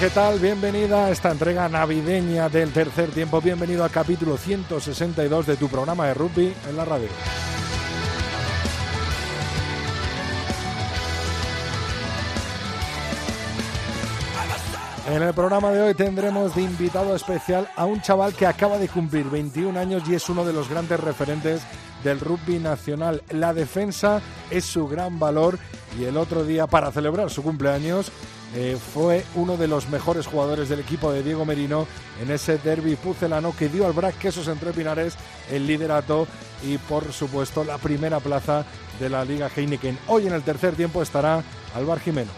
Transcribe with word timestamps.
¿Qué 0.00 0.10
tal? 0.10 0.38
Bienvenida 0.38 1.06
a 1.06 1.10
esta 1.10 1.32
entrega 1.32 1.68
navideña 1.68 2.48
del 2.48 2.72
tercer 2.72 3.10
tiempo. 3.10 3.40
Bienvenido 3.40 3.82
al 3.82 3.90
capítulo 3.90 4.36
162 4.36 5.46
de 5.46 5.56
tu 5.56 5.68
programa 5.68 6.06
de 6.06 6.14
rugby 6.14 6.54
en 6.68 6.76
la 6.76 6.84
radio. 6.84 7.08
En 15.08 15.22
el 15.22 15.34
programa 15.34 15.72
de 15.72 15.82
hoy 15.82 15.94
tendremos 15.94 16.54
de 16.54 16.62
invitado 16.62 17.16
especial 17.16 17.68
a 17.74 17.84
un 17.84 18.00
chaval 18.00 18.34
que 18.34 18.46
acaba 18.46 18.78
de 18.78 18.88
cumplir 18.88 19.28
21 19.28 19.78
años 19.78 20.02
y 20.08 20.14
es 20.14 20.28
uno 20.28 20.44
de 20.44 20.52
los 20.52 20.68
grandes 20.68 21.00
referentes 21.00 21.62
del 22.04 22.20
rugby 22.20 22.58
nacional. 22.58 23.22
La 23.30 23.52
defensa 23.52 24.20
es 24.50 24.64
su 24.64 24.86
gran 24.86 25.18
valor 25.18 25.58
y 25.98 26.04
el 26.04 26.16
otro 26.16 26.44
día, 26.44 26.66
para 26.66 26.92
celebrar 26.92 27.30
su 27.30 27.42
cumpleaños, 27.42 28.12
eh, 28.54 28.78
fue 28.94 29.24
uno 29.34 29.56
de 29.56 29.68
los 29.68 29.88
mejores 29.88 30.26
jugadores 30.26 30.68
del 30.68 30.80
equipo 30.80 31.12
de 31.12 31.22
Diego 31.22 31.44
Merino 31.44 31.86
en 32.22 32.30
ese 32.30 32.58
derby 32.58 32.96
pucelano 32.96 33.54
que 33.56 33.68
dio 33.68 33.86
al 33.86 33.92
Brac 33.92 34.18
Quesos 34.18 34.48
entre 34.48 34.72
Pinares 34.72 35.16
el 35.50 35.66
liderato 35.66 36.26
y 36.64 36.78
por 36.78 37.12
supuesto 37.12 37.62
la 37.62 37.78
primera 37.78 38.20
plaza 38.20 38.64
de 38.98 39.10
la 39.10 39.24
Liga 39.24 39.50
Heineken. 39.54 39.98
Hoy 40.06 40.26
en 40.26 40.32
el 40.32 40.42
tercer 40.42 40.74
tiempo 40.74 41.02
estará 41.02 41.42
Alvar 41.74 42.00
Jimeno. 42.00 42.30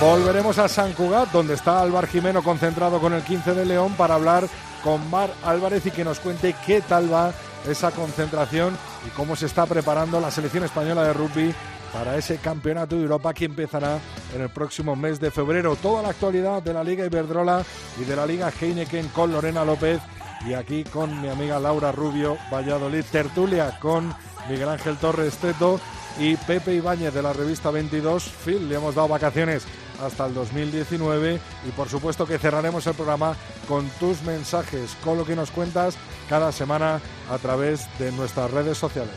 Volveremos 0.00 0.56
a 0.56 0.66
San 0.66 0.94
Cugat, 0.94 1.30
donde 1.30 1.52
está 1.52 1.82
Álvar 1.82 2.06
Jimeno 2.06 2.42
concentrado 2.42 3.00
con 3.00 3.12
el 3.12 3.22
15 3.22 3.52
de 3.52 3.66
León 3.66 3.92
para 3.98 4.14
hablar 4.14 4.48
con 4.82 5.10
Mar 5.10 5.30
Álvarez 5.44 5.84
y 5.84 5.90
que 5.90 6.04
nos 6.04 6.20
cuente 6.20 6.54
qué 6.64 6.80
tal 6.80 7.12
va 7.12 7.34
esa 7.68 7.90
concentración 7.90 8.76
y 9.06 9.10
cómo 9.10 9.36
se 9.36 9.46
está 9.46 9.66
preparando 9.66 10.20
la 10.20 10.30
selección 10.30 10.64
española 10.64 11.04
de 11.04 11.12
rugby 11.12 11.54
para 11.92 12.16
ese 12.16 12.38
campeonato 12.38 12.96
de 12.96 13.02
Europa 13.02 13.34
que 13.34 13.44
empezará 13.44 13.98
en 14.34 14.42
el 14.42 14.48
próximo 14.48 14.94
mes 14.96 15.18
de 15.20 15.30
febrero. 15.30 15.76
Toda 15.76 16.02
la 16.02 16.10
actualidad 16.10 16.62
de 16.62 16.72
la 16.72 16.84
Liga 16.84 17.04
Iberdrola 17.04 17.64
y 18.00 18.04
de 18.04 18.16
la 18.16 18.26
Liga 18.26 18.50
Heineken 18.50 19.08
con 19.08 19.32
Lorena 19.32 19.64
López 19.64 20.00
y 20.46 20.54
aquí 20.54 20.84
con 20.84 21.20
mi 21.20 21.28
amiga 21.28 21.58
Laura 21.58 21.92
Rubio 21.92 22.36
Valladolid. 22.52 23.04
Tertulia 23.10 23.78
con 23.80 24.14
Miguel 24.48 24.68
Ángel 24.68 24.96
Torres 24.96 25.36
Teto 25.36 25.80
y 26.18 26.36
Pepe 26.36 26.74
Ibáñez 26.74 27.12
de 27.12 27.22
la 27.22 27.32
revista 27.32 27.70
22. 27.70 28.24
Phil, 28.44 28.68
le 28.68 28.76
hemos 28.76 28.94
dado 28.94 29.08
vacaciones 29.08 29.64
hasta 30.02 30.26
el 30.26 30.34
2019 30.34 31.40
y 31.68 31.70
por 31.72 31.88
supuesto 31.88 32.26
que 32.26 32.38
cerraremos 32.38 32.86
el 32.86 32.94
programa 32.94 33.36
con 33.70 33.88
tus 34.00 34.20
mensajes, 34.22 34.96
con 35.04 35.16
lo 35.16 35.24
que 35.24 35.36
nos 35.36 35.52
cuentas 35.52 35.94
cada 36.28 36.50
semana 36.50 37.00
a 37.30 37.38
través 37.38 37.86
de 38.00 38.10
nuestras 38.10 38.50
redes 38.50 38.76
sociales. 38.76 39.14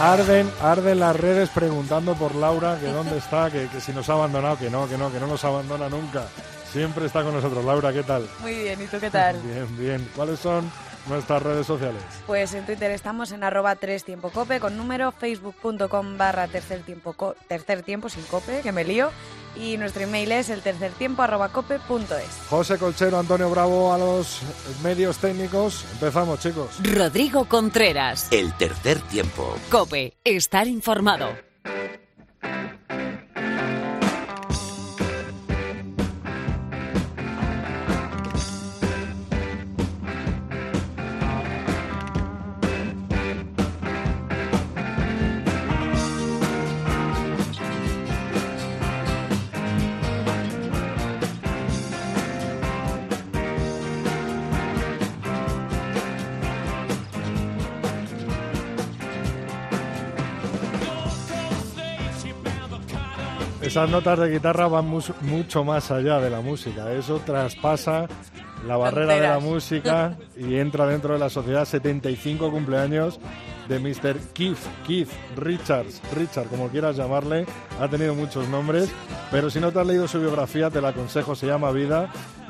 Arden, 0.00 0.50
arden 0.60 0.98
las 0.98 1.14
redes 1.14 1.48
preguntando 1.50 2.14
por 2.14 2.34
Laura 2.34 2.76
que 2.80 2.88
dónde 2.88 3.18
está, 3.18 3.48
que, 3.48 3.68
que 3.68 3.80
si 3.80 3.92
nos 3.92 4.10
ha 4.10 4.14
abandonado, 4.14 4.58
que 4.58 4.68
no, 4.68 4.88
que 4.88 4.98
no, 4.98 5.12
que 5.12 5.20
no 5.20 5.28
nos 5.28 5.44
abandona 5.44 5.88
nunca. 5.88 6.26
Siempre 6.72 7.06
está 7.06 7.22
con 7.22 7.32
nosotros. 7.32 7.64
Laura, 7.64 7.92
¿qué 7.92 8.02
tal? 8.02 8.28
Muy 8.40 8.52
bien, 8.52 8.82
¿y 8.82 8.86
tú 8.86 8.98
qué 8.98 9.10
tal? 9.10 9.40
Bien, 9.42 9.78
bien. 9.78 10.10
¿Cuáles 10.16 10.40
son 10.40 10.70
nuestras 11.08 11.42
redes 11.42 11.66
sociales? 11.66 12.02
Pues 12.26 12.52
en 12.54 12.66
Twitter 12.66 12.90
estamos 12.90 13.32
en 13.32 13.44
arroba 13.44 13.76
3 13.76 14.04
tiempo 14.04 14.30
cope 14.30 14.60
con 14.60 14.76
número, 14.76 15.12
facebook.com 15.12 16.18
barra 16.18 16.48
tercer 16.48 16.82
tiempo, 16.82 17.14
tercer 17.48 17.82
tiempo 17.82 18.08
sin 18.08 18.24
cope, 18.24 18.60
que 18.60 18.72
me 18.72 18.84
lío, 18.84 19.10
y 19.60 19.76
nuestro 19.76 20.02
email 20.02 20.32
es 20.32 20.50
el 20.50 20.62
tercer 20.62 20.92
tiempo 20.92 21.22
arroba 21.22 21.50
cope 21.50 21.78
punto 21.78 22.16
es. 22.16 22.28
José 22.48 22.78
Colchero, 22.78 23.18
Antonio 23.18 23.50
Bravo 23.50 23.92
a 23.92 23.98
los 23.98 24.40
medios 24.82 25.18
técnicos. 25.18 25.84
Empezamos, 25.92 26.40
chicos. 26.40 26.70
Rodrigo 26.82 27.46
Contreras. 27.46 28.28
El 28.30 28.52
tercer 28.54 29.00
tiempo. 29.02 29.56
Cope, 29.70 30.14
estar 30.24 30.66
informado. 30.66 31.28
Esas 63.76 63.90
notas 63.90 64.18
de 64.18 64.30
guitarra 64.30 64.68
van 64.68 64.86
mus- 64.86 65.12
mucho 65.20 65.62
más 65.62 65.90
allá 65.90 66.18
de 66.18 66.30
la 66.30 66.40
música. 66.40 66.90
Eso 66.92 67.20
traspasa 67.26 68.06
la 68.66 68.78
barrera 68.78 69.16
de 69.16 69.20
la 69.28 69.38
música 69.38 70.16
y 70.34 70.56
entra 70.56 70.86
dentro 70.86 71.12
de 71.12 71.18
la 71.18 71.28
sociedad. 71.28 71.66
75 71.66 72.50
cumpleaños 72.50 73.20
de 73.68 73.78
Mr. 73.78 74.16
Keith, 74.32 74.56
Keith 74.86 75.10
Richards, 75.36 76.00
Richard, 76.14 76.46
como 76.46 76.68
quieras 76.68 76.96
llamarle. 76.96 77.44
Ha 77.78 77.86
tenido 77.88 78.14
muchos 78.14 78.48
nombres, 78.48 78.88
pero 79.30 79.50
si 79.50 79.60
no 79.60 79.70
te 79.70 79.78
has 79.80 79.86
leído 79.86 80.08
su 80.08 80.20
biografía, 80.20 80.70
te 80.70 80.80
la 80.80 80.88
aconsejo. 80.88 81.34
Se 81.34 81.46
llama 81.46 81.70
Vida. 81.70 82.08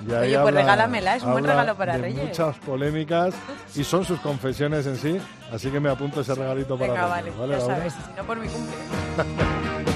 Y 0.09 0.13
ahí 0.13 0.29
Oye, 0.29 0.39
pues 0.39 0.39
habla- 0.55 0.61
regálamela, 0.61 1.17
es 1.17 1.25
un 1.25 1.33
buen 1.33 1.45
regalo 1.45 1.75
para 1.75 1.95
de 1.97 2.03
Reyes. 2.03 2.23
muchas 2.25 2.57
polémicas 2.59 3.35
y 3.75 3.83
son 3.83 4.05
sus 4.05 4.21
confesiones 4.21 4.87
en 4.87 4.97
sí. 4.97 5.19
Así 5.53 5.71
que 5.73 5.81
me 5.81 5.91
apunto 5.91 6.21
ese 6.21 6.37
regalito 6.37 6.79
para 6.79 6.93
Venga, 6.93 7.17
Reyes, 7.21 7.37
vale, 7.37 7.53
ya 7.55 7.59
Laura? 7.59 7.75
sabes, 7.77 7.93
si 7.95 8.17
no 8.17 8.23
por 8.25 8.39
mi 8.39 8.47
cumple. 8.47 9.96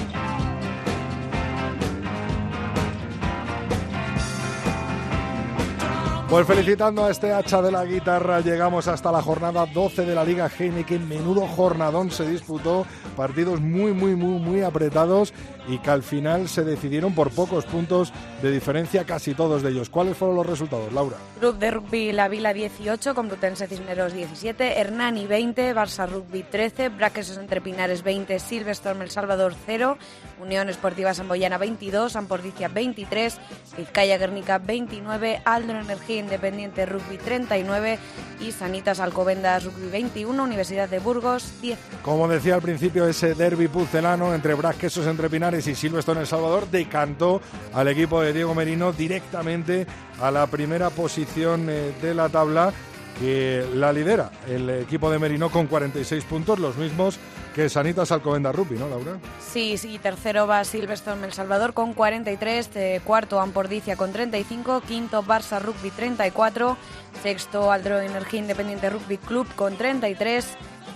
Pues 6.31 6.47
felicitando 6.47 7.03
a 7.03 7.11
este 7.11 7.33
hacha 7.33 7.61
de 7.61 7.73
la 7.73 7.83
guitarra, 7.83 8.39
llegamos 8.39 8.87
hasta 8.87 9.11
la 9.11 9.21
jornada 9.21 9.65
12 9.65 10.05
de 10.05 10.15
la 10.15 10.23
Liga 10.23 10.49
Heineken. 10.49 11.09
Menudo 11.09 11.45
jornadón 11.45 12.09
se 12.09 12.25
disputó, 12.25 12.85
partidos 13.17 13.59
muy, 13.59 13.91
muy, 13.91 14.15
muy, 14.15 14.39
muy 14.39 14.61
apretados 14.61 15.33
y 15.67 15.77
que 15.79 15.89
al 15.89 16.03
final 16.03 16.47
se 16.47 16.63
decidieron 16.63 17.13
por 17.13 17.31
pocos 17.31 17.65
puntos 17.65 18.13
de 18.41 18.49
diferencia, 18.49 19.03
casi 19.03 19.33
todos 19.33 19.61
de 19.61 19.71
ellos. 19.71 19.89
¿Cuáles 19.89 20.15
fueron 20.15 20.37
los 20.37 20.45
resultados, 20.45 20.93
Laura? 20.93 21.17
Club 21.41 21.57
de 21.57 21.69
Rugby 21.69 22.13
La 22.13 22.29
Vila 22.29 22.53
18, 22.53 23.13
Complutense 23.13 23.67
Cisneros 23.67 24.13
17, 24.13 24.79
Hernani 24.79 25.27
20, 25.27 25.75
Barça 25.75 26.07
Rugby 26.07 26.43
13, 26.43 26.87
Braquesos 26.89 27.39
Entre 27.39 27.59
Pinares 27.59 28.03
20, 28.03 28.39
Silvestorm 28.39 29.01
El 29.01 29.11
Salvador 29.11 29.53
0, 29.65 29.97
Unión 30.41 30.69
Esportiva 30.69 31.13
Samboyana 31.13 31.57
22, 31.57 32.15
Ampordicia 32.15 32.69
23, 32.69 33.37
Vizcaya 33.77 34.17
Guernica 34.17 34.59
29, 34.59 35.41
Aldro 35.43 35.77
Energía 35.77 36.20
Independiente 36.21 36.85
Rugby 36.85 37.17
39 37.17 37.99
y 38.39 38.51
Sanitas 38.51 38.99
Alcobendas 38.99 39.65
Rugby 39.65 39.89
21, 39.89 40.43
Universidad 40.43 40.87
de 40.89 40.99
Burgos 40.99 41.51
10. 41.61 41.77
Como 42.01 42.27
decía 42.27 42.55
al 42.55 42.61
principio, 42.61 43.07
ese 43.07 43.35
derby 43.35 43.67
pucelano 43.67 44.33
entre 44.33 44.53
Brasquesos 44.53 45.05
Entre 45.07 45.29
Pinares 45.29 45.67
y 45.67 45.75
Silvestre 45.75 46.13
en 46.13 46.21
El 46.21 46.27
Salvador 46.27 46.69
decantó 46.69 47.41
al 47.73 47.87
equipo 47.87 48.21
de 48.21 48.33
Diego 48.33 48.55
Merino 48.55 48.93
directamente 48.93 49.85
a 50.21 50.31
la 50.31 50.47
primera 50.47 50.89
posición 50.89 51.67
eh, 51.69 51.91
de 52.01 52.13
la 52.13 52.29
tabla 52.29 52.71
que 53.19 53.65
la 53.75 53.93
lidera 53.93 54.31
el 54.47 54.69
equipo 54.69 55.11
de 55.11 55.19
Merino 55.19 55.49
con 55.49 55.67
46 55.67 56.23
puntos, 56.23 56.59
los 56.59 56.77
mismos 56.77 57.19
que 57.53 57.69
Sanitas 57.69 58.11
Alcobenda 58.11 58.51
Rugby, 58.51 58.77
¿no, 58.77 58.87
Laura? 58.87 59.19
Sí, 59.39 59.77
sí, 59.77 59.99
tercero 59.99 60.47
va 60.47 60.63
Silverstone 60.63 61.25
El 61.25 61.33
Salvador 61.33 61.73
con 61.73 61.93
43, 61.93 62.69
eh, 62.75 63.01
cuarto 63.03 63.39
Ampordicia 63.39 63.95
con 63.95 64.11
35, 64.11 64.81
quinto 64.81 65.23
Barça 65.23 65.61
Rugby 65.61 65.91
34, 65.91 66.77
sexto 67.21 67.71
Aldro 67.71 67.99
Energía 67.99 68.39
Independiente 68.39 68.89
Rugby 68.89 69.17
Club 69.17 69.47
con 69.55 69.75
33, 69.75 70.45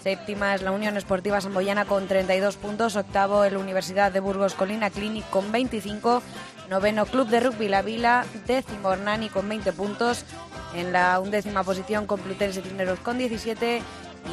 séptima 0.04 0.56
es 0.56 0.62
la 0.62 0.72
Unión 0.72 0.96
Esportiva 0.98 1.42
Samboyana 1.42 1.86
con 1.86 2.07
32 2.07 2.56
puntos, 2.56 2.96
octavo 2.96 3.44
el 3.44 3.58
Universidad 3.58 4.12
de 4.12 4.22
Burgos 4.22 4.54
Colina 4.54 4.90
Clinic 4.90 5.30
con 5.30 5.51
25, 5.51 6.22
noveno 6.69 7.06
Club 7.06 7.28
de 7.28 7.42
Rugby 7.42 7.68
La 7.68 7.81
Vila, 7.81 8.25
décimo 8.48 8.94
Hernani 8.94 9.30
con 9.30 9.50
20 9.50 9.74
puntos, 9.74 10.24
en 10.74 10.94
la 10.94 11.19
undécima 11.19 11.63
posición 11.63 12.06
Complutense 12.06 12.62
Cisneros 12.62 13.00
con 13.00 13.18
17 13.18 13.81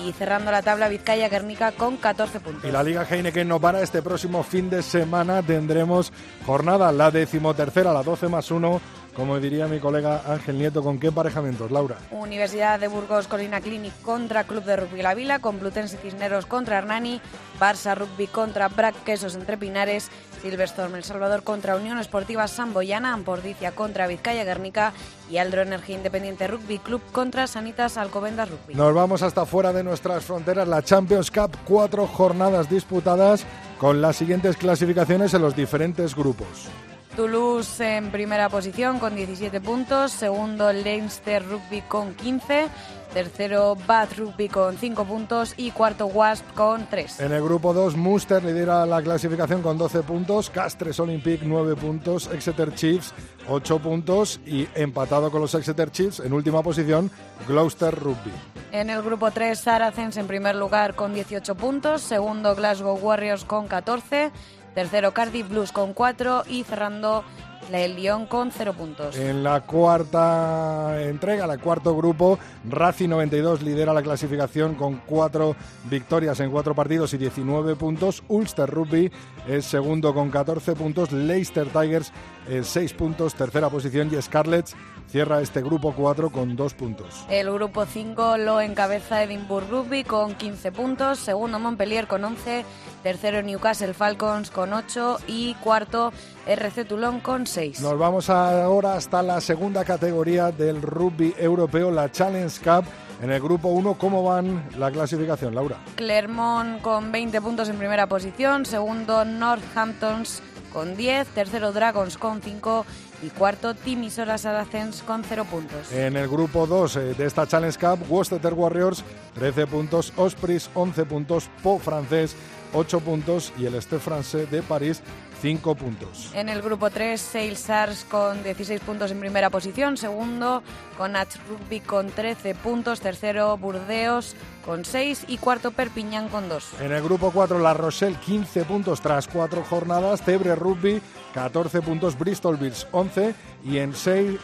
y 0.01 0.13
cerrando 0.13 0.51
la 0.51 0.63
tabla 0.63 0.89
Vizcaya 0.89 1.29
Guernica 1.29 1.73
con 1.73 1.97
14 1.97 2.41
puntos. 2.41 2.65
Y 2.65 2.73
la 2.73 2.83
Liga 2.83 3.07
Heineken 3.09 3.49
no 3.49 3.61
para. 3.61 3.83
Este 3.83 4.03
próximo 4.03 4.43
fin 4.43 4.71
de 4.71 4.83
semana 4.83 5.43
tendremos 5.43 6.13
jornada, 6.47 6.93
la 6.93 7.11
decimotercera, 7.11 7.93
la 7.93 8.03
12 8.03 8.29
más 8.29 8.51
1 8.51 8.81
como 9.15 9.39
diría 9.39 9.67
mi 9.67 9.79
colega 9.79 10.23
Ángel 10.27 10.59
Nieto, 10.59 10.83
¿con 10.83 10.99
qué 10.99 11.09
emparejamientos, 11.09 11.71
Laura? 11.71 11.97
Universidad 12.11 12.81
de 12.81 12.89
Burgos 12.89 13.29
Colina 13.29 13.61
Clinic 13.61 13.93
contra 14.01 14.45
Club 14.45 14.65
de 14.65 14.77
Rugby 14.77 15.03
La 15.03 15.15
Vila, 15.15 15.39
Complutense 15.39 15.99
Cisneros 15.99 16.47
contra 16.47 16.79
Hernani, 16.79 17.21
Barça 17.61 17.95
Rugby 17.95 18.27
contra 18.27 18.69
Brac 18.69 18.95
Quesos 19.05 19.35
entre 19.35 19.59
Pinares, 19.59 20.11
Silverstorm 20.43 20.97
El 20.97 21.05
Salvador 21.05 21.45
contra 21.45 21.77
Unión 21.77 21.99
Esportiva 21.99 22.49
Samboyana, 22.49 23.13
Ampordicia 23.13 23.73
contra 23.73 24.09
Vizcaya 24.09 24.45
Guernica 24.45 24.93
y 25.31 25.39
Aldro 25.39 25.63
Energía 25.63 25.97
Independiente 25.97 26.49
Rugby 26.49 26.79
Club 26.79 27.01
contra 27.13 27.47
Sanitas 27.47 27.97
Alcobendas 27.97 28.51
Rugby. 28.51 28.75
Nos 28.75 28.93
vamos 28.93 29.23
hasta 29.23 29.47
fuera 29.47 29.73
de 29.73 29.85
nuestras 29.85 30.25
fronteras, 30.25 30.67
la 30.67 30.83
Champions 30.83 31.31
Cup, 31.31 31.57
cuatro 31.65 32.07
jornadas 32.07 32.69
disputadas 32.69 33.45
con 33.79 34.03
las 34.03 34.17
siguientes 34.17 34.57
clasificaciones 34.57 35.33
en 35.35 35.43
los 35.43 35.55
diferentes 35.55 36.15
grupos. 36.15 36.69
Toulouse 37.17 37.97
en 37.97 38.11
primera 38.11 38.49
posición 38.49 38.99
con 38.99 39.15
17 39.15 39.61
puntos, 39.61 40.13
segundo 40.13 40.73
Leinster 40.73 41.47
Rugby 41.47 41.83
con 41.83 42.15
15, 42.15 42.69
tercero 43.13 43.77
Bath 43.87 44.17
Rugby 44.17 44.49
con 44.49 44.79
5 44.79 45.05
puntos 45.05 45.55
y 45.57 45.73
cuarto 45.73 46.07
Wasp 46.07 46.45
con 46.55 46.87
3. 46.87 47.21
En 47.21 47.33
el 47.33 47.43
grupo 47.43 47.75
2 47.75 47.97
Munster 47.97 48.43
lidera 48.43 48.87
la 48.87 49.03
clasificación 49.03 49.61
con 49.61 49.77
12 49.77 50.03
puntos, 50.03 50.49
Castres 50.49 50.99
Olympic 51.01 51.43
9 51.45 51.77
puntos, 51.77 52.31
Exeter 52.33 52.75
Chiefs 52.75 53.13
8 53.49 53.79
puntos 53.81 54.41
y 54.47 54.69
empatado 54.75 55.31
con 55.31 55.43
los 55.43 55.55
Exeter 55.55 55.91
Chiefs 55.91 56.21
en 56.21 56.33
última 56.33 56.63
posición 56.63 57.11
Gloucester 57.47 57.95
Rugby. 57.95 58.33
En 58.73 58.89
el 58.89 59.03
grupo 59.03 59.31
3 59.31 59.59
Saracens 59.59 60.17
en 60.17 60.27
primer 60.27 60.57
lugar 60.57 60.95
con 60.95 61.13
18 61.13 61.55
puntos, 61.57 62.01
segundo 62.01 62.55
Glasgow 62.55 62.97
Warriors 62.97 63.45
con 63.45 63.69
14, 63.69 64.31
Tercero 64.75 65.13
Cardiff 65.13 65.49
Blues 65.49 65.73
con 65.73 65.93
4 65.93 66.45
y 66.49 66.65
cerrando 66.65 67.25
el 67.71 67.97
Lyon 67.97 68.27
con 68.27 68.51
0 68.51 68.75
puntos. 68.75 69.17
En 69.17 69.43
la 69.43 69.61
cuarta 69.63 71.01
entrega, 71.03 71.45
el 71.45 71.61
cuarto 71.61 71.97
grupo, 71.97 72.39
Racing 72.69 73.09
92 73.09 73.63
lidera 73.63 73.95
la 73.95 74.03
clasificación 74.03 74.75
con 74.75 74.97
4 75.07 75.57
victorias 75.85 76.41
en 76.41 76.51
4 76.51 76.75
partidos 76.75 77.15
y 77.15 77.19
19 77.19 77.77
puntos. 77.77 78.23
Ulster 78.29 78.69
Rugby 78.69 79.11
es 79.49 79.65
segundo 79.65 80.13
con 80.15 80.31
14 80.31 80.75
puntos. 80.75 81.13
Leicester 81.13 81.69
Tigers 81.69 82.13
6 82.63 82.93
puntos, 82.95 83.35
tercera 83.35 83.69
posición. 83.71 84.11
Y 84.13 84.21
Scarlets 84.21 84.75
cierra 85.09 85.41
este 85.41 85.61
grupo 85.61 85.93
4 85.95 86.31
con 86.31 86.57
2 86.57 86.75
puntos. 86.75 87.27
El 87.29 87.53
grupo 87.53 87.85
5 87.85 88.39
lo 88.39 88.61
encabeza 88.61 89.23
Edinburgh 89.23 89.69
Rugby 89.71 90.05
con 90.05 90.35
15 90.35 90.73
puntos. 90.73 91.19
Segundo 91.19 91.59
Montpellier 91.59 92.07
con 92.07 92.25
11 92.25 92.65
tercero 93.03 93.43
Newcastle 93.43 93.95
Falcons 93.95 94.51
con 94.51 94.73
8 94.73 95.19
y 95.27 95.55
cuarto 95.55 96.13
RC 96.47 96.87
Toulon 96.87 97.21
con 97.21 97.47
6. 97.47 97.81
Nos 97.81 97.99
vamos 97.99 98.31
ahora 98.31 98.95
hasta 98.95 99.23
la 99.23 99.41
segunda 99.41 99.85
categoría 99.85 100.51
del 100.51 100.81
rugby 100.81 101.35
europeo, 101.37 101.91
la 101.91 102.11
Challenge 102.11 102.61
Cup. 102.63 102.85
En 103.21 103.31
el 103.31 103.41
grupo 103.41 103.69
1, 103.69 103.95
¿cómo 103.99 104.25
van 104.25 104.69
la 104.79 104.91
clasificación, 104.91 105.55
Laura? 105.55 105.77
Clermont 105.95 106.81
con 106.81 107.13
20 107.13 107.41
puntos 107.41 107.69
en 107.69 107.77
primera 107.77 108.09
posición, 108.09 108.67
segundo 108.67 109.25
Northamptons 109.25 110.43
con 110.73 110.97
10, 110.97 111.29
tercero 111.29 111.73
Dragons 111.73 112.17
con 112.17 112.41
5 112.43 112.87
y 113.23 113.29
cuarto 113.31 113.75
Timisoara 113.75 114.39
Saracens 114.39 115.03
con 115.03 115.23
0 115.25 115.45
puntos. 115.51 115.93
En 115.93 116.17
el 116.17 116.29
grupo 116.29 116.67
2 116.67 116.97
eh, 116.97 117.01
de 117.15 117.27
esta 117.27 117.47
Challenge 117.47 117.79
Cup, 117.79 118.11
Worcester 118.11 118.55
Warriors 118.55 119.05
13 119.35 119.67
puntos, 119.67 120.13
Ospreys 120.17 120.71
11 120.75 121.05
puntos, 121.05 121.49
Po 121.63 121.79
francés 121.79 122.35
8 122.75 123.01
puntos 123.01 123.53
y 123.59 123.67
el 123.67 123.81
Stade 123.81 124.47
de 124.47 124.63
París 124.63 125.03
5 125.43 125.75
puntos. 125.75 126.31
En 126.35 126.49
el 126.49 126.63
grupo 126.63 126.89
3, 126.89 127.21
Sales 127.21 128.07
con 128.09 128.45
16 128.45 128.81
puntos 128.81 129.11
en 129.11 129.19
primera 129.19 129.51
posición, 129.51 129.97
segundo 129.97 130.63
con 130.97 131.17
Ach 131.17 131.35
Rugby 131.49 131.81
con 131.81 132.11
13 132.11 132.55
puntos, 132.55 133.01
tercero 133.01 133.59
Burdeos 133.59 134.37
con 134.65 134.85
6 134.85 135.25
y 135.27 135.39
cuarto 135.39 135.73
Perpiñán 135.73 136.29
con 136.29 136.49
2. 136.49 136.81
En 136.81 136.93
el 136.93 137.03
grupo 137.03 137.33
4, 137.33 137.59
La 137.59 137.75
Rochelle 137.75 138.17
15 138.25 138.65
puntos 138.65 139.01
tras 139.01 139.27
4 139.27 139.65
jornadas, 139.65 140.23
Tebre 140.23 140.55
Rugby 140.55 141.03
14 141.35 141.83
puntos, 141.83 142.17
Bristol 142.17 142.57
Bears 142.57 142.87
11 142.93 143.35
y 143.65 143.79
en 143.79 143.97
6 143.97 144.39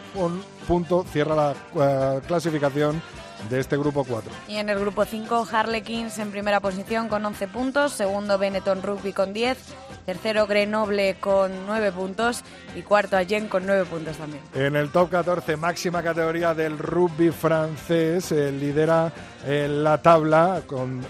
punto 0.66 1.04
cierra 1.12 1.36
la 1.36 1.54
uh, 1.74 2.26
clasificación 2.26 3.00
de 3.48 3.60
este 3.60 3.76
grupo 3.76 4.04
4. 4.04 4.30
Y 4.48 4.56
en 4.56 4.68
el 4.68 4.78
grupo 4.78 5.04
5, 5.04 5.48
Harlequins 5.50 6.18
en 6.18 6.30
primera 6.30 6.60
posición 6.60 7.08
con 7.08 7.24
11 7.24 7.48
puntos, 7.48 7.92
segundo 7.92 8.38
Benetton 8.38 8.82
Rugby 8.82 9.12
con 9.12 9.32
10, 9.32 9.58
tercero 10.06 10.46
Grenoble 10.46 11.16
con 11.20 11.66
9 11.66 11.92
puntos 11.92 12.42
y 12.74 12.82
cuarto 12.82 13.16
Allen 13.16 13.48
con 13.48 13.66
9 13.66 13.84
puntos 13.84 14.16
también. 14.16 14.42
En 14.54 14.76
el 14.76 14.90
top 14.90 15.10
14, 15.10 15.56
máxima 15.56 16.02
categoría 16.02 16.54
del 16.54 16.78
rugby 16.78 17.30
francés, 17.30 18.32
eh, 18.32 18.52
lidera 18.52 19.12
eh, 19.46 19.68
la 19.68 20.02
tabla 20.02 20.62
con 20.66 21.04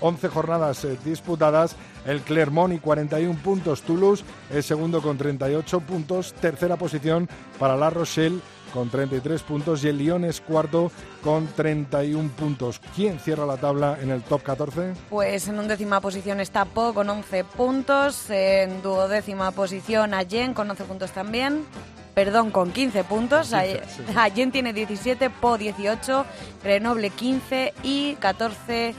11 0.00 0.26
eh, 0.26 0.30
jornadas 0.30 0.86
disputadas. 1.04 1.76
El 2.04 2.20
Clermont 2.20 2.74
y 2.74 2.78
41 2.78 3.38
puntos. 3.42 3.80
Toulouse 3.80 4.24
es 4.50 4.66
segundo 4.66 5.00
con 5.00 5.16
38 5.16 5.80
puntos. 5.80 6.34
Tercera 6.34 6.76
posición 6.76 7.28
para 7.58 7.76
La 7.76 7.88
Rochelle 7.88 8.40
con 8.74 8.90
33 8.90 9.40
puntos 9.44 9.84
y 9.84 9.88
el 9.88 9.98
Lyon 9.98 10.24
es 10.24 10.40
cuarto 10.40 10.90
con 11.22 11.46
31 11.46 12.28
puntos. 12.30 12.80
¿Quién 12.96 13.20
cierra 13.20 13.46
la 13.46 13.56
tabla 13.56 13.96
en 14.02 14.10
el 14.10 14.22
top 14.22 14.42
14? 14.42 14.94
Pues 15.08 15.46
en 15.46 15.60
undécima 15.60 16.00
posición 16.00 16.40
está 16.40 16.64
Po 16.64 16.92
con 16.92 17.08
11 17.08 17.44
puntos, 17.44 18.28
en 18.30 18.82
duodécima 18.82 19.52
posición 19.52 20.12
Allen 20.12 20.54
con 20.54 20.68
11 20.68 20.84
puntos 20.84 21.12
también. 21.12 21.64
Perdón, 22.14 22.50
con 22.50 22.72
15 22.72 23.04
puntos. 23.04 23.52
Allen 24.16 24.50
tiene 24.50 24.72
17, 24.72 25.30
Po 25.30 25.56
18, 25.56 26.26
Grenoble 26.64 27.10
15 27.10 27.74
y 27.84 28.14
14 28.16 28.94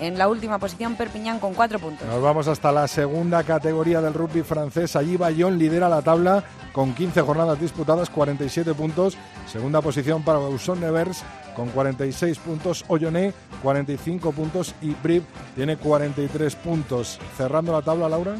en 0.00 0.18
la 0.18 0.28
última 0.28 0.58
posición, 0.58 0.96
Perpiñán 0.96 1.38
con 1.38 1.54
cuatro 1.54 1.78
puntos. 1.78 2.06
Nos 2.06 2.22
vamos 2.22 2.48
hasta 2.48 2.72
la 2.72 2.86
segunda 2.88 3.42
categoría 3.42 4.00
del 4.00 4.14
rugby 4.14 4.42
francés. 4.42 4.96
Allí 4.96 5.16
Bayonne 5.16 5.56
lidera 5.56 5.88
la 5.88 6.02
tabla 6.02 6.44
con 6.72 6.94
15 6.94 7.22
jornadas 7.22 7.60
disputadas, 7.60 8.10
47 8.10 8.74
puntos. 8.74 9.16
Segunda 9.46 9.80
posición 9.80 10.22
para 10.22 10.38
Usson 10.38 10.80
Nevers 10.80 11.22
con 11.54 11.68
46 11.68 12.38
puntos. 12.38 12.84
Olloné 12.88 13.32
45 13.62 14.32
puntos 14.32 14.74
y 14.80 14.94
Brib 15.02 15.24
tiene 15.56 15.76
43 15.76 16.54
puntos. 16.56 17.18
Cerrando 17.36 17.72
la 17.72 17.82
tabla, 17.82 18.08
Laura. 18.08 18.36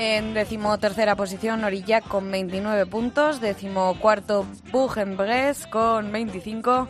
En 0.00 0.32
decimotercera 0.32 1.16
posición, 1.16 1.64
Orillac 1.64 2.06
con 2.06 2.30
29 2.30 2.86
puntos. 2.86 3.40
Decimocuarto, 3.40 4.46
Bugenbres 4.70 5.66
con 5.66 6.12
25. 6.12 6.86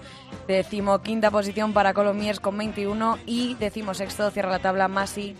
Decimoquinta 0.47 1.31
posición 1.31 1.73
para 1.73 1.95
Colomiers 1.95 2.39
con 2.39 2.59
21. 2.59 3.17
Y 3.25 3.55
decimosexto, 3.55 4.31
cierra 4.31 4.51
la 4.51 4.59
tabla 4.59 4.89
Masi 4.89 5.37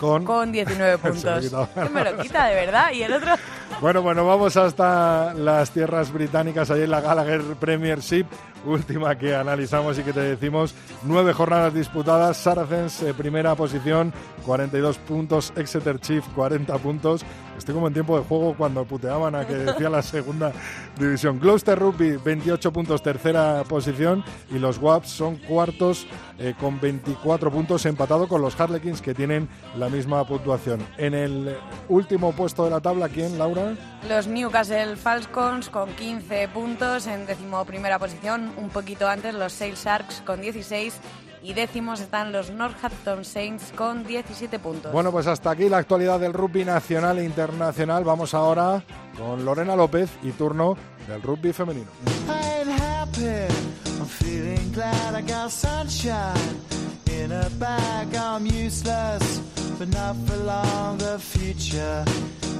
con, 0.00 0.24
con 0.24 0.50
19 0.50 0.98
puntos. 0.98 1.52
me 1.92 2.04
lo 2.04 2.16
quita, 2.18 2.46
de 2.46 2.54
verdad. 2.54 2.90
Y 2.92 3.02
el 3.02 3.12
otro... 3.12 3.34
Bueno, 3.80 4.02
bueno, 4.02 4.26
vamos 4.26 4.56
hasta 4.56 5.32
las 5.34 5.70
tierras 5.70 6.12
británicas, 6.12 6.70
ahí 6.70 6.82
en 6.82 6.90
la 6.90 7.00
Gallagher 7.00 7.42
Premiership, 7.58 8.26
última 8.66 9.16
que 9.16 9.34
analizamos 9.34 9.98
y 9.98 10.02
que 10.02 10.12
te 10.12 10.20
decimos. 10.20 10.74
Nueve 11.02 11.32
jornadas 11.32 11.72
disputadas, 11.72 12.36
Saracens 12.36 13.02
eh, 13.02 13.14
primera 13.14 13.54
posición, 13.54 14.12
42 14.44 14.98
puntos, 14.98 15.52
Exeter 15.56 15.98
Chief 16.00 16.24
40 16.34 16.76
puntos. 16.78 17.24
Estoy 17.60 17.74
como 17.74 17.88
en 17.88 17.92
tiempo 17.92 18.18
de 18.18 18.24
juego 18.24 18.54
cuando 18.56 18.86
puteaban 18.86 19.34
a 19.34 19.46
que 19.46 19.52
decía 19.52 19.90
la 19.90 20.00
segunda 20.00 20.50
división. 20.98 21.38
Gloucester 21.38 21.78
Rugby 21.78 22.16
28 22.16 22.72
puntos, 22.72 23.02
tercera 23.02 23.62
posición 23.68 24.24
y 24.50 24.58
los 24.58 24.78
Waps 24.78 25.10
son 25.10 25.36
cuartos 25.36 26.06
eh, 26.38 26.54
con 26.58 26.80
24 26.80 27.50
puntos, 27.50 27.84
empatado 27.84 28.28
con 28.28 28.40
los 28.40 28.58
Harlequins 28.58 29.02
que 29.02 29.12
tienen 29.12 29.46
la 29.76 29.90
misma 29.90 30.26
puntuación. 30.26 30.80
En 30.96 31.12
el 31.12 31.54
último 31.90 32.32
puesto 32.32 32.64
de 32.64 32.70
la 32.70 32.80
tabla, 32.80 33.10
¿quién, 33.10 33.38
Laura? 33.38 33.74
Los 34.08 34.26
Newcastle 34.26 34.96
Falcons 34.96 35.68
con 35.68 35.90
15 35.90 36.48
puntos 36.48 37.06
en 37.06 37.26
décimo 37.26 37.62
primera 37.66 37.98
posición, 37.98 38.50
un 38.56 38.70
poquito 38.70 39.06
antes 39.06 39.34
los 39.34 39.52
Sale 39.52 39.74
Sharks 39.74 40.22
con 40.24 40.40
16 40.40 40.98
y 41.42 41.54
décimos 41.54 42.00
están 42.00 42.32
los 42.32 42.50
Northampton 42.50 43.24
Saints 43.24 43.72
con 43.76 44.04
17 44.04 44.58
puntos. 44.58 44.92
Bueno, 44.92 45.10
pues 45.10 45.26
hasta 45.26 45.50
aquí 45.50 45.68
la 45.68 45.78
actualidad 45.78 46.20
del 46.20 46.32
rugby 46.32 46.64
nacional 46.64 47.18
e 47.18 47.24
internacional. 47.24 48.04
Vamos 48.04 48.34
ahora 48.34 48.82
con 49.16 49.44
Lorena 49.44 49.76
López 49.76 50.10
y 50.22 50.32
turno 50.32 50.76
del 51.08 51.22
rugby 51.22 51.52
femenino. 51.52 51.90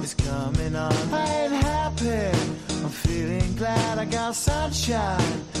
is 0.03 0.13
coming 0.15 0.75
on. 0.75 0.91
I 1.13 1.25
ain't 1.43 1.53
happy. 1.53 2.37
I'm 2.83 2.89
feeling 2.89 3.55
glad 3.55 3.99
I 3.99 4.05
got 4.05 4.35
sunshine 4.35 5.60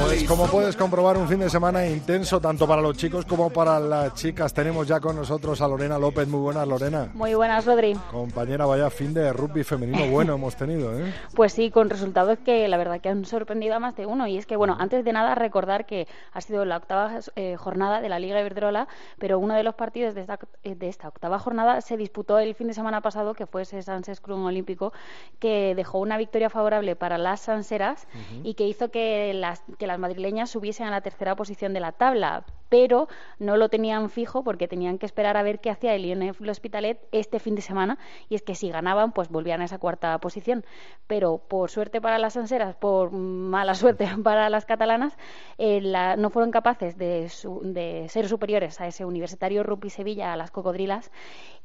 Pues 0.00 0.24
como 0.24 0.46
puedes 0.46 0.76
comprobar, 0.76 1.16
un 1.16 1.28
fin 1.28 1.40
de 1.40 1.50
semana 1.50 1.86
intenso 1.86 2.40
tanto 2.40 2.66
para 2.66 2.80
los 2.80 2.96
chicos 2.96 3.24
como 3.24 3.50
para 3.50 3.78
las 3.78 4.14
chicas. 4.14 4.52
Tenemos 4.52 4.86
ya 4.88 5.00
con 5.00 5.16
nosotros 5.16 5.60
a 5.60 5.68
Lorena 5.68 5.98
López. 5.98 6.26
Muy 6.26 6.40
buenas, 6.40 6.66
Lorena. 6.66 7.10
Muy 7.14 7.34
buenas, 7.34 7.66
Rodri. 7.66 7.94
Compañera, 8.10 8.66
vaya 8.66 8.90
fin 8.90 9.12
de 9.12 9.32
rugby 9.32 9.64
femenino 9.64 10.06
bueno 10.10 10.34
hemos 10.34 10.56
tenido, 10.56 10.98
¿eh? 10.98 11.12
Pues 11.34 11.52
sí, 11.52 11.70
con 11.70 11.90
resultados 11.90 12.38
que 12.44 12.66
la 12.68 12.76
verdad 12.76 13.00
que 13.00 13.08
han 13.08 13.24
sorprendido 13.24 13.74
a 13.74 13.78
más 13.78 13.96
de 13.96 14.06
uno. 14.06 14.26
Y 14.26 14.38
es 14.38 14.46
que, 14.46 14.56
bueno, 14.56 14.76
antes 14.78 15.04
de 15.04 15.12
nada 15.12 15.34
recordar 15.34 15.86
que 15.86 16.08
ha 16.32 16.40
sido 16.40 16.64
la 16.64 16.76
octava 16.76 17.20
eh, 17.36 17.56
jornada 17.56 18.00
de 18.00 18.08
la 18.08 18.18
Liga 18.18 18.40
Iberdrola, 18.40 18.88
pero 19.18 19.38
uno 19.38 19.54
de 19.54 19.62
los 19.62 19.74
partidos 19.74 20.14
de 20.14 20.22
esta, 20.22 20.38
eh, 20.64 20.74
de 20.74 20.88
esta 20.88 21.08
octava 21.08 21.38
jornada 21.38 21.80
se 21.80 21.96
disputó 21.96 22.38
el 22.38 22.54
fin 22.54 22.68
de 22.68 22.74
semana 22.74 23.00
pasado, 23.00 23.34
que 23.34 23.46
fue 23.46 23.62
ese 23.62 23.82
Sanses 23.82 24.20
Cruz 24.20 24.38
Olímpico, 24.38 24.92
que 25.38 25.74
dejó 25.74 25.98
una 25.98 26.16
victoria 26.16 26.50
favorable 26.50 26.96
para 26.96 27.18
las 27.18 27.40
sanseras 27.40 28.06
y 28.42 28.54
que 28.54 28.66
hizo 28.66 28.90
que 28.90 29.32
las, 29.34 29.62
que 29.76 29.86
las 29.86 29.98
madrileñas 29.98 30.50
subiesen 30.50 30.86
a 30.86 30.90
la 30.90 31.00
tercera 31.00 31.36
posición 31.36 31.72
de 31.72 31.80
la 31.80 31.92
tabla, 31.92 32.44
pero 32.68 33.08
no 33.38 33.56
lo 33.56 33.68
tenían 33.68 34.10
fijo 34.10 34.44
porque 34.44 34.68
tenían 34.68 34.98
que 34.98 35.06
esperar 35.06 35.36
a 35.36 35.42
ver 35.42 35.60
qué 35.60 35.70
hacía 35.70 35.94
el 35.94 36.04
INF 36.04 36.40
Hospitalet 36.40 36.98
este 37.12 37.38
fin 37.38 37.54
de 37.54 37.62
semana 37.62 37.98
y 38.28 38.34
es 38.34 38.42
que 38.42 38.54
si 38.54 38.70
ganaban 38.70 39.12
pues 39.12 39.28
volvían 39.28 39.60
a 39.60 39.64
esa 39.64 39.78
cuarta 39.78 40.18
posición, 40.18 40.64
pero 41.06 41.38
por 41.38 41.70
suerte 41.70 42.00
para 42.00 42.18
las 42.18 42.36
anseras, 42.36 42.76
por 42.76 43.12
mala 43.12 43.74
suerte 43.74 44.08
para 44.22 44.50
las 44.50 44.66
catalanas, 44.66 45.16
eh, 45.58 45.80
no 46.18 46.30
fueron 46.30 46.50
capaces 46.50 46.96
de, 46.96 47.30
de, 47.62 48.08
ser 48.08 48.28
superiores 48.28 48.80
a 48.80 48.86
ese 48.86 49.04
Universitario 49.04 49.62
Rugby 49.62 49.90
Sevilla, 49.90 50.32
a 50.32 50.36
las 50.36 50.50
cocodrilas, 50.50 51.10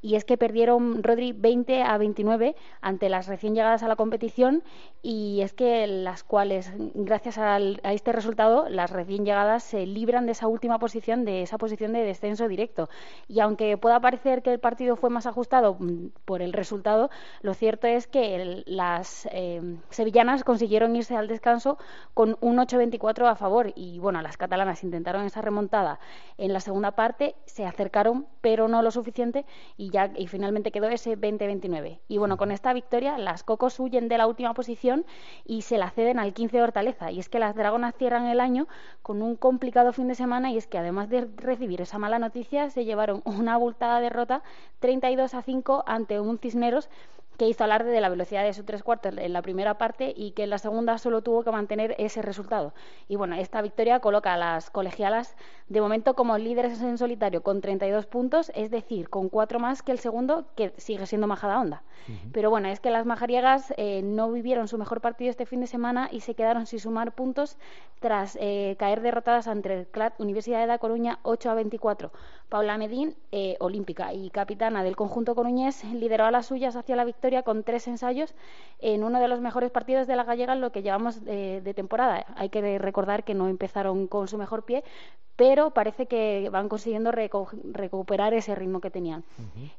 y 0.03 0.15
es 0.15 0.25
que 0.25 0.37
perdieron 0.37 1.01
Rodri 1.01 1.31
20 1.31 1.81
a 1.81 1.97
29 1.97 2.55
ante 2.81 3.07
las 3.07 3.27
recién 3.27 3.55
llegadas 3.55 3.83
a 3.83 3.87
la 3.87 3.95
competición 3.95 4.61
y 5.01 5.39
es 5.41 5.53
que 5.53 5.87
las 5.87 6.23
cuales, 6.23 6.71
gracias 6.93 7.37
al, 7.37 7.79
a 7.83 7.93
este 7.93 8.11
resultado, 8.11 8.67
las 8.69 8.91
recién 8.91 9.25
llegadas 9.25 9.63
se 9.63 9.85
libran 9.85 10.25
de 10.25 10.33
esa 10.33 10.47
última 10.47 10.77
posición 10.77 11.23
de 11.23 11.41
esa 11.41 11.57
posición 11.57 11.93
de 11.93 12.03
descenso 12.03 12.49
directo. 12.49 12.89
Y 13.29 13.39
aunque 13.39 13.77
pueda 13.77 14.01
parecer 14.01 14.41
que 14.41 14.51
el 14.51 14.59
partido 14.59 14.97
fue 14.97 15.09
más 15.09 15.25
ajustado 15.25 15.77
mm, 15.79 16.07
por 16.25 16.41
el 16.41 16.51
resultado, 16.51 17.09
lo 17.41 17.53
cierto 17.53 17.87
es 17.87 18.05
que 18.07 18.63
las 18.65 19.27
eh, 19.31 19.61
sevillanas 19.89 20.43
consiguieron 20.43 20.95
irse 20.97 21.15
al 21.15 21.29
descanso 21.29 21.77
con 22.13 22.37
un 22.41 22.57
8-24 22.57 23.29
a 23.29 23.35
favor. 23.35 23.71
Y 23.75 23.99
bueno, 23.99 24.21
las 24.21 24.35
catalanas 24.35 24.83
intentaron 24.83 25.23
esa 25.23 25.41
remontada 25.41 25.99
en 26.37 26.51
la 26.51 26.59
segunda 26.59 26.91
parte, 26.91 27.35
se 27.45 27.65
acercaron, 27.65 28.27
pero 28.41 28.67
no 28.67 28.81
lo 28.81 28.91
suficiente, 28.91 29.45
y 29.77 29.92
ya 29.93 30.11
y 30.17 30.27
finalmente 30.27 30.71
quedó 30.71 30.89
ese 30.89 31.17
20-29. 31.17 31.99
Y 32.09 32.17
bueno, 32.17 32.35
con 32.35 32.51
esta 32.51 32.73
victoria, 32.73 33.17
las 33.17 33.43
Cocos 33.43 33.79
huyen 33.79 34.09
de 34.09 34.17
la 34.17 34.27
última 34.27 34.53
posición 34.53 35.05
y 35.45 35.61
se 35.61 35.77
la 35.77 35.91
ceden 35.91 36.19
al 36.19 36.33
15 36.33 36.57
de 36.57 36.63
Hortaleza. 36.63 37.11
Y 37.11 37.19
es 37.19 37.29
que 37.29 37.39
las 37.39 37.55
Dragonas 37.55 37.95
cierran 37.95 38.25
el 38.25 38.41
año 38.41 38.67
con 39.03 39.21
un 39.21 39.35
complicado 39.35 39.93
fin 39.93 40.07
de 40.07 40.15
semana 40.15 40.51
y 40.51 40.57
es 40.57 40.67
que 40.67 40.79
además 40.79 41.09
de 41.09 41.29
recibir 41.37 41.79
esa 41.79 41.99
mala 41.99 42.19
noticia, 42.19 42.69
se 42.71 42.83
llevaron 42.83 43.21
una 43.25 43.53
abultada 43.53 44.01
derrota 44.01 44.43
32 44.79 45.33
a 45.35 45.41
5 45.43 45.83
ante 45.85 46.19
un 46.19 46.39
Cisneros 46.39 46.89
que 47.37 47.47
hizo 47.47 47.63
alarde 47.63 47.91
de 47.91 48.01
la 48.01 48.09
velocidad 48.09 48.43
de 48.43 48.53
su 48.53 48.63
tres 48.63 48.83
cuartos 48.83 49.17
en 49.17 49.33
la 49.33 49.41
primera 49.41 49.77
parte 49.77 50.13
y 50.15 50.31
que 50.31 50.43
en 50.43 50.49
la 50.49 50.57
segunda 50.57 50.97
solo 50.97 51.21
tuvo 51.21 51.43
que 51.43 51.51
mantener 51.51 51.95
ese 51.97 52.21
resultado. 52.21 52.73
Y 53.07 53.15
bueno, 53.15 53.35
esta 53.35 53.61
victoria 53.61 53.99
coloca 53.99 54.33
a 54.33 54.37
las 54.37 54.69
colegialas 54.69 55.35
de 55.69 55.81
momento 55.81 56.13
como 56.15 56.37
líderes 56.37 56.81
en 56.81 56.97
solitario 56.97 57.41
con 57.41 57.61
32 57.61 58.05
puntos, 58.05 58.51
es 58.55 58.69
decir, 58.69 59.09
con 59.09 59.29
cuatro 59.29 59.59
más 59.59 59.81
que 59.81 59.91
el 59.91 59.99
segundo, 59.99 60.45
que 60.55 60.73
sigue 60.77 61.05
siendo 61.05 61.27
Majada 61.27 61.59
Onda. 61.59 61.83
Pero 62.33 62.49
bueno, 62.49 62.67
es 62.67 62.81
que 62.81 62.91
las 62.91 63.05
majariegas 63.05 63.73
eh, 63.77 64.01
no 64.03 64.29
vivieron 64.29 64.67
su 64.67 64.77
mejor 64.77 64.99
partido 64.99 65.29
este 65.29 65.45
fin 65.45 65.61
de 65.61 65.67
semana 65.67 66.09
y 66.11 66.19
se 66.19 66.35
quedaron 66.35 66.65
sin 66.65 66.79
sumar 66.79 67.13
puntos 67.13 67.57
tras 68.01 68.37
eh, 68.41 68.75
caer 68.77 68.99
derrotadas 68.99 69.47
ante 69.47 69.73
el 69.73 69.87
CLAT 69.87 70.19
Universidad 70.19 70.59
de 70.59 70.67
La 70.67 70.79
Coruña 70.79 71.19
8 71.23 71.49
a 71.49 71.53
24. 71.53 72.11
Paula 72.49 72.77
Medín, 72.77 73.15
eh, 73.31 73.55
olímpica 73.61 74.13
y 74.13 74.29
capitana 74.31 74.83
del 74.83 74.97
conjunto 74.97 75.33
coruñés, 75.33 75.83
lideró 75.85 76.25
a 76.25 76.31
las 76.31 76.47
suyas 76.47 76.75
hacia 76.75 76.97
la 76.97 77.05
victoria 77.05 77.22
con 77.43 77.63
tres 77.63 77.87
ensayos 77.87 78.35
en 78.79 79.03
uno 79.03 79.19
de 79.21 79.29
los 79.29 79.39
mejores 79.39 79.71
partidos 79.71 80.07
de 80.07 80.15
la 80.17 80.25
gallega 80.25 80.53
en 80.53 80.61
lo 80.61 80.71
que 80.71 80.81
llevamos 80.81 81.23
de, 81.23 81.73
temporada. 81.73 82.25
Hay 82.35 82.49
que 82.49 82.77
recordar 82.77 83.23
que 83.23 83.33
no 83.33 83.47
empezaron 83.47 84.07
con 84.07 84.27
su 84.27 84.37
mejor 84.37 84.63
pie, 84.63 84.83
pero 85.37 85.71
parece 85.71 86.05
que 86.05 86.49
van 86.51 86.69
consiguiendo 86.69 87.11
recuperar 87.11 88.33
ese 88.33 88.53
ritmo 88.55 88.81
que 88.81 88.91
tenían. 88.91 89.23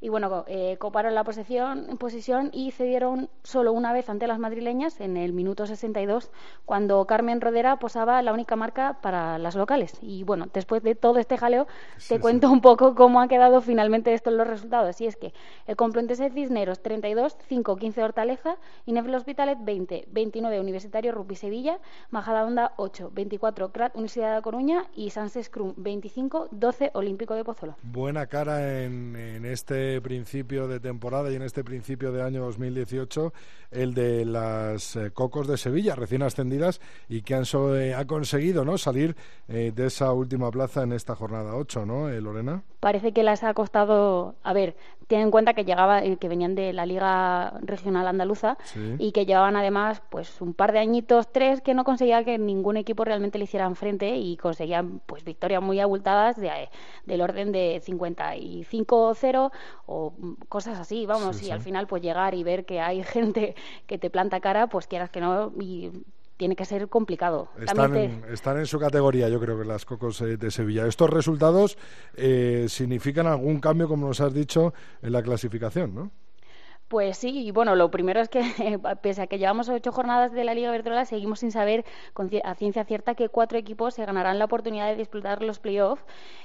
Y 0.00 0.08
bueno, 0.08 0.44
eh, 0.48 0.76
coparon 0.78 1.14
la 1.14 1.22
posesión, 1.22 1.98
posición 1.98 2.50
y 2.52 2.70
cedieron 2.70 3.28
solo 3.42 3.72
una 3.72 3.92
vez 3.92 4.08
ante 4.08 4.26
las 4.26 4.38
madrileñas 4.38 5.00
en 5.00 5.16
el 5.16 5.32
minuto 5.32 5.66
62, 5.66 6.30
cuando 6.64 7.04
Carmen 7.04 7.40
Rodera 7.40 7.78
posaba 7.78 8.20
la 8.22 8.32
única 8.32 8.56
marca 8.56 8.98
para 9.02 9.38
las 9.38 9.54
locales. 9.54 9.98
Y 10.00 10.24
bueno, 10.24 10.48
después 10.52 10.82
de 10.82 10.94
todo 10.94 11.18
este 11.18 11.36
jaleo, 11.36 11.66
te 12.08 12.18
cuento 12.18 12.50
un 12.50 12.60
poco 12.60 12.94
cómo 12.94 13.20
han 13.20 13.28
quedado 13.28 13.60
finalmente 13.60 14.14
estos 14.14 14.32
los 14.32 14.46
resultados. 14.46 15.00
Y 15.00 15.06
es 15.06 15.16
que 15.16 15.32
el 15.66 15.76
Complutense 15.76 16.30
Cisneros 16.30 16.80
32, 16.82 17.33
5, 17.48 17.76
15 17.76 18.02
Hortaleza, 18.02 18.56
Inefel 18.86 19.14
Hospitalet 19.14 19.58
20, 19.60 20.08
29 20.10 20.60
Universitario 20.60 21.12
Rupi 21.12 21.34
Sevilla, 21.34 21.80
Majadahonda 22.10 22.72
8, 22.76 23.10
24 23.12 23.72
CRAT 23.72 23.94
Universidad 23.94 24.36
de 24.36 24.42
Coruña 24.42 24.86
y 24.94 25.10
Sanses 25.10 25.46
Scrum 25.46 25.74
25, 25.76 26.48
12 26.50 26.90
Olímpico 26.94 27.34
de 27.34 27.44
Pozuelo. 27.44 27.76
Buena 27.82 28.26
cara 28.26 28.82
en, 28.82 29.44
este 29.44 30.00
principio 30.00 30.68
de 30.68 30.80
temporada 30.80 31.30
y 31.30 31.36
en 31.36 31.42
este 31.42 31.64
principio 31.64 32.12
de 32.12 32.22
año 32.22 32.42
2018 32.44 33.32
el 33.70 33.94
de 33.94 34.24
las 34.24 34.96
eh, 34.96 35.10
Cocos 35.12 35.46
de 35.48 35.56
Sevilla, 35.56 35.94
recién 35.94 36.22
ascendidas 36.22 36.80
y 37.08 37.22
que 37.22 37.34
han 37.34 37.44
eh, 37.76 37.94
ha 37.94 38.06
conseguido 38.06 38.64
¿no? 38.64 38.78
salir 38.78 39.16
eh, 39.48 39.72
de 39.74 39.86
esa 39.86 40.12
última 40.12 40.50
plaza 40.50 40.82
en 40.82 40.92
esta 40.92 41.14
jornada 41.14 41.54
8, 41.56 41.86
¿no, 41.86 42.08
Lorena? 42.08 42.62
Parece 42.80 43.12
que 43.12 43.22
les 43.22 43.42
ha 43.42 43.54
costado, 43.54 44.34
a 44.42 44.52
ver, 44.52 44.76
ten 45.06 45.20
en 45.20 45.30
cuenta 45.30 45.54
que 45.54 45.64
llegaba, 45.64 46.02
que 46.02 46.28
venían 46.28 46.54
de 46.54 46.72
la 46.72 46.86
Liga 46.86 47.54
Regional 47.62 48.06
Andaluza 48.06 48.56
y 48.98 49.12
que 49.12 49.26
llevaban 49.26 49.56
además 49.56 50.02
pues 50.10 50.40
un 50.40 50.54
par 50.54 50.72
de 50.72 50.78
añitos, 50.78 51.32
tres, 51.32 51.60
que 51.60 51.74
no 51.74 51.84
conseguía 51.84 52.24
que 52.24 52.38
ningún 52.38 52.76
equipo 52.76 53.04
realmente 53.04 53.38
le 53.38 53.44
hicieran 53.44 53.76
frente 53.76 54.16
y 54.16 54.36
conseguían 54.36 55.00
pues 55.06 55.24
victorias 55.24 55.62
muy 55.62 55.80
abultadas 55.80 56.36
de, 56.36 56.50
del 57.06 57.20
orden 57.20 57.52
de 57.52 57.82
55-0 57.84 59.50
o 59.86 60.14
cosas 60.48 60.78
así, 60.78 61.06
vamos, 61.06 61.42
y 61.42 61.50
al 61.50 61.60
final 61.60 61.86
pues 61.86 62.02
llegar 62.02 62.34
y 62.34 62.42
ver 62.42 62.64
que 62.64 62.80
hay 62.80 63.02
gente 63.04 63.54
que 63.86 63.98
te 63.98 64.10
planta 64.10 64.40
cara, 64.40 64.68
pues 64.68 64.86
quieras 64.86 65.10
que 65.10 65.20
no, 65.20 65.52
y 65.60 65.90
tiene 66.36 66.56
que 66.56 66.64
ser 66.64 66.88
complicado. 66.88 67.48
Están, 67.58 68.58
en 68.58 68.66
su 68.66 68.78
categoría, 68.78 69.28
yo 69.28 69.40
creo 69.40 69.58
que 69.58 69.64
las 69.64 69.84
Cocos 69.84 70.20
eh, 70.20 70.36
de 70.36 70.50
Sevilla. 70.50 70.86
¿Estos 70.86 71.10
resultados 71.10 71.78
eh, 72.16 72.66
significan 72.68 73.26
algún 73.26 73.60
cambio, 73.60 73.88
como 73.88 74.08
nos 74.08 74.20
has 74.20 74.34
dicho, 74.34 74.74
en 75.02 75.12
la 75.12 75.22
clasificación, 75.22 75.94
no? 75.94 76.10
Pues 76.88 77.16
sí, 77.16 77.46
y 77.46 77.50
bueno, 77.50 77.74
lo 77.76 77.90
primero 77.90 78.20
es 78.20 78.28
que 78.28 78.42
pese 79.02 79.22
a 79.22 79.26
que 79.26 79.38
llevamos 79.38 79.68
ocho 79.68 79.90
jornadas 79.90 80.32
de 80.32 80.44
la 80.44 80.54
Liga 80.54 80.70
Verdrola, 80.70 81.04
seguimos 81.04 81.40
sin 81.40 81.50
saber 81.50 81.84
a 82.44 82.54
ciencia 82.54 82.84
cierta 82.84 83.14
que 83.14 83.28
cuatro 83.28 83.58
equipos 83.58 83.94
se 83.94 84.04
ganarán 84.04 84.38
la 84.38 84.44
oportunidad 84.44 84.88
de 84.88 84.96
disputar 84.96 85.42
los 85.42 85.58
playoffs. 85.58 86.04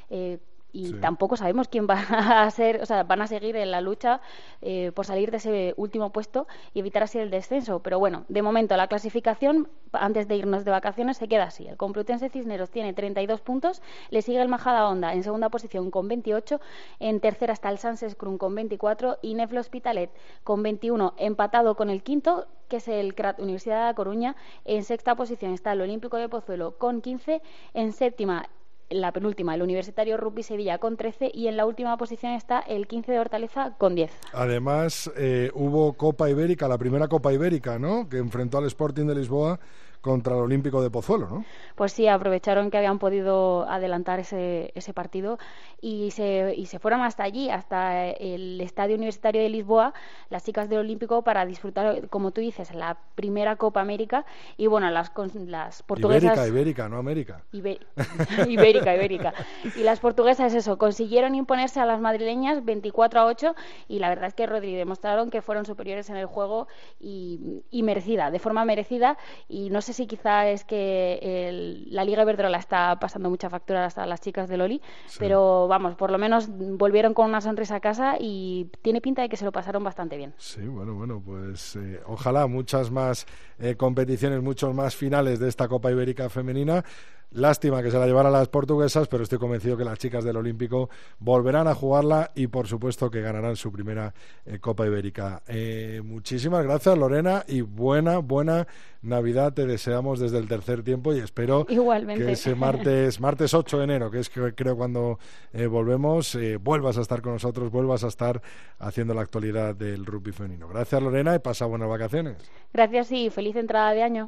Eh, 0.09 0.39
y 0.71 0.93
tampoco 0.93 1.35
sabemos 1.35 1.67
quién 1.67 1.87
va 1.87 1.95
a 2.43 2.51
ser, 2.51 2.81
o 2.81 2.85
sea, 2.85 3.03
van 3.03 3.21
a 3.21 3.27
seguir 3.27 3.55
en 3.55 3.71
la 3.71 3.81
lucha 3.81 4.21
eh, 4.61 4.91
por 4.93 5.05
salir 5.05 5.31
de 5.31 5.37
ese 5.37 5.73
último 5.77 6.11
puesto 6.11 6.47
y 6.73 6.79
evitar 6.79 7.03
así 7.03 7.17
el 7.17 7.29
descenso. 7.31 7.79
Pero 7.79 7.99
bueno, 7.99 8.25
de 8.27 8.41
momento 8.41 8.77
la 8.77 8.87
clasificación, 8.87 9.67
antes 9.91 10.27
de 10.27 10.35
irnos 10.35 10.65
de 10.65 10.71
vacaciones, 10.71 11.17
se 11.17 11.27
queda 11.27 11.45
así. 11.45 11.67
El 11.67 11.77
Complutense 11.77 12.29
Cisneros 12.29 12.69
tiene 12.69 12.93
32 12.93 13.41
puntos, 13.41 13.81
le 14.09 14.21
sigue 14.21 14.41
el 14.41 14.47
Majada 14.47 14.87
Honda 14.87 15.13
en 15.13 15.23
segunda 15.23 15.49
posición 15.49 15.91
con 15.91 16.07
28, 16.07 16.59
en 16.99 17.19
tercera 17.19 17.53
está 17.53 17.69
el 17.69 17.77
Sanses 17.77 18.15
Crun 18.15 18.37
con 18.37 18.53
24 18.55 19.19
y 19.21 19.33
Neflo 19.33 19.59
Hospitalet 19.59 20.11
con 20.43 20.61
21, 20.61 21.13
empatado 21.17 21.75
con 21.75 21.89
el 21.89 22.03
quinto, 22.03 22.47
que 22.67 22.77
es 22.77 22.87
el 22.87 23.15
CRAT 23.15 23.39
Universidad 23.39 23.79
de 23.79 23.85
La 23.85 23.93
Coruña. 23.95 24.35
En 24.65 24.83
sexta 24.83 25.15
posición 25.15 25.53
está 25.53 25.71
el 25.71 25.81
Olímpico 25.81 26.17
de 26.17 26.29
Pozuelo 26.29 26.77
con 26.77 27.01
15, 27.01 27.41
en 27.73 27.93
séptima 27.93 28.47
la 28.89 29.11
penúltima, 29.11 29.55
el 29.55 29.61
Universitario 29.61 30.17
Rugby 30.17 30.43
Sevilla 30.43 30.77
con 30.79 30.97
13 30.97 31.31
y 31.33 31.47
en 31.47 31.57
la 31.57 31.65
última 31.65 31.97
posición 31.97 32.33
está 32.33 32.59
el 32.59 32.87
15 32.87 33.11
de 33.11 33.19
Hortaleza 33.19 33.75
con 33.77 33.95
10. 33.95 34.11
Además, 34.33 35.11
eh, 35.15 35.51
hubo 35.53 35.93
Copa 35.93 36.29
Ibérica, 36.29 36.67
la 36.67 36.77
primera 36.77 37.07
Copa 37.07 37.31
Ibérica, 37.33 37.79
¿no? 37.79 38.09
Que 38.09 38.17
enfrentó 38.17 38.57
al 38.57 38.65
Sporting 38.65 39.05
de 39.05 39.15
Lisboa 39.15 39.59
contra 40.01 40.35
el 40.35 40.41
Olímpico 40.41 40.81
de 40.81 40.89
Pozuelo, 40.89 41.27
¿no? 41.27 41.45
Pues 41.75 41.93
sí, 41.93 42.07
aprovecharon 42.07 42.71
que 42.71 42.77
habían 42.77 42.99
podido 42.99 43.67
adelantar 43.69 44.19
ese, 44.19 44.71
ese 44.75 44.93
partido 44.93 45.37
y 45.81 46.11
se, 46.11 46.53
y 46.55 46.65
se 46.65 46.79
fueron 46.79 47.01
hasta 47.01 47.23
allí, 47.23 47.49
hasta 47.49 48.07
el 48.07 48.59
Estadio 48.61 48.95
Universitario 48.95 49.41
de 49.41 49.49
Lisboa, 49.49 49.93
las 50.29 50.43
chicas 50.43 50.69
del 50.69 50.79
Olímpico, 50.79 51.23
para 51.23 51.45
disfrutar, 51.45 52.09
como 52.09 52.31
tú 52.31 52.41
dices, 52.41 52.73
la 52.73 52.97
primera 53.15 53.55
Copa 53.55 53.81
América 53.81 54.25
y 54.57 54.67
bueno, 54.67 54.89
las, 54.89 55.11
las 55.47 55.83
portuguesas... 55.83 56.23
Ibérica, 56.23 56.47
Ibérica, 56.47 56.89
no 56.89 56.97
América. 56.97 57.41
ibérica, 57.51 58.95
Ibérica. 58.95 59.33
Y 59.75 59.83
las 59.83 59.99
portuguesas, 59.99 60.53
eso, 60.53 60.77
consiguieron 60.77 61.35
imponerse 61.35 61.79
a 61.79 61.85
las 61.85 61.99
madrileñas 61.99 62.63
24 62.63 63.19
a 63.19 63.25
8 63.25 63.55
y 63.87 63.99
la 63.99 64.09
verdad 64.09 64.27
es 64.27 64.33
que 64.33 64.45
Rodri 64.45 64.75
demostraron 64.75 65.29
que 65.29 65.41
fueron 65.41 65.65
superiores 65.65 66.09
en 66.09 66.17
el 66.17 66.25
juego 66.25 66.67
y, 66.99 67.63
merecida, 67.83 68.31
de 68.31 68.39
forma 68.39 68.65
merecida 68.65 69.17
y 69.47 69.69
no 69.69 69.81
sé 69.89 69.93
si 69.93 70.07
quizá 70.07 70.47
es 70.47 70.63
que 70.63 71.83
la 71.87 72.03
Liga 72.03 72.21
Iberdrola 72.21 72.57
está 72.57 72.99
pasando 72.99 73.29
mucha 73.29 73.49
factura 73.49 73.85
hasta 73.85 74.05
las 74.05 74.21
chicas 74.21 74.47
de 74.47 74.57
Loli, 74.57 74.81
pero 75.17 75.67
vamos, 75.67 75.95
por 75.95 76.11
lo 76.11 76.17
menos 76.17 76.47
volvieron 76.49 77.13
con 77.13 77.27
una 77.27 77.41
sonrisa 77.41 77.75
a 77.75 77.79
casa 77.79 78.15
y 78.19 78.69
tiene 78.81 79.01
pinta 79.01 79.21
de 79.21 79.29
que 79.29 79.37
se 79.37 79.45
lo 79.45 79.51
pasaron 79.51 79.83
bastante 79.83 80.17
bien. 80.17 80.33
Sí, 80.37 80.61
bueno, 80.61 80.93
bueno, 80.93 81.21
pues 81.25 81.75
eh, 81.75 81.99
ojalá 82.05 82.47
muchas 82.47 82.91
más 82.91 83.25
eh, 83.59 83.75
competiciones, 83.75 84.41
muchos 84.41 84.73
más 84.73 84.95
finales 84.95 85.39
de 85.39 85.49
esta 85.49 85.67
Copa 85.67 85.91
Ibérica 85.91 86.29
femenina. 86.29 86.83
Lástima 87.31 87.83
que 87.83 87.91
se 87.91 87.99
la 87.99 88.07
llevaran 88.07 88.31
las 88.31 88.47
portuguesas, 88.47 89.07
pero 89.07 89.21
estoy 89.21 89.37
convencido 89.37 89.77
que 89.77 89.83
las 89.83 89.99
chicas 89.99 90.23
del 90.23 90.37
Olímpico 90.37 90.89
volverán 91.19 91.67
a 91.67 91.75
jugarla 91.75 92.31
y, 92.33 92.47
por 92.47 92.67
supuesto, 92.67 93.11
que 93.11 93.21
ganarán 93.21 93.55
su 93.55 93.71
primera 93.71 94.15
eh, 94.45 94.57
Copa 94.57 94.87
Ibérica. 94.87 95.43
Eh, 95.47 96.01
muchísimas 96.03 96.63
gracias, 96.63 96.97
Lorena, 96.97 97.43
y 97.47 97.61
buena, 97.61 98.17
buena 98.17 98.67
Navidad 99.03 99.53
te 99.53 99.67
deseamos 99.67 100.19
desde 100.19 100.39
el 100.39 100.47
tercer 100.47 100.83
tiempo 100.83 101.13
y 101.13 101.19
espero 101.19 101.65
que 101.65 102.31
ese 102.31 102.55
martes, 102.55 103.19
martes 103.19 103.53
8 103.53 103.77
de 103.77 103.83
enero, 103.83 104.09
que 104.09 104.19
es 104.19 104.29
creo 104.29 104.75
cuando 104.75 105.19
eh, 105.53 105.67
volvemos, 105.67 106.37
vuelvas 106.61 106.97
a 106.97 107.01
estar 107.01 107.21
con 107.21 107.33
nosotros, 107.33 107.71
vuelvas 107.71 108.03
a 108.03 108.07
estar 108.07 108.41
haciendo 108.79 109.13
la 109.13 109.21
actualidad 109.21 109.75
del 109.75 110.05
rugby 110.05 110.31
femenino. 110.31 110.67
Gracias, 110.67 111.01
Lorena, 111.01 111.35
y 111.35 111.39
pasa 111.39 111.65
buenas 111.65 111.89
vacaciones. 111.89 112.37
Gracias 112.73 113.11
y 113.11 113.29
feliz 113.29 113.55
entrada 113.55 113.91
de 113.91 114.01
año. 114.01 114.27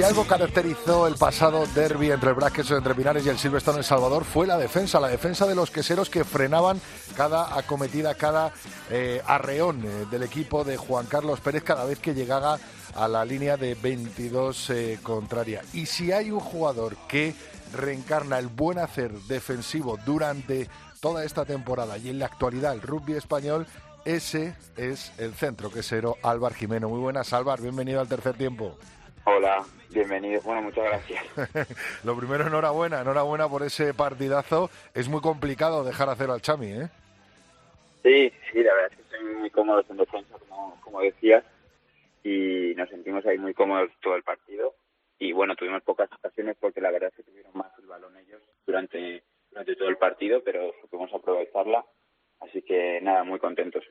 Si 0.00 0.04
algo 0.04 0.26
caracterizó 0.26 1.06
el 1.06 1.16
pasado 1.16 1.66
derby 1.74 2.10
entre 2.10 2.30
el 2.30 2.34
Braqueso 2.34 2.74
entre 2.74 2.94
Pinares 2.94 3.26
y 3.26 3.28
el 3.28 3.36
Silverstone 3.36 3.76
en 3.76 3.84
Salvador 3.84 4.24
fue 4.24 4.46
la 4.46 4.56
defensa, 4.56 4.98
la 4.98 5.08
defensa 5.08 5.46
de 5.46 5.54
los 5.54 5.70
queseros 5.70 6.08
que 6.08 6.24
frenaban 6.24 6.80
cada 7.18 7.58
acometida, 7.58 8.14
cada 8.14 8.50
eh, 8.88 9.20
arreón 9.26 9.84
eh, 9.84 10.06
del 10.10 10.22
equipo 10.22 10.64
de 10.64 10.78
Juan 10.78 11.04
Carlos 11.04 11.40
Pérez 11.40 11.64
cada 11.64 11.84
vez 11.84 11.98
que 11.98 12.14
llegaba 12.14 12.58
a 12.94 13.08
la 13.08 13.26
línea 13.26 13.58
de 13.58 13.74
22 13.74 14.70
eh, 14.70 14.98
contraria. 15.02 15.60
Y 15.74 15.84
si 15.84 16.12
hay 16.12 16.30
un 16.30 16.40
jugador 16.40 16.96
que 17.06 17.34
reencarna 17.74 18.38
el 18.38 18.46
buen 18.46 18.78
hacer 18.78 19.12
defensivo 19.28 19.98
durante 20.06 20.66
toda 21.00 21.26
esta 21.26 21.44
temporada 21.44 21.98
y 21.98 22.08
en 22.08 22.20
la 22.20 22.24
actualidad 22.24 22.72
el 22.72 22.80
rugby 22.80 23.16
español, 23.16 23.66
ese 24.06 24.56
es 24.78 25.12
el 25.18 25.34
centro 25.34 25.70
quesero 25.70 26.16
Álvar 26.22 26.54
Jimeno. 26.54 26.88
Muy 26.88 27.00
buenas, 27.00 27.34
Álvar, 27.34 27.60
bienvenido 27.60 28.00
al 28.00 28.08
tercer 28.08 28.34
tiempo. 28.38 28.78
Hola, 29.24 29.64
bienvenido. 29.90 30.40
Bueno, 30.42 30.62
muchas 30.62 30.84
gracias. 30.84 31.24
Lo 32.04 32.16
primero, 32.16 32.46
enhorabuena, 32.46 33.02
enhorabuena 33.02 33.48
por 33.48 33.62
ese 33.62 33.92
partidazo. 33.92 34.70
Es 34.94 35.08
muy 35.08 35.20
complicado 35.20 35.84
dejar 35.84 36.08
hacer 36.08 36.30
al 36.30 36.40
Chami, 36.40 36.72
¿eh? 36.72 36.88
Sí, 38.02 38.32
sí, 38.50 38.62
la 38.62 38.74
verdad 38.74 38.90
es 38.90 38.96
que 38.96 39.02
estoy 39.02 39.34
muy 39.36 39.50
cómodos 39.50 39.84
en 39.90 39.98
defensa, 39.98 40.38
como, 40.48 40.80
como 40.80 41.00
decías, 41.02 41.44
y 42.24 42.72
nos 42.76 42.88
sentimos 42.88 43.26
ahí 43.26 43.36
muy 43.36 43.52
cómodos 43.52 43.90
todo 44.00 44.16
el 44.16 44.22
partido. 44.22 44.74
Y 45.18 45.32
bueno, 45.32 45.54
tuvimos 45.54 45.82
pocas 45.82 46.10
ocasiones 46.12 46.56
porque 46.58 46.80
la 46.80 46.90
verdad 46.90 47.10
es 47.10 47.16
que 47.16 47.30
tuvieron 47.30 47.52
más 47.54 47.70
el 47.78 47.86
balón 47.86 48.16
ellos 48.16 48.40
durante, 48.66 49.22
durante 49.50 49.76
todo 49.76 49.90
el 49.90 49.98
partido, 49.98 50.42
pero 50.42 50.72
supimos 50.80 51.12
aprovecharla. 51.12 51.84
Así 52.40 52.62
que 52.62 53.00
nada, 53.02 53.22
muy 53.22 53.38
contentos. 53.38 53.84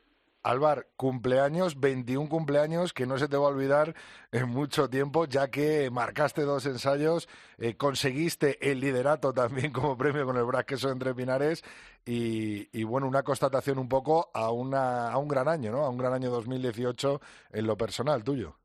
Álvar, 0.43 0.88
cumpleaños, 0.95 1.80
21 1.80 2.30
cumpleaños 2.30 2.93
que 2.93 3.06
no 3.06 3.17
se 3.17 3.28
te 3.28 3.38
va 3.38 3.45
a 3.45 3.49
olvidar 3.49 3.93
en 4.32 4.47
mucho 4.49 4.89
tiempo, 4.89 5.25
ya 5.25 5.49
que 5.49 5.89
marcaste 5.91 6.41
dos 6.43 6.65
ensayos, 6.65 7.28
eh, 7.58 7.75
conseguiste 7.75 8.71
el 8.71 8.80
liderato 8.80 9.34
también 9.34 9.71
como 9.71 9.97
premio 9.97 10.25
con 10.25 10.38
el 10.38 10.45
Brasqueso 10.45 10.91
entre 10.91 11.13
Pinares 11.13 11.63
y, 12.06 12.69
y, 12.71 12.84
bueno, 12.84 13.08
una 13.08 13.23
constatación 13.23 13.78
un 13.78 13.89
poco 13.89 14.30
a, 14.34 14.52
una, 14.52 15.12
a 15.12 15.17
un 15.17 15.28
gran 15.28 15.47
año, 15.47 15.71
¿no? 15.71 15.80
A 15.80 15.89
un 15.89 15.97
gran 15.97 16.13
año 16.13 16.30
2018 16.30 17.19
en 17.54 17.67
lo 17.67 17.78
personal 17.78 18.23
tuyo. 18.23 18.56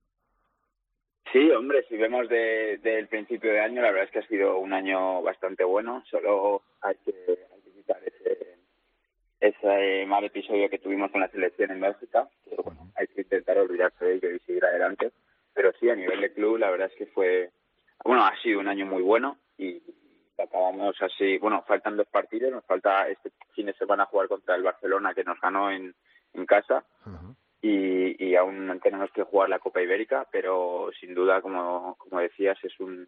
Sí, 1.35 1.51
hombre, 1.51 1.85
si 1.89 1.97
vemos 1.97 2.29
desde 2.29 2.79
de, 2.79 3.07
principio 3.07 3.51
de 3.51 3.59
año, 3.59 3.83
la 3.83 3.91
verdad 3.91 4.05
es 4.05 4.11
que 4.13 4.21
ha 4.21 4.29
sido 4.29 4.57
un 4.59 4.73
año 4.73 5.21
bastante 5.21 5.65
bueno, 5.65 6.05
solo 6.09 6.63
hay 6.81 6.95
que, 7.05 7.13
hay 7.29 8.03
ese 8.07 8.44
ese 9.45 10.07
mal 10.07 10.25
episodio 10.25 10.71
que 10.71 10.79
tuvimos 10.79 11.11
con 11.11 11.21
la 11.21 11.29
selección 11.29 11.71
en 11.71 11.81
Bélgica, 11.81 12.27
que 12.49 12.57
bueno, 12.57 12.91
hay 12.97 13.07
que 13.09 13.21
intentar 13.21 13.59
olvidarse 13.59 14.03
de 14.03 14.15
ello 14.15 14.31
y 14.31 14.39
seguir 14.41 14.65
adelante. 14.65 15.13
Pero 15.53 15.73
sí, 15.79 15.91
a 15.91 15.95
nivel 15.95 16.23
de 16.23 16.33
club, 16.33 16.57
la 16.57 16.71
verdad 16.71 16.91
es 16.91 16.97
que 16.97 17.07
fue, 17.07 17.51
bueno, 18.05 18.25
ha 18.25 18.35
sido 18.41 18.61
un 18.61 18.69
año 18.69 18.87
muy 18.87 19.03
bueno 19.03 19.37
y 19.59 19.83
acabamos 20.39 20.97
así, 21.03 21.37
bueno, 21.39 21.63
faltan 21.69 21.97
dos 21.97 22.09
partidos, 22.09 22.53
nos 22.53 22.65
falta 22.65 23.09
este 23.09 23.31
fin 23.55 23.67
de 23.67 23.75
semana 23.75 24.07
jugar 24.07 24.29
contra 24.29 24.57
el 24.57 24.63
Barcelona 24.63 25.15
que 25.15 25.25
nos 25.25 25.39
ganó 25.41 25.71
en, 25.71 25.95
en 26.33 26.47
casa 26.47 26.85
y, 27.61 28.25
y 28.25 28.37
aún 28.37 28.81
tenemos 28.83 29.11
que 29.13 29.25
jugar 29.25 29.51
la 29.51 29.59
Copa 29.59 29.83
Ibérica, 29.83 30.27
pero 30.33 30.91
sin 30.99 31.15
duda, 31.15 31.43
como, 31.43 31.97
como 31.99 32.21
decías, 32.21 32.59
es 32.65 32.81
un, 32.81 33.07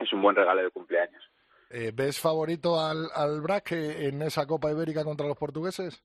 es 0.00 0.12
un 0.12 0.22
buen 0.22 0.34
regalo 0.34 0.62
de 0.62 0.70
cumpleaños. 0.70 1.31
Eh, 1.74 1.90
¿Ves 1.94 2.20
favorito 2.20 2.78
al, 2.78 3.08
al 3.14 3.40
BRAC 3.40 3.72
en 3.72 4.20
esa 4.20 4.46
Copa 4.46 4.70
Ibérica 4.70 5.04
contra 5.04 5.26
los 5.26 5.38
portugueses? 5.38 6.04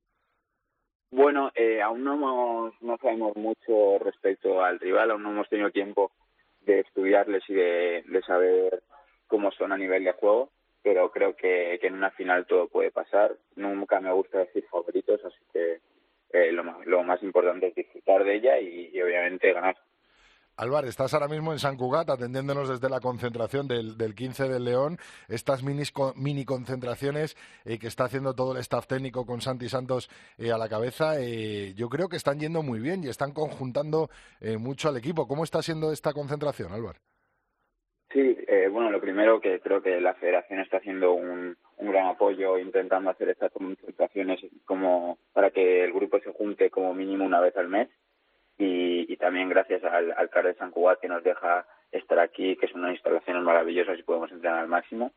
Bueno, 1.12 1.52
eh, 1.56 1.82
aún 1.82 2.06
no, 2.06 2.14
hemos, 2.14 2.82
no 2.82 2.98
sabemos 3.02 3.36
mucho 3.36 4.00
respecto 4.00 4.64
al 4.64 4.80
rival, 4.80 5.12
aún 5.12 5.24
no 5.24 5.32
hemos 5.32 5.50
tenido 5.50 5.70
tiempo 5.72 6.12
de 6.62 6.80
estudiarles 6.80 7.44
y 7.50 7.54
de, 7.54 8.04
de 8.08 8.22
saber 8.22 8.82
cómo 9.28 9.52
son 9.52 9.74
a 9.74 9.78
nivel 9.78 10.06
de 10.06 10.14
juego, 10.14 10.52
pero 10.84 11.12
creo 11.12 11.36
que, 11.36 11.78
que, 11.82 11.88
en 11.88 11.96
una 11.96 12.12
final 12.12 12.46
todo 12.46 12.70
puede 12.70 12.92
pasar. 12.92 13.36
Nunca 13.58 14.00
me 14.00 14.14
gusta 14.14 14.40
decir 14.40 14.66
favoritos, 14.72 15.20
así 15.26 15.44
que 15.52 15.82
eh, 16.32 16.52
lo, 16.54 16.64
lo 16.86 17.04
más 17.04 17.22
importante 17.24 17.68
es 17.68 17.76
disfrutar 17.76 18.24
de 18.24 18.36
ella 18.36 18.58
y 18.60 19.02
obviamente 19.02 19.52
ganar. 19.52 19.76
Álvaro, 20.58 20.88
estás 20.88 21.14
ahora 21.14 21.28
mismo 21.28 21.54
en 21.54 21.60
San 21.60 21.78
Cugat 21.78 22.10
atendiéndonos 22.10 22.68
desde 22.68 22.90
la 22.90 23.00
concentración 23.00 23.68
del, 23.68 23.96
del 23.96 24.16
15 24.16 24.50
del 24.50 24.66
León, 24.66 24.98
estas 25.30 25.62
mini, 25.62 25.84
mini 26.16 26.46
concentraciones 26.46 27.38
eh, 27.64 27.78
que 27.78 27.86
está 27.86 28.06
haciendo 28.06 28.34
todo 28.34 28.54
el 28.54 28.58
staff 28.62 28.88
técnico 28.88 29.28
con 29.28 29.40
Santi 29.40 29.70
Santos 29.70 30.10
eh, 30.40 30.52
a 30.52 30.58
la 30.58 30.68
cabeza, 30.68 31.22
eh, 31.22 31.76
yo 31.76 31.90
creo 31.90 32.10
que 32.10 32.16
están 32.16 32.40
yendo 32.40 32.64
muy 32.64 32.80
bien 32.80 33.04
y 33.04 33.08
están 33.08 33.34
conjuntando 33.34 34.10
eh, 34.42 34.58
mucho 34.58 34.90
al 34.90 34.98
equipo. 34.98 35.28
¿Cómo 35.28 35.44
está 35.44 35.62
siendo 35.62 35.92
esta 35.92 36.12
concentración, 36.12 36.74
Álvaro? 36.74 36.98
Sí, 38.12 38.36
bueno, 38.72 38.90
lo 38.90 39.00
primero 39.00 39.40
que 39.40 39.60
creo 39.60 39.82
que 39.82 40.02
la 40.02 40.14
federación 40.16 40.60
está 40.60 40.78
haciendo 40.78 41.14
un, 41.14 41.56
un 41.78 41.92
gran 41.92 42.08
apoyo 42.08 42.58
intentando 42.58 43.10
hacer 43.10 43.30
estas 43.30 43.52
concentraciones 43.52 44.40
como 44.66 45.20
para 45.34 45.52
que 45.52 45.84
el 45.84 45.94
grupo 45.94 46.20
se 46.20 46.32
junte 46.32 46.70
como 46.70 46.94
mínimo 46.94 47.26
una 47.26 47.40
vez 47.40 47.56
al 47.58 47.68
mes 47.68 47.90
y, 48.58 49.12
y 49.12 49.18
también 49.18 49.50
gracias 49.50 49.84
al, 49.84 50.14
al 50.18 50.30
CAR 50.30 50.46
de 50.46 50.56
San 50.56 50.72
Cugat 50.72 51.00
que 51.00 51.08
nos 51.08 51.24
deja 51.24 51.66
estar 51.92 52.20
aquí, 52.20 52.56
que 52.56 52.68
son 52.68 52.82
unas 52.82 52.94
instalaciones 52.94 53.44
maravillosas 53.44 53.98
y 53.98 54.04
podemos 54.04 54.32
entrenar 54.32 54.60
al 54.60 54.68
máximo. 54.68 55.12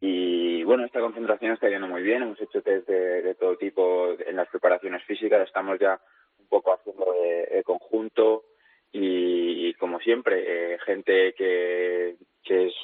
Y 0.00 0.64
bueno, 0.64 0.84
esta 0.86 1.00
concentración 1.00 1.52
está 1.52 1.68
yendo 1.68 1.86
muy 1.86 2.02
bien. 2.02 2.22
Hemos 2.22 2.40
hecho 2.40 2.62
test 2.62 2.88
de, 2.88 3.20
de 3.22 3.34
todo 3.34 3.56
tipo 3.56 4.08
en 4.18 4.36
las 4.36 4.48
preparaciones 4.48 5.04
físicas. 5.04 5.46
Estamos 5.46 5.78
ya 5.78 6.00
un 6.38 6.46
poco 6.48 6.72
haciendo 6.72 7.12
de, 7.12 7.56
de 7.56 7.62
conjunto 7.62 8.44
y, 8.90 9.68
y 9.68 9.74
como 9.74 10.00
siempre, 10.00 10.44
eh, 10.74 10.78
gente 10.78 11.34
que, 11.34 12.16
que 12.42 12.68
es 12.68 12.74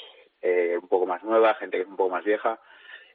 eh, 0.42 0.76
un 0.80 0.88
poco 0.88 1.06
más 1.06 1.24
nueva, 1.24 1.54
gente 1.54 1.78
que 1.78 1.84
es 1.84 1.88
un 1.88 1.96
poco 1.96 2.10
más 2.10 2.24
vieja 2.24 2.60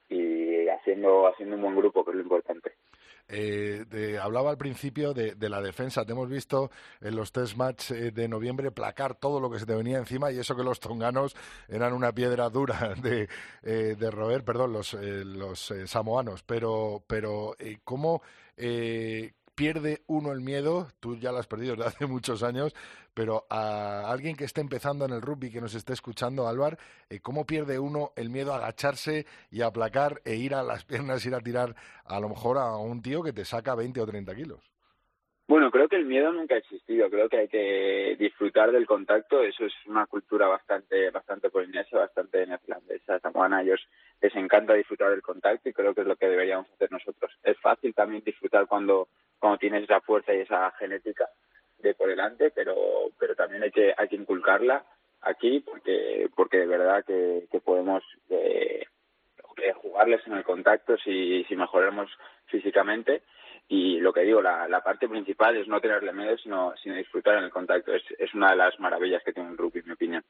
y 0.09 0.67
haciendo, 0.69 1.27
haciendo 1.27 1.55
un 1.55 1.61
buen 1.61 1.75
grupo, 1.75 2.03
que 2.03 2.11
es 2.11 2.15
lo 2.17 2.23
importante. 2.23 2.73
Eh, 3.29 3.85
de- 3.89 4.17
hablaba 4.19 4.49
al 4.51 4.57
principio 4.57 5.13
de, 5.13 5.35
de 5.35 5.49
la 5.49 5.61
defensa. 5.61 6.05
Te 6.05 6.13
hemos 6.13 6.29
visto 6.29 6.71
en 7.01 7.15
los 7.15 7.31
test 7.31 7.55
match 7.55 7.91
eh, 7.91 8.11
de 8.11 8.27
noviembre 8.27 8.71
placar 8.71 9.15
todo 9.15 9.39
lo 9.39 9.49
que 9.51 9.59
se 9.59 9.65
te 9.65 9.75
venía 9.75 9.97
encima 9.97 10.31
y 10.31 10.39
eso 10.39 10.55
que 10.55 10.63
los 10.63 10.79
tonganos 10.79 11.35
eran 11.67 11.93
una 11.93 12.11
piedra 12.13 12.49
dura 12.49 12.93
de, 13.01 13.27
eh, 13.63 13.95
de 13.99 14.11
roer, 14.11 14.43
perdón, 14.43 14.73
los, 14.73 14.93
eh, 14.93 15.23
los 15.25 15.71
eh, 15.71 15.87
samoanos. 15.87 16.43
Pero, 16.43 17.03
pero 17.07 17.55
eh, 17.59 17.79
¿cómo 17.83 18.21
pierde 19.55 20.03
uno 20.07 20.31
el 20.31 20.41
miedo? 20.41 20.87
Tú 20.99 21.17
ya 21.17 21.31
lo 21.31 21.39
has 21.39 21.47
perdido 21.47 21.75
desde 21.75 21.87
hace 21.89 22.05
muchos 22.05 22.43
años, 22.43 22.73
pero 23.17 23.47
a 23.49 24.12
alguien 24.12 24.36
que 24.36 24.43
esté 24.43 24.62
empezando 24.62 25.03
en 25.03 25.12
el 25.12 25.23
rugby, 25.23 25.51
que 25.51 25.60
nos 25.60 25.73
esté 25.73 25.93
escuchando, 25.93 26.47
Álvar, 26.47 26.77
eh, 27.10 27.19
¿cómo 27.19 27.47
pierde 27.47 27.80
uno 27.80 28.12
el 28.15 28.30
miedo 28.30 28.53
a 28.53 28.58
agacharse 28.58 29.25
y 29.49 29.62
a 29.62 29.67
aplacar 29.67 30.21
e 30.23 30.36
ir 30.36 30.53
a 30.53 30.62
las 30.62 30.86
piernas, 30.91 31.25
ir 31.25 31.34
a 31.34 31.39
tirar 31.39 31.73
a 32.06 32.19
lo 32.19 32.30
mejor 32.30 32.60
a 32.60 32.77
un 32.77 33.01
tío 33.01 33.23
que 33.23 33.34
te 33.34 33.43
saca 33.43 33.73
20 33.73 34.01
o 34.01 34.06
30 34.06 34.36
kilos? 34.36 34.71
Bueno, 35.47 35.71
creo 35.71 35.88
que 35.88 35.95
el 35.95 36.06
miedo 36.06 36.32
nunca 36.32 36.53
ha 36.53 36.60
existido. 36.60 37.10
Creo 37.10 37.27
que 37.27 37.38
hay 37.38 37.47
que 37.47 38.17
disfrutar 38.19 38.71
del 38.71 38.86
contacto. 38.86 39.41
Eso 39.41 39.65
es 39.65 39.73
una 39.88 40.06
cultura 40.06 40.47
bastante, 40.47 41.10
bastante 41.10 41.49
polinesia, 41.49 41.97
bastante 41.97 42.45
neerlandesa, 42.45 43.19
samoana. 43.19 43.58
A 43.58 43.62
ellos 43.63 43.82
les 44.21 44.36
encanta 44.36 44.73
disfrutar 44.73 45.10
del 45.10 45.23
contacto 45.23 45.69
y 45.69 45.73
creo 45.73 45.95
que 45.95 46.01
es 46.01 46.08
lo 46.08 46.17
que 46.17 46.27
deberíamos 46.27 46.69
hacer 46.69 46.91
nosotros. 46.91 47.32
Es 47.41 47.58
fácil 47.62 47.95
también 47.95 48.21
disfrutar 48.23 48.67
cuando, 48.67 49.08
cuando 49.39 49.58
tienes 49.58 49.86
esa 49.86 50.01
fuerza 50.01 50.36
y 50.36 50.41
esa 50.41 50.69
genética 50.77 51.27
de 51.79 51.93
por 51.93 52.09
delante, 52.09 52.51
pero, 52.51 52.75
pero 53.19 53.35
también 53.35 53.63
hay 53.63 53.71
que, 53.71 53.93
hay 53.95 54.07
que 54.07 54.15
inculcarla 54.15 54.83
aquí 55.21 55.59
porque, 55.59 56.29
porque 56.35 56.57
de 56.57 56.67
verdad 56.67 57.03
que, 57.05 57.47
que 57.51 57.59
podemos 57.59 58.03
eh, 58.29 58.85
eh, 59.57 59.73
jugarles 59.73 60.25
en 60.27 60.33
el 60.33 60.43
contacto 60.43 60.97
si, 60.97 61.43
si 61.45 61.55
mejoramos 61.55 62.09
físicamente 62.45 63.23
y 63.69 63.99
lo 63.99 64.13
que 64.13 64.21
digo, 64.21 64.41
la, 64.41 64.67
la 64.67 64.81
parte 64.81 65.09
principal 65.09 65.57
es 65.57 65.67
no 65.67 65.81
tenerle 65.81 66.13
miedo, 66.13 66.37
sino, 66.37 66.73
sino 66.81 66.95
disfrutar 66.95 67.37
en 67.37 67.45
el 67.45 67.49
contacto. 67.49 67.93
Es, 67.93 68.03
es 68.17 68.33
una 68.33 68.51
de 68.51 68.55
las 68.55 68.79
maravillas 68.79 69.21
que 69.23 69.33
tiene 69.33 69.49
el 69.49 69.57
rugby, 69.57 69.79
en 69.79 69.87
mi 69.87 69.93
opinión. 69.93 70.23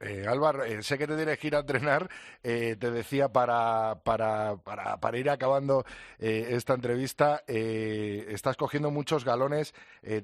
Eh, 0.00 0.24
Álvaro, 0.28 0.62
eh, 0.62 0.80
sé 0.82 0.96
que 0.96 1.08
te 1.08 1.16
tienes 1.16 1.38
que 1.38 1.48
ir 1.48 1.56
a 1.56 1.60
entrenar. 1.60 2.08
eh, 2.42 2.76
te 2.78 2.90
decía 2.90 3.28
para, 3.28 3.96
para, 4.04 4.56
para, 4.56 4.98
para 4.98 5.18
ir 5.18 5.28
acabando 5.28 5.84
eh, 6.18 6.48
esta 6.50 6.74
entrevista, 6.74 7.42
estás 7.46 8.56
cogiendo 8.56 8.90
muchos 8.90 9.24
galones, 9.24 9.74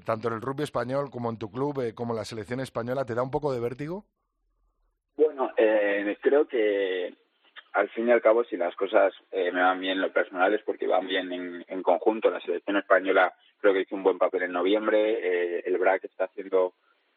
tanto 0.04 0.28
en 0.28 0.34
el 0.34 0.40
rugby 0.40 0.62
español 0.62 1.10
como 1.10 1.30
en 1.30 1.38
tu 1.38 1.50
club, 1.50 1.94
como 1.94 2.12
en 2.12 2.18
la 2.18 2.24
selección 2.24 2.60
española. 2.60 3.04
¿Te 3.04 3.14
da 3.14 3.22
un 3.22 3.30
poco 3.30 3.52
de 3.52 3.60
vértigo? 3.60 4.04
Bueno, 5.16 5.52
creo 6.20 6.46
que 6.46 7.14
al 7.72 7.88
fin 7.90 8.08
y 8.08 8.12
al 8.12 8.22
cabo, 8.22 8.44
si 8.44 8.56
las 8.56 8.74
cosas 8.76 9.12
me 9.32 9.50
van 9.50 9.80
bien 9.80 9.94
en 9.94 10.02
lo 10.02 10.12
personal 10.12 10.54
es 10.54 10.62
porque 10.62 10.86
van 10.86 11.06
bien 11.06 11.32
en, 11.32 11.64
en 11.66 11.82
conjunto. 11.82 12.30
La 12.30 12.40
selección 12.40 12.76
española 12.76 13.34
creo 13.60 13.72
que 13.74 13.80
hizo 13.82 13.96
un 13.96 14.02
buen 14.04 14.18
papel 14.18 14.42
en 14.44 14.52
noviembre. 14.52 15.60
el 15.60 15.78
BRAC 15.78 16.04
está 16.04 16.24
haciendo, 16.24 16.74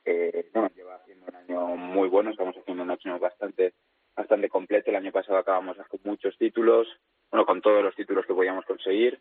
eh, 0.08 0.50
bueno, 0.54 0.70
lleva 0.76 0.96
haciendo 0.96 1.26
un 1.28 1.36
año 1.36 1.67
muy 1.76 2.08
bueno. 2.10 2.32
Estamos 2.32 2.56
haciendo 2.58 2.84
un 2.84 2.91
año 2.91 3.20
bastante, 3.20 3.74
bastante 4.15 4.50
completo. 4.50 4.89
El 4.89 4.96
año 4.98 5.12
pasado 5.12 5.38
acabamos 5.38 5.78
con 5.88 6.00
muchos 6.04 6.38
títulos, 6.38 6.88
bueno, 7.32 7.46
con 7.46 7.62
todos 7.62 7.84
los 7.84 7.96
títulos 7.96 8.26
que 8.26 8.34
podíamos 8.34 8.65
conseguir. 8.65 9.20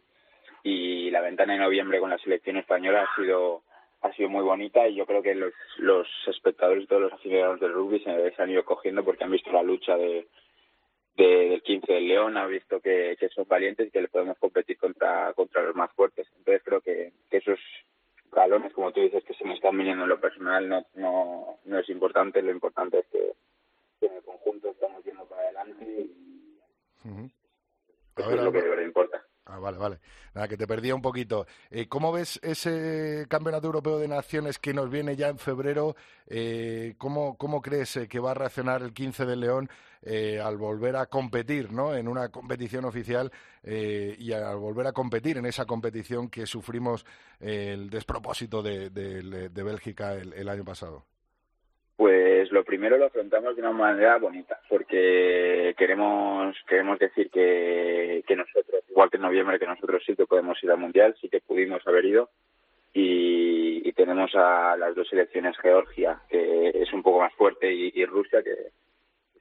Y 0.63 1.11
la 1.11 1.21
ventana 1.21 1.53
de 1.53 1.59
noviembre 1.61 2.01
con 2.01 2.11
la 2.11 2.19
selección 2.19 2.57
española 2.57 3.03
ha 3.09 3.17
sido 3.21 3.63
ha 4.03 4.13
sido 4.13 4.29
muy 4.29 4.43
bonita 4.45 4.87
y 4.87 4.95
yo 4.95 5.07
creo 5.07 5.23
que 5.23 5.35
los, 5.35 5.53
los 5.79 6.07
espectadores 6.29 6.85
y 6.85 6.87
todos 6.87 7.03
los 7.03 7.13
aficionados 7.13 7.59
del 7.61 7.73
rugby 7.73 7.99
se, 8.01 8.33
han 8.41 8.51
ido 8.51 8.65
cogiendo 8.65 9.03
porque 9.05 9.25
han 9.25 9.31
visto 9.33 9.51
la 9.51 9.63
lucha 9.63 9.97
de, 9.97 10.29
de- 11.17 11.49
del 11.49 11.63
15 11.63 11.93
del 11.93 12.07
León, 12.09 12.37
han 12.37 12.51
visto 12.51 12.79
que, 12.81 13.17
que 13.19 13.29
son 13.31 13.47
valientes 13.49 13.89
y 13.89 13.91
que 13.91 14.03
le 14.03 14.09
podemos 14.09 14.39
competir 14.39 14.77
contra, 14.77 15.33
contra 15.33 15.63
los 15.63 15.75
más 15.75 15.91
fuertes. 15.93 16.29
Entonces 16.37 16.63
creo 16.65 16.81
que, 16.83 17.13
que 17.31 17.39
esos 17.39 17.59
galones, 18.33 18.73
como 18.73 18.93
tú 18.93 19.01
dices, 19.01 19.25
que 19.25 19.35
se 19.35 19.45
me 19.45 19.55
están 19.55 19.77
viniendo 19.77 20.05
en 20.05 20.09
lo 20.09 20.21
personal, 20.21 20.69
no, 20.69 20.87
no, 20.95 21.59
no 21.65 21.79
es 21.79 21.89
importante. 21.89 22.43
Lo 22.43 22.51
importante 22.51 22.99
es 23.01 23.07
que, 23.07 23.33
que 24.01 24.07
en 24.07 24.15
el 24.15 24.23
conjunto 24.23 24.69
estamos 24.69 25.05
yendo 25.05 25.25
para 25.27 25.43
adelante 25.43 25.85
y 25.85 26.17
eso 28.17 28.25
A 28.25 28.29
ver, 28.29 28.39
es 28.39 28.45
lo 28.45 28.53
que 28.53 28.63
de 28.63 28.69
verdad 28.69 28.85
importa. 28.85 29.25
Ah, 29.49 29.59
vale, 29.61 29.79
vale. 29.79 30.01
Nada, 30.35 30.49
que 30.49 30.57
te 30.57 30.67
perdía 30.67 30.93
un 30.95 31.01
poquito. 31.03 31.47
Eh, 31.71 31.87
¿Cómo 31.89 32.11
ves 32.11 32.41
ese 32.43 33.27
Campeonato 33.29 33.69
Europeo 33.69 33.97
de 33.99 34.09
Naciones 34.09 34.59
que 34.59 34.75
nos 34.75 34.91
viene 34.91 35.15
ya 35.15 35.29
en 35.29 35.39
febrero? 35.39 35.95
Eh, 36.27 36.95
¿cómo, 36.99 37.37
¿Cómo 37.39 37.63
crees 37.63 37.97
eh, 37.97 38.09
que 38.09 38.19
va 38.19 38.33
a 38.33 38.35
reaccionar 38.35 38.83
el 38.83 38.93
15 38.93 39.25
de 39.25 39.37
León 39.37 39.71
al 40.43 40.57
volver 40.57 40.95
a 40.97 41.07
competir 41.07 41.73
¿no? 41.73 41.95
en 41.97 42.07
una 42.07 42.29
competición 42.29 42.85
oficial 42.85 43.33
y 43.65 44.31
al 44.33 44.57
volver 44.57 44.87
a 44.87 44.93
competir 44.93 45.37
en 45.37 45.47
esa 45.47 45.65
competición 45.65 46.29
que 46.29 46.47
sufrimos 46.47 47.05
el 47.41 47.91
despropósito 47.91 48.63
de, 48.63 48.91
de- 48.91 49.63
Bélgica 49.65 50.15
el 50.15 50.49
año 50.49 50.65
pasado? 50.65 51.05
Pues 51.97 52.53
lo 52.53 52.63
primero 52.63 52.99
lo 52.99 53.07
afrontamos 53.07 53.57
de 53.57 53.63
una 53.63 53.73
manera 53.73 54.19
bonita, 54.19 54.61
porque 54.69 55.75
queremos 55.79 56.55
queremos 56.69 56.99
decir 56.99 57.31
que, 57.31 58.23
que 58.27 58.37
nosotros, 58.37 58.83
igual 58.91 59.09
que 59.11 59.17
en 59.17 59.23
noviembre, 59.23 59.59
que 59.59 59.67
nosotros 59.67 60.03
sí 60.07 60.15
que 60.15 60.27
podemos 60.27 60.63
ir 60.63 60.71
al 60.71 60.77
Mundial, 60.79 61.17
sí 61.21 61.31
que 61.31 61.41
pudimos 61.41 61.87
haber 61.87 62.05
ido, 62.05 62.29
y, 62.93 63.93
tenemos 63.93 64.31
a 64.35 64.77
las 64.77 64.95
dos 64.95 65.09
selecciones, 65.09 65.57
Georgia, 65.59 66.21
que 66.29 66.69
es 66.69 66.93
un 66.93 67.03
poco 67.03 67.21
más 67.21 67.33
fuerte, 67.35 67.73
y, 67.73 68.05
Rusia, 68.05 68.43
que 68.43 68.55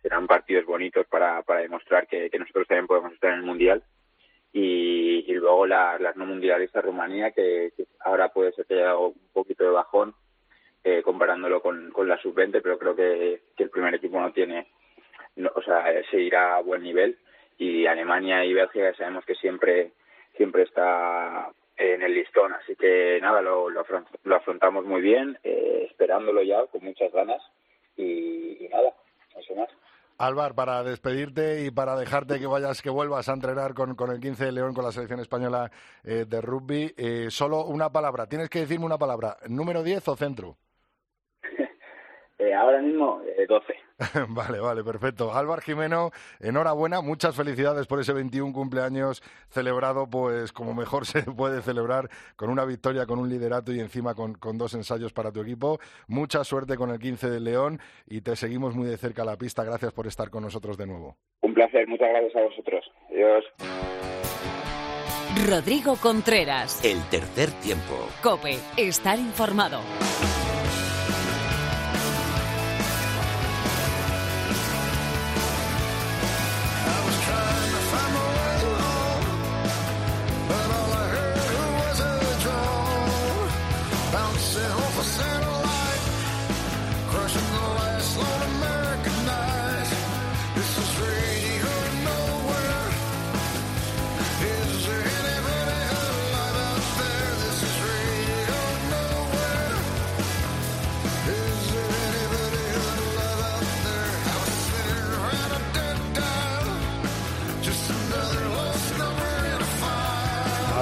serán 0.01 0.27
partidos 0.27 0.65
bonitos 0.65 1.05
para, 1.07 1.41
para 1.43 1.59
demostrar 1.59 2.07
que, 2.07 2.29
que 2.29 2.39
nosotros 2.39 2.65
también 2.67 2.87
podemos 2.87 3.11
estar 3.13 3.31
en 3.33 3.39
el 3.39 3.45
Mundial. 3.45 3.83
Y, 4.53 5.23
luego 5.33 5.67
la- 5.67 5.99
las 5.99 6.15
no 6.15 6.25
mundialistas, 6.25 6.85
Rumanía, 6.85 7.31
que, 7.31 7.73
que 7.75 7.85
ahora 7.99 8.29
puede 8.29 8.53
ser 8.53 8.65
que 8.65 8.75
haya 8.75 8.97
un 8.97 9.13
poquito 9.33 9.65
de 9.65 9.71
bajón, 9.71 10.15
eh, 10.85 11.01
comparándolo 11.01 11.63
con, 11.63 11.89
con 11.89 12.07
la 12.07 12.21
sub-20, 12.21 12.61
pero 12.61 12.77
creo 12.77 12.95
que, 12.95 13.41
que 13.57 13.63
el 13.63 13.71
primer 13.71 13.95
equipo 13.95 14.21
no 14.21 14.31
tiene, 14.31 14.67
no, 15.35 15.51
o 15.55 15.61
sea, 15.63 15.91
eh, 15.91 16.05
se 16.11 16.21
irá 16.21 16.55
a 16.55 16.61
buen 16.61 16.83
nivel 16.83 17.17
y 17.57 17.87
Alemania 17.87 18.45
y 18.45 18.53
Bélgica 18.53 18.93
sabemos 18.93 19.25
que 19.25 19.33
siempre 19.33 19.93
siempre 20.37 20.61
está 20.61 21.49
en 21.77 22.03
el 22.03 22.13
listón, 22.13 22.53
así 22.53 22.75
que 22.75 23.17
nada, 23.19 23.41
lo, 23.41 23.67
lo, 23.69 23.83
lo 24.25 24.35
afrontamos 24.35 24.85
muy 24.85 25.01
bien, 25.01 25.39
eh, 25.43 25.87
esperándolo 25.89 26.43
ya 26.43 26.63
con 26.67 26.83
muchas 26.83 27.11
ganas 27.11 27.41
y, 27.97 28.63
y 28.63 28.69
nada, 28.69 28.93
eso 29.39 29.55
más. 29.55 29.69
Álvar, 30.19 30.53
para 30.53 30.83
despedirte 30.83 31.65
y 31.65 31.71
para 31.71 31.95
dejarte 31.95 32.39
que 32.39 32.45
vayas, 32.45 32.83
que 32.83 32.91
vuelvas 32.91 33.27
a 33.27 33.33
entrenar 33.33 33.73
con, 33.73 33.95
con 33.95 34.11
el 34.11 34.19
15 34.19 34.45
de 34.45 34.51
León, 34.51 34.75
con 34.75 34.85
la 34.85 34.91
selección 34.91 35.19
española 35.19 35.71
eh, 36.03 36.25
de 36.27 36.41
rugby, 36.41 36.93
eh, 36.95 37.27
solo 37.29 37.65
una 37.65 37.91
palabra. 37.91 38.27
Tienes 38.27 38.49
que 38.49 38.59
decirme 38.59 38.85
una 38.85 38.99
palabra. 38.99 39.37
¿Número 39.49 39.83
10 39.83 40.07
o 40.07 40.15
centro? 40.15 40.57
Eh, 42.37 42.53
ahora 42.53 42.81
mismo, 42.81 43.21
eh, 43.37 43.45
12. 43.47 43.73
vale, 44.29 44.59
vale, 44.59 44.83
perfecto. 44.83 45.33
Álvar 45.33 45.61
Jimeno, 45.61 46.11
enhorabuena, 46.39 47.01
muchas 47.01 47.35
felicidades 47.35 47.87
por 47.87 47.99
ese 47.99 48.11
21 48.11 48.51
cumpleaños 48.51 49.21
celebrado, 49.49 50.09
pues 50.09 50.51
como 50.51 50.73
mejor 50.73 51.05
se 51.05 51.23
puede 51.23 51.61
celebrar, 51.61 52.09
con 52.35 52.49
una 52.49 52.65
victoria, 52.65 53.05
con 53.05 53.19
un 53.19 53.29
liderato 53.29 53.71
y 53.71 53.79
encima 53.79 54.15
con, 54.15 54.33
con 54.33 54.57
dos 54.57 54.73
ensayos 54.73 55.13
para 55.13 55.31
tu 55.31 55.41
equipo. 55.41 55.79
Mucha 56.07 56.43
suerte 56.43 56.75
con 56.75 56.89
el 56.89 56.99
15 56.99 57.29
de 57.29 57.39
León 57.39 57.79
y 58.05 58.21
te 58.21 58.35
seguimos 58.35 58.75
muy 58.75 58.87
de 58.87 58.97
cerca 58.97 59.21
a 59.21 59.25
la 59.25 59.37
pista. 59.37 59.63
Gracias 59.63 59.93
por 59.93 60.07
estar 60.07 60.29
con 60.29 60.43
nosotros 60.43 60.77
de 60.77 60.87
nuevo. 60.87 61.15
Un 61.41 61.53
placer, 61.53 61.87
muchas 61.87 62.09
gracias 62.09 62.35
a 62.35 62.41
vosotros. 62.41 62.91
Adiós. 63.09 63.45
Rodrigo 65.47 65.95
Contreras. 66.01 66.83
El 66.83 67.01
tercer 67.09 67.51
tiempo. 67.61 68.09
Cope. 68.23 68.57
Estar 68.77 69.19
informado. 69.19 69.79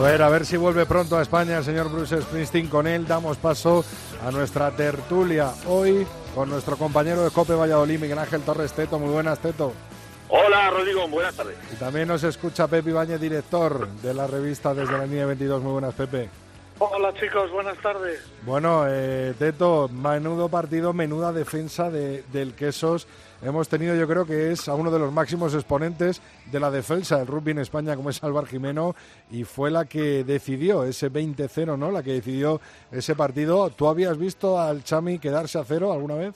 Ver, 0.04 0.22
a 0.22 0.30
ver 0.30 0.46
si 0.46 0.58
vuelve 0.58 0.86
pronto 0.86 1.18
a 1.18 1.22
España 1.22 1.58
el 1.58 1.64
señor 1.64 1.90
Bruce 1.90 2.22
Springsteen. 2.22 2.68
Con 2.68 2.88
él 2.88 3.08
damos 3.08 3.38
paso 3.38 3.86
a 4.26 4.32
nuestra 4.32 4.70
tertulia 4.72 5.52
hoy 5.66 6.06
con 6.36 6.50
nuestro 6.50 6.76
compañero 6.76 7.24
de 7.24 7.32
Cope 7.32 7.54
Valladolid, 7.54 8.00
Miguel 8.00 8.20
Ángel 8.20 8.42
Torres 8.42 8.74
Teto. 8.74 9.00
Muy 9.00 9.10
buenas, 9.10 9.40
Teto. 9.40 9.72
Hola, 10.28 10.70
Rodrigo, 10.72 11.08
buenas 11.08 11.36
tardes. 11.36 11.56
Y 11.72 11.76
también 11.78 12.10
nos 12.10 12.24
escucha 12.24 12.68
Pepe 12.68 12.90
Ibañez, 12.90 13.22
director 13.22 13.88
de 13.88 14.14
la 14.14 14.28
revista 14.28 14.74
Desde 14.74 14.98
la 14.98 15.06
Línea 15.06 15.26
22. 15.26 15.62
Muy 15.62 15.72
buenas, 15.72 15.94
Pepe. 15.94 16.30
Hola 16.80 17.14
chicos, 17.14 17.50
buenas 17.52 17.78
tardes. 17.78 18.20
Bueno, 18.42 18.86
eh, 18.90 19.34
Teto, 19.40 19.88
menudo 19.90 20.50
partido, 20.50 20.92
menuda 20.92 21.32
defensa 21.32 21.90
de, 21.90 22.24
del 22.34 22.56
Quesos. 22.56 23.08
Hemos 23.46 23.68
tenido, 23.68 23.94
yo 23.96 24.08
creo 24.08 24.26
que 24.26 24.52
es 24.52 24.70
a 24.70 24.74
uno 24.76 24.90
de 24.90 25.00
los 25.00 25.12
máximos 25.12 25.54
exponentes 25.54 26.22
de 26.50 26.60
la 26.62 26.72
defensa 26.72 27.18
del 27.18 27.28
rugby 27.28 27.52
en 27.52 27.60
España, 27.60 27.96
como 27.96 28.10
es 28.10 28.24
Álvaro 28.24 28.48
Jimeno, 28.48 28.96
y 29.30 29.44
fue 29.44 29.70
la 29.70 29.84
que 29.86 30.24
decidió 30.24 30.86
ese 30.86 31.12
20-0, 31.12 31.78
¿no? 31.78 31.92
La 31.92 32.04
que 32.04 32.14
decidió 32.14 32.62
ese 32.90 33.16
partido. 33.16 33.70
¿Tú 33.72 33.88
habías 33.90 34.18
visto 34.18 34.58
al 34.62 34.84
Chami 34.86 35.20
quedarse 35.20 35.60
a 35.60 35.66
cero 35.66 35.92
alguna 35.92 36.16
vez? 36.16 36.34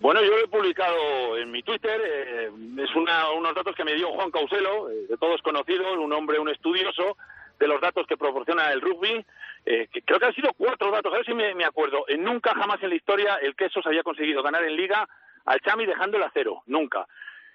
Bueno, 0.00 0.20
yo 0.22 0.28
lo 0.30 0.44
he 0.44 0.48
publicado 0.48 1.38
en 1.38 1.50
mi 1.50 1.62
Twitter. 1.62 2.00
eh, 2.04 2.50
es 2.84 2.94
una- 2.94 3.30
unos 3.30 3.54
datos 3.54 3.74
que 3.74 3.84
me 3.84 3.94
dio 3.94 4.08
Juan 4.12 4.30
Causelo, 4.30 4.90
eh, 4.90 5.06
de 5.08 5.16
todos 5.16 5.40
conocidos, 5.42 5.96
un 5.98 6.12
hombre, 6.12 6.38
un 6.38 6.48
estudioso 6.50 7.16
de 7.58 7.66
los 7.66 7.80
datos 7.80 8.06
que 8.06 8.16
proporciona 8.16 8.72
el 8.72 8.80
rugby. 8.82 9.24
eh, 9.70 9.86
que 9.92 10.00
creo 10.00 10.18
que 10.18 10.24
han 10.26 10.34
sido 10.34 10.50
cuatro 10.56 10.90
datos, 10.90 11.12
a 11.12 11.16
ver 11.16 11.26
si 11.26 11.34
me, 11.34 11.54
me 11.54 11.64
acuerdo. 11.64 12.04
Nunca 12.18 12.54
jamás 12.54 12.82
en 12.82 12.88
la 12.90 12.94
historia 12.94 13.34
el 13.42 13.54
Quesos 13.54 13.84
había 13.86 14.02
conseguido 14.02 14.42
ganar 14.42 14.64
en 14.64 14.74
Liga 14.76 15.06
al 15.48 15.60
Chami 15.60 15.86
dejándole 15.86 16.24
a 16.24 16.30
cero, 16.32 16.62
nunca. 16.66 17.06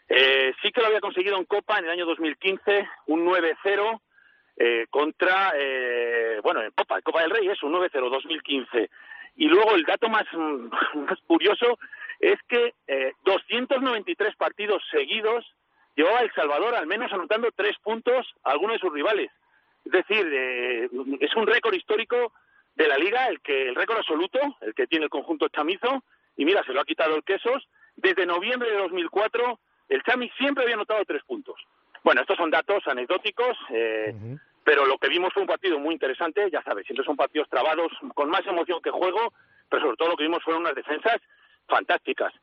Eh, 0.10 0.54
sí 0.62 0.72
que 0.72 0.82
lo 0.82 0.88
había 0.88 1.00
conseguido 1.00 1.38
en 1.38 1.46
Copa 1.46 1.78
en 1.80 1.86
el 1.86 1.92
año 1.92 2.06
2015, 2.06 2.88
un 3.08 3.26
9-0 3.26 4.02
eh, 4.58 4.86
contra, 4.90 5.54
eh, 5.56 6.40
bueno, 6.44 6.62
en 6.62 6.72
Copa, 6.72 7.02
Copa 7.02 7.22
del 7.22 7.32
Rey, 7.32 7.48
es 7.48 7.62
un 7.64 7.74
9-0 7.74 8.10
2015. 8.10 8.90
Y 9.36 9.48
luego 9.48 9.76
el 9.76 9.84
dato 9.84 10.10
más, 10.10 10.26
más 10.34 11.20
curioso 11.28 11.80
es 12.20 12.40
que 12.48 12.74
eh, 12.88 13.14
293 13.26 14.36
partidos 14.36 14.82
seguidos 14.92 15.46
llevaba 15.96 16.22
El 16.22 16.34
Salvador 16.34 16.74
al 16.76 16.88
menos 16.88 17.12
anotando 17.12 17.50
tres 17.56 17.78
puntos 17.84 18.26
a 18.44 18.52
alguno 18.52 18.74
de 18.74 18.80
sus 18.80 18.92
rivales. 18.92 19.32
Es 19.86 19.92
decir, 19.92 20.26
eh, 20.32 20.90
es 21.20 21.36
un 21.36 21.46
récord 21.46 21.74
histórico 21.74 22.34
de 22.76 22.88
la 22.88 22.98
liga, 22.98 23.28
el 23.28 23.42
que 23.42 23.68
el 23.68 23.76
récord 23.76 23.98
absoluto, 23.98 24.40
el 24.62 24.74
que 24.74 24.88
tiene 24.88 25.06
el 25.06 25.12
conjunto 25.12 25.50
chamizo, 25.50 26.04
y 26.36 26.46
mira, 26.46 26.64
se 26.64 26.74
lo 26.74 26.82
ha 26.82 26.86
quitado 26.86 27.16
el 27.16 27.24
Quesos. 27.24 27.68
Desde 27.96 28.26
noviembre 28.26 28.72
de 28.72 28.78
2004, 28.78 29.60
el 29.90 30.04
Chami 30.04 30.30
siempre 30.38 30.64
había 30.64 30.76
anotado 30.76 31.04
tres 31.06 31.24
puntos. 31.24 31.56
Bueno, 32.04 32.22
estos 32.22 32.38
son 32.38 32.52
datos 32.52 32.86
anecdóticos, 32.88 33.58
eh, 33.70 34.14
pero 34.64 34.86
lo 34.86 34.98
que 34.98 35.10
vimos 35.10 35.34
fue 35.34 35.42
un 35.42 35.48
partido 35.48 35.80
muy 35.80 35.94
interesante, 35.94 36.50
ya 36.52 36.62
sabes, 36.64 36.86
siempre 36.86 37.06
son 37.06 37.16
partidos 37.16 37.50
trabados, 37.50 37.92
con 38.14 38.30
más 38.30 38.46
emoción 38.46 38.82
que 38.82 38.92
juego, 38.92 39.34
pero 39.70 39.84
sobre 39.84 39.98
todo 39.98 40.10
lo 40.10 40.18
que 40.18 40.24
vimos 40.24 40.44
fueron 40.44 40.64
unas 40.64 40.76
defensas 40.76 41.18
fantásticas. 41.68 42.34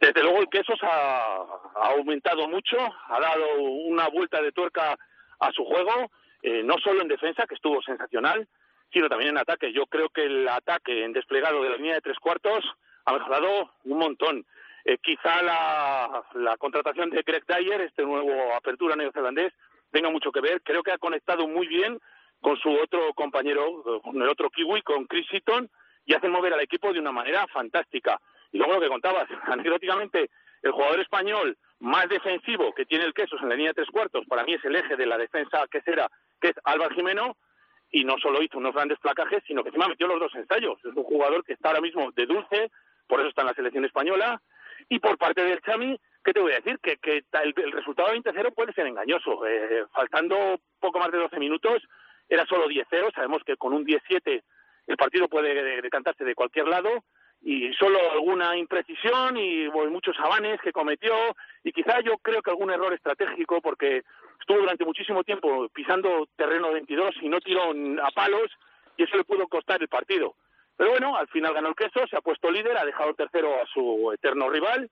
Desde 0.00 0.22
luego 0.22 0.40
el 0.40 0.48
Quesos 0.48 0.78
ha, 0.82 1.44
ha 1.74 1.90
aumentado 1.96 2.48
mucho, 2.48 2.76
ha 2.80 3.20
dado 3.20 3.60
una 3.60 4.08
vuelta 4.08 4.40
de 4.40 4.52
tuerca 4.52 4.96
a 5.40 5.52
su 5.52 5.64
juego, 5.64 6.10
eh, 6.42 6.62
no 6.62 6.76
solo 6.78 7.02
en 7.02 7.08
defensa, 7.08 7.46
que 7.46 7.54
estuvo 7.54 7.82
sensacional, 7.82 8.46
sino 8.92 9.08
también 9.08 9.30
en 9.30 9.38
ataque. 9.38 9.72
Yo 9.72 9.86
creo 9.86 10.08
que 10.10 10.24
el 10.24 10.48
ataque 10.48 11.04
en 11.04 11.12
desplegado 11.12 11.62
de 11.62 11.70
la 11.70 11.76
línea 11.76 11.94
de 11.94 12.00
tres 12.00 12.18
cuartos 12.18 12.64
ha 13.04 13.12
mejorado 13.12 13.72
un 13.84 13.98
montón. 13.98 14.46
Eh, 14.88 14.98
quizá 14.98 15.42
la, 15.42 16.22
la 16.34 16.56
contratación 16.58 17.10
de 17.10 17.22
Greg 17.22 17.44
Dyer, 17.44 17.80
este 17.80 18.04
nuevo 18.04 18.54
apertura 18.54 18.94
neozelandés, 18.94 19.52
tenga 19.90 20.10
mucho 20.10 20.30
que 20.30 20.40
ver. 20.40 20.62
Creo 20.62 20.84
que 20.84 20.92
ha 20.92 20.98
conectado 20.98 21.48
muy 21.48 21.66
bien 21.66 21.98
con 22.40 22.56
su 22.58 22.70
otro 22.70 23.12
compañero, 23.14 23.66
eh, 23.66 24.00
con 24.00 24.22
el 24.22 24.28
otro 24.28 24.48
kiwi, 24.48 24.82
con 24.82 25.06
Chris 25.06 25.26
Seaton, 25.28 25.68
y 26.04 26.14
hacen 26.14 26.30
mover 26.30 26.54
al 26.54 26.60
equipo 26.60 26.92
de 26.92 27.00
una 27.00 27.10
manera 27.10 27.48
fantástica. 27.48 28.20
Y 28.52 28.58
luego 28.58 28.74
lo 28.74 28.80
que 28.80 28.88
contabas, 28.88 29.26
anecdóticamente, 29.48 30.30
el 30.62 30.70
jugador 30.70 31.00
español 31.00 31.58
más 31.80 32.08
defensivo 32.08 32.72
que 32.72 32.86
tiene 32.86 33.06
el 33.06 33.12
Quesos 33.12 33.42
en 33.42 33.48
la 33.48 33.56
línea 33.56 33.70
de 33.70 33.82
tres 33.82 33.90
cuartos, 33.90 34.24
para 34.26 34.44
mí 34.44 34.54
es 34.54 34.64
el 34.64 34.76
eje 34.76 34.94
de 34.94 35.06
la 35.06 35.18
defensa 35.18 35.66
que 35.68 35.80
será, 35.80 36.08
que 36.40 36.50
es 36.50 36.54
Álvaro 36.62 36.94
Jimeno, 36.94 37.36
y 37.90 38.04
no 38.04 38.18
solo 38.18 38.40
hizo 38.40 38.58
unos 38.58 38.72
grandes 38.72 39.00
placajes, 39.00 39.42
sino 39.48 39.64
que 39.64 39.70
encima 39.70 39.88
metió 39.88 40.06
los 40.06 40.20
dos 40.20 40.34
ensayos. 40.36 40.78
Es 40.84 40.94
un 40.94 41.02
jugador 41.02 41.44
que 41.44 41.54
está 41.54 41.70
ahora 41.70 41.80
mismo 41.80 42.12
de 42.12 42.26
dulce, 42.26 42.70
por 43.08 43.18
eso 43.18 43.30
está 43.30 43.42
en 43.42 43.48
la 43.48 43.54
selección 43.54 43.84
española. 43.84 44.40
Y 44.88 44.98
por 44.98 45.18
parte 45.18 45.42
del 45.42 45.60
Chami, 45.62 45.98
¿qué 46.24 46.32
te 46.32 46.40
voy 46.40 46.52
a 46.52 46.56
decir? 46.56 46.78
Que, 46.80 46.96
que 46.98 47.24
el, 47.32 47.54
el 47.56 47.72
resultado 47.72 48.12
20-0 48.12 48.54
puede 48.54 48.72
ser 48.72 48.86
engañoso. 48.86 49.46
Eh, 49.46 49.84
faltando 49.92 50.60
poco 50.78 50.98
más 50.98 51.10
de 51.10 51.18
12 51.18 51.38
minutos, 51.38 51.82
era 52.28 52.44
solo 52.46 52.68
10-0. 52.68 53.14
Sabemos 53.14 53.42
que 53.44 53.56
con 53.56 53.72
un 53.72 53.84
17 53.84 54.42
el 54.86 54.96
partido 54.96 55.28
puede 55.28 55.82
decantarse 55.82 56.24
de 56.24 56.34
cualquier 56.34 56.68
lado 56.68 57.04
y 57.42 57.72
solo 57.74 57.98
alguna 58.12 58.56
imprecisión 58.56 59.36
y 59.36 59.68
muchos 59.68 60.16
avanes 60.18 60.60
que 60.60 60.72
cometió 60.72 61.14
y 61.62 61.72
quizá 61.72 62.00
yo 62.00 62.18
creo 62.18 62.42
que 62.42 62.50
algún 62.50 62.70
error 62.70 62.92
estratégico 62.94 63.60
porque 63.60 64.02
estuvo 64.40 64.58
durante 64.58 64.84
muchísimo 64.84 65.22
tiempo 65.22 65.68
pisando 65.72 66.28
terreno 66.36 66.72
22 66.72 67.16
y 67.22 67.28
no 67.28 67.40
tiró 67.40 67.70
a 68.02 68.10
palos 68.10 68.50
y 68.96 69.04
eso 69.04 69.16
le 69.16 69.24
pudo 69.24 69.46
costar 69.48 69.80
el 69.82 69.88
partido. 69.88 70.34
Pero 70.76 70.90
bueno, 70.90 71.16
al 71.16 71.28
final 71.28 71.54
ganó 71.54 71.68
el 71.68 71.74
queso, 71.74 72.06
se 72.06 72.16
ha 72.16 72.20
puesto 72.20 72.50
líder, 72.50 72.76
ha 72.76 72.84
dejado 72.84 73.14
tercero 73.14 73.54
a 73.60 73.66
su 73.66 74.12
eterno 74.12 74.50
rival 74.50 74.90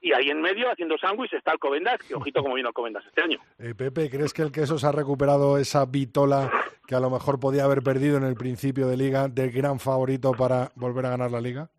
y 0.00 0.12
ahí 0.12 0.28
en 0.28 0.40
medio, 0.40 0.70
haciendo 0.70 0.96
sándwich, 0.98 1.32
está 1.32 1.52
Alcobendas, 1.52 1.98
que 2.06 2.14
ojito 2.14 2.42
como 2.42 2.54
vino 2.54 2.68
Alcobendas 2.68 3.04
este 3.06 3.22
año. 3.22 3.38
Eh, 3.58 3.74
Pepe, 3.74 4.10
¿crees 4.10 4.32
que 4.32 4.42
el 4.42 4.52
Quesos 4.52 4.84
ha 4.84 4.92
recuperado 4.92 5.58
esa 5.58 5.86
vitola 5.86 6.50
que 6.86 6.94
a 6.94 7.00
lo 7.00 7.10
mejor 7.10 7.40
podía 7.40 7.64
haber 7.64 7.82
perdido 7.82 8.16
en 8.16 8.24
el 8.24 8.34
principio 8.34 8.86
de 8.86 8.96
liga 8.96 9.28
del 9.28 9.50
gran 9.50 9.80
favorito 9.80 10.32
para 10.32 10.70
volver 10.76 11.06
a 11.06 11.10
ganar 11.10 11.30
la 11.30 11.40
liga? 11.40 11.70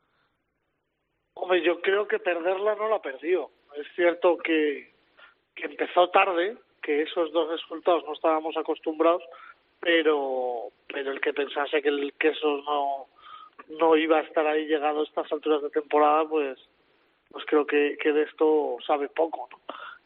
Hombre, 1.35 1.63
yo 1.63 1.79
creo 1.81 2.07
que 2.07 2.19
perderla 2.19 2.75
no 2.75 2.89
la 2.89 2.99
perdió. 2.99 3.51
Es 3.75 3.87
cierto 3.95 4.37
que, 4.37 4.91
que 5.55 5.65
empezó 5.65 6.09
tarde, 6.09 6.57
que 6.81 7.03
esos 7.03 7.31
dos 7.31 7.49
resultados 7.49 8.03
no 8.05 8.13
estábamos 8.13 8.57
acostumbrados, 8.57 9.23
pero 9.79 10.71
pero 10.87 11.11
el 11.11 11.21
que 11.21 11.33
pensase 11.33 11.81
que 11.81 11.89
el 11.89 12.13
queso 12.13 12.57
no 12.65 13.07
no 13.79 13.95
iba 13.95 14.17
a 14.19 14.21
estar 14.21 14.45
ahí 14.47 14.65
llegado 14.67 15.01
a 15.01 15.03
estas 15.03 15.31
alturas 15.31 15.61
de 15.61 15.69
temporada, 15.69 16.25
pues 16.27 16.57
pues 17.29 17.43
creo 17.45 17.65
que, 17.67 17.97
que 18.01 18.13
de 18.13 18.23
esto 18.23 18.77
sabe 18.85 19.09
poco. 19.09 19.49
¿no? 19.51 19.59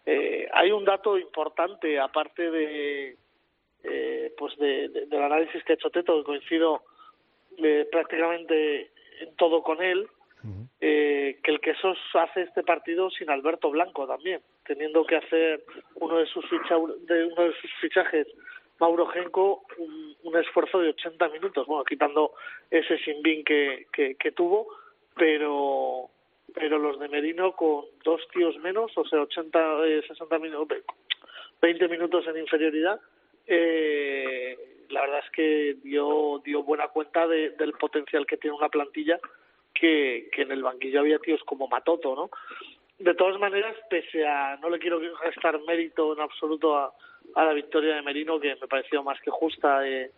Eh, 0.08 0.50
hay 0.54 0.72
un 0.72 0.84
dato 0.84 1.18
importante, 1.20 2.00
aparte 2.00 2.50
de 2.50 3.16
eh, 3.84 4.34
pues 4.38 4.58
de, 4.58 4.90
de- 4.90 5.06
del 5.06 5.22
análisis 5.24 5.64
que 5.64 5.74
ha 5.74 5.76
hecho 5.76 5.90
Teto, 5.92 6.18
que 6.18 6.24
coincido 6.24 6.82
eh, 7.58 7.88
prácticamente 7.92 8.92
en 9.20 9.36
todo 9.36 9.62
con 9.62 9.82
él, 9.84 10.08
eh, 10.80 11.40
que 11.44 11.52
el 11.52 11.60
Quesos 11.62 11.98
hace 12.16 12.42
este 12.42 12.64
partido 12.64 13.12
sin 13.12 13.30
Alberto 13.30 13.70
Blanco 13.70 14.08
también, 14.08 14.42
teniendo 14.66 15.06
que 15.06 15.18
hacer 15.18 15.64
uno 15.96 16.18
de 16.18 16.26
sus, 16.26 16.44
ficha, 16.50 16.76
de 17.02 17.26
uno 17.26 17.44
de 17.44 17.54
sus 17.62 17.72
fichajes, 17.82 18.28
Mauro 18.82 19.06
Genco, 19.08 19.64
un, 19.78 20.18
un 20.24 20.38
esfuerzo 20.38 20.80
de 20.80 20.90
80 20.90 21.30
minutos, 21.30 21.66
bueno, 21.68 21.86
quitando 21.86 22.34
ese 22.70 22.98
sin 22.98 23.22
bin 23.22 23.46
que, 23.46 23.88
que, 23.94 24.16
que 24.16 24.32
tuvo, 24.34 24.68
pero 25.16 26.10
pero 26.54 26.78
los 26.80 27.00
de 27.00 27.08
Merino 27.08 27.54
con 27.56 27.86
dos 28.04 28.20
tíos 28.34 28.58
menos, 28.58 28.92
o 28.98 29.06
sea, 29.06 29.22
80, 29.22 29.86
eh, 29.88 30.04
60 30.06 30.38
minutos, 30.40 30.80
20 31.62 31.88
minutos 31.88 32.28
en 32.28 32.38
inferioridad, 32.40 33.00
eh, 33.48 34.58
la 34.90 35.02
verdad 35.02 35.22
es 35.24 35.32
que 35.32 35.76
dio 35.84 36.42
dio 36.44 36.64
buena 36.64 36.88
cuenta 36.90 37.28
de- 37.28 37.52
del 37.52 37.74
potencial 37.74 38.26
que 38.26 38.38
tiene 38.38 38.58
una 38.58 38.68
plantilla 38.70 39.18
que, 39.74 40.30
que 40.34 40.42
en 40.42 40.52
el 40.52 40.64
banquillo 40.64 41.00
había 41.00 41.20
tíos 41.20 41.42
como 41.46 41.68
Matoto, 41.68 42.16
¿no? 42.16 42.30
De 43.00 43.14
todas 43.16 43.40
maneras, 43.40 43.76
pese 43.90 44.26
a 44.28 44.58
no 44.58 44.70
le 44.70 44.80
quiero 44.80 45.00
restar 45.24 45.60
mérito 45.62 46.14
en 46.14 46.20
absoluto 46.20 46.76
a, 46.76 46.94
a 47.36 47.46
la 47.46 47.54
victoria 47.54 47.96
de 47.96 48.02
Merino, 48.02 48.40
que 48.40 48.56
me 48.56 48.68
pareció 48.68 49.04
más 49.04 49.20
que 49.22 49.32
justa, 49.32 49.88
eh, 49.88 50.12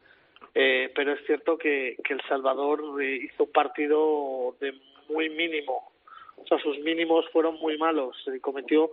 eh, 0.55 0.91
pero 0.95 1.13
es 1.13 1.25
cierto 1.25 1.57
que, 1.57 1.97
que 2.03 2.13
El 2.13 2.21
Salvador 2.27 3.01
eh, 3.01 3.19
hizo 3.23 3.45
un 3.45 3.51
partido 3.51 4.55
de 4.59 4.73
muy 5.09 5.29
mínimo, 5.29 5.93
o 6.37 6.47
sea, 6.47 6.59
sus 6.59 6.77
mínimos 6.79 7.25
fueron 7.31 7.55
muy 7.59 7.77
malos, 7.77 8.15
eh, 8.27 8.39
cometió 8.39 8.91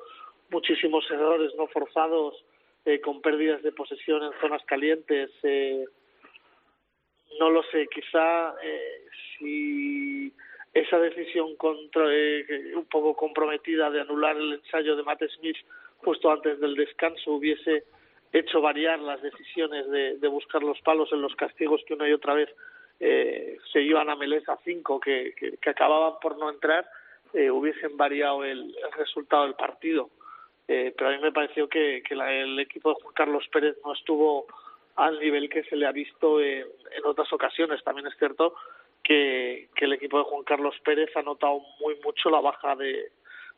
muchísimos 0.51 1.09
errores 1.11 1.53
no 1.57 1.67
forzados, 1.69 2.45
eh, 2.85 3.01
con 3.01 3.21
pérdidas 3.21 3.63
de 3.63 3.73
posesión 3.73 4.23
en 4.23 4.33
zonas 4.41 4.63
calientes, 4.65 5.31
eh, 5.43 5.85
no 7.39 7.51
lo 7.51 7.63
sé, 7.65 7.87
quizá 7.89 8.55
si 9.39 10.33
esa 10.75 10.99
decisión 10.99 11.57
contra, 11.57 12.05
un 12.75 12.87
poco 12.91 13.15
comprometida 13.15 13.91
de 13.91 14.01
anular 14.01 14.37
el 14.37 14.55
ensayo 14.55 14.97
de 14.97 15.03
Matt 15.03 15.23
Smith 15.39 15.57
justo 15.99 16.31
antes 16.31 16.59
del 16.61 16.75
descanso 16.75 17.33
hubiese 17.33 17.85
hecho 18.33 18.61
variar 18.61 18.99
las 19.01 19.21
decisiones 19.23 19.89
de, 19.91 20.19
de 20.19 20.29
buscar 20.29 20.63
los 20.63 20.81
palos 20.83 21.13
en 21.13 21.23
los 21.23 21.35
castigos 21.37 21.83
que 21.87 21.95
una 21.95 22.09
y 22.09 22.13
otra 22.13 22.35
vez 22.35 22.49
eh, 23.01 23.59
se 23.73 23.81
iban 23.81 24.11
a 24.11 24.17
Meleza 24.17 24.59
5 24.65 25.01
que, 25.01 25.35
que, 25.61 25.71
acababan 25.71 26.15
por 26.21 26.37
no 26.39 26.51
entrar, 26.51 26.87
eh, 27.33 27.51
hubiesen 27.51 27.97
variado 27.97 28.45
el, 28.45 28.77
el 28.77 28.93
resultado 28.97 29.45
del 29.45 29.55
partido. 29.55 30.11
Eh, 30.69 30.95
pero 30.97 31.11
a 31.11 31.13
mí 31.15 31.19
me 31.21 31.33
pareció 31.33 31.69
que, 31.69 32.03
la- 32.11 32.33
el 32.33 32.59
equipo 32.61 32.91
de 32.91 33.01
Juan 33.03 33.15
Carlos 33.15 33.49
Pérez 33.53 33.77
no 33.85 33.93
estuvo 33.95 34.47
al 34.97 35.19
nivel 35.19 35.49
que 35.49 35.65
se 35.65 35.77
le 35.77 35.87
ha 35.87 35.93
visto 35.93 36.41
en, 36.41 36.67
otras 37.05 37.33
ocasiones. 37.33 37.83
También 37.83 38.07
es 38.07 38.17
cierto 38.19 38.55
que, 39.03 39.69
que 39.75 39.87
el 39.87 39.95
equipo 39.95 40.19
de 40.19 40.25
Juan 40.25 40.45
Carlos 40.45 40.77
Pérez 40.85 41.11
ha 41.17 41.23
notado 41.23 41.61
muy 41.81 41.97
mucho 42.05 42.29
la 42.31 42.41
baja 42.41 42.77
de, 42.77 43.11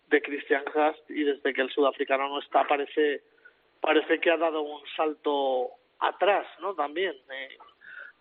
de 0.09 0.23
Christian 0.23 0.65
Haas 0.75 0.97
y 1.09 1.25
desde 1.25 1.53
que 1.53 1.61
el 1.63 1.71
sudafricano 1.71 2.29
no 2.29 2.39
está 2.39 2.67
parece 2.67 3.23
parece 3.83 4.19
que 4.21 4.31
ha 4.31 4.39
dado 4.39 4.63
un 4.63 4.81
salto 4.97 5.69
atrás, 5.99 6.47
¿no? 6.61 6.75
También. 6.75 7.15
Eh, 7.31 7.59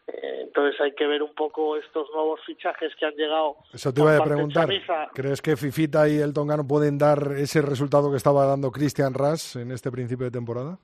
eh, 0.07 0.39
entonces 0.41 0.81
hay 0.81 0.93
que 0.93 1.07
ver 1.07 1.23
un 1.23 1.33
poco 1.33 1.77
estos 1.77 2.09
nuevos 2.13 2.41
fichajes 2.45 2.93
que 2.95 3.05
han 3.05 3.15
llegado. 3.15 3.55
Eso 3.71 3.93
te 3.93 4.01
iba 4.01 4.17
a 4.17 4.23
preguntar. 4.23 4.67
¿Crees 5.13 5.41
que 5.41 5.55
Fifita 5.55 6.09
y 6.09 6.17
el 6.17 6.33
Tongano 6.33 6.67
pueden 6.67 6.97
dar 6.97 7.19
ese 7.37 7.61
resultado 7.61 8.11
que 8.11 8.17
estaba 8.17 8.45
dando 8.45 8.71
Christian 8.71 9.13
Ras 9.13 9.55
en 9.55 9.71
este 9.71 9.91
principio 9.91 10.25
de 10.25 10.31
temporada? 10.31 10.79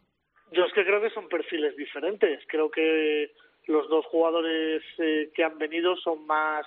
Yo 0.52 0.64
es 0.64 0.74
que 0.74 0.86
creo 0.86 1.02
que 1.02 1.10
son 1.10 1.28
perfiles 1.28 1.76
diferentes. 1.76 2.40
Creo 2.48 2.72
que 2.72 3.34
los 3.66 3.90
dos 3.90 4.06
jugadores 4.06 4.82
eh, 5.00 5.30
que 5.34 5.44
han 5.44 5.58
venido 5.58 5.98
son 5.98 6.26
más 6.26 6.66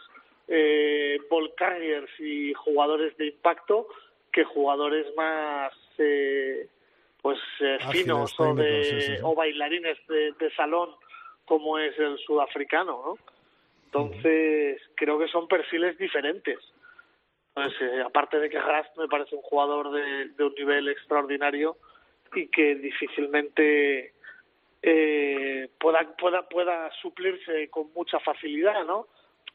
eh, 0.48 1.18
ball 1.30 1.54
carriers 1.56 2.10
y 2.18 2.52
jugadores 2.54 3.16
de 3.16 3.28
impacto 3.28 3.86
que 4.32 4.44
jugadores 4.44 5.06
más 5.16 5.72
eh, 5.98 6.68
pues 7.22 7.38
eh, 7.60 7.78
Ágiles, 7.80 8.02
finos 8.02 8.40
o, 8.40 8.54
de, 8.54 8.84
sí, 8.84 9.00
sí, 9.00 9.12
o 9.22 9.34
bailarines 9.34 9.98
de, 10.06 10.32
de 10.32 10.50
salón 10.54 10.90
como 11.44 11.78
es 11.78 11.98
el 11.98 12.18
sudafricano, 12.18 13.02
¿no? 13.04 13.18
Entonces 13.86 14.80
creo 14.94 15.18
que 15.18 15.28
son 15.28 15.48
perfiles 15.48 15.98
diferentes. 15.98 16.58
Entonces, 17.54 17.82
eh, 17.82 18.02
aparte 18.02 18.38
de 18.38 18.48
que 18.48 18.56
Haas 18.56 18.86
me 18.96 19.08
parece 19.08 19.34
un 19.34 19.42
jugador 19.42 19.90
de, 19.90 20.28
de 20.28 20.44
un 20.44 20.54
nivel 20.54 20.88
extraordinario 20.88 21.76
y 22.34 22.46
que 22.46 22.76
difícilmente 22.76 24.14
eh, 24.82 25.68
pueda, 25.78 26.16
pueda, 26.16 26.48
pueda 26.48 26.90
suplirse 27.02 27.68
con 27.68 27.92
mucha 27.92 28.20
facilidad, 28.20 28.84
¿no? 28.84 29.08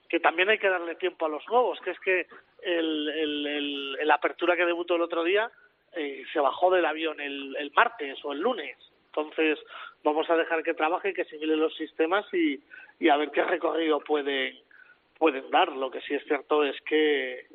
Que 0.09 0.19
también 0.19 0.49
hay 0.49 0.59
que 0.59 0.69
darle 0.69 0.95
tiempo 0.95 1.25
a 1.25 1.29
los 1.29 1.47
nuevos, 1.47 1.79
que 1.79 1.91
es 1.91 1.99
que 2.01 2.27
el, 2.61 3.09
el, 3.09 3.47
el, 3.47 3.97
el 4.01 4.11
apertura 4.11 4.57
que 4.57 4.65
debutó 4.65 4.95
el 4.95 5.01
otro 5.01 5.23
día 5.23 5.49
eh, 5.95 6.23
se 6.31 6.39
bajó 6.39 6.71
del 6.71 6.85
avión 6.85 7.19
el, 7.19 7.55
el 7.57 7.71
martes 7.71 8.17
o 8.23 8.33
el 8.33 8.39
lunes. 8.39 8.77
Entonces, 9.07 9.57
vamos 10.03 10.29
a 10.29 10.35
dejar 10.35 10.61
que 10.61 10.73
trabaje, 10.73 11.13
que 11.13 11.21
asimile 11.21 11.55
los 11.55 11.73
sistemas 11.75 12.25
y, 12.33 12.59
y 12.99 13.09
a 13.09 13.15
ver 13.15 13.31
qué 13.31 13.43
recorrido 13.43 13.99
pueden, 14.01 14.57
pueden 15.17 15.49
dar. 15.51 15.71
Lo 15.71 15.89
que 15.89 16.01
sí 16.01 16.13
es 16.13 16.23
cierto 16.25 16.65
es 16.65 16.75
que, 16.81 17.47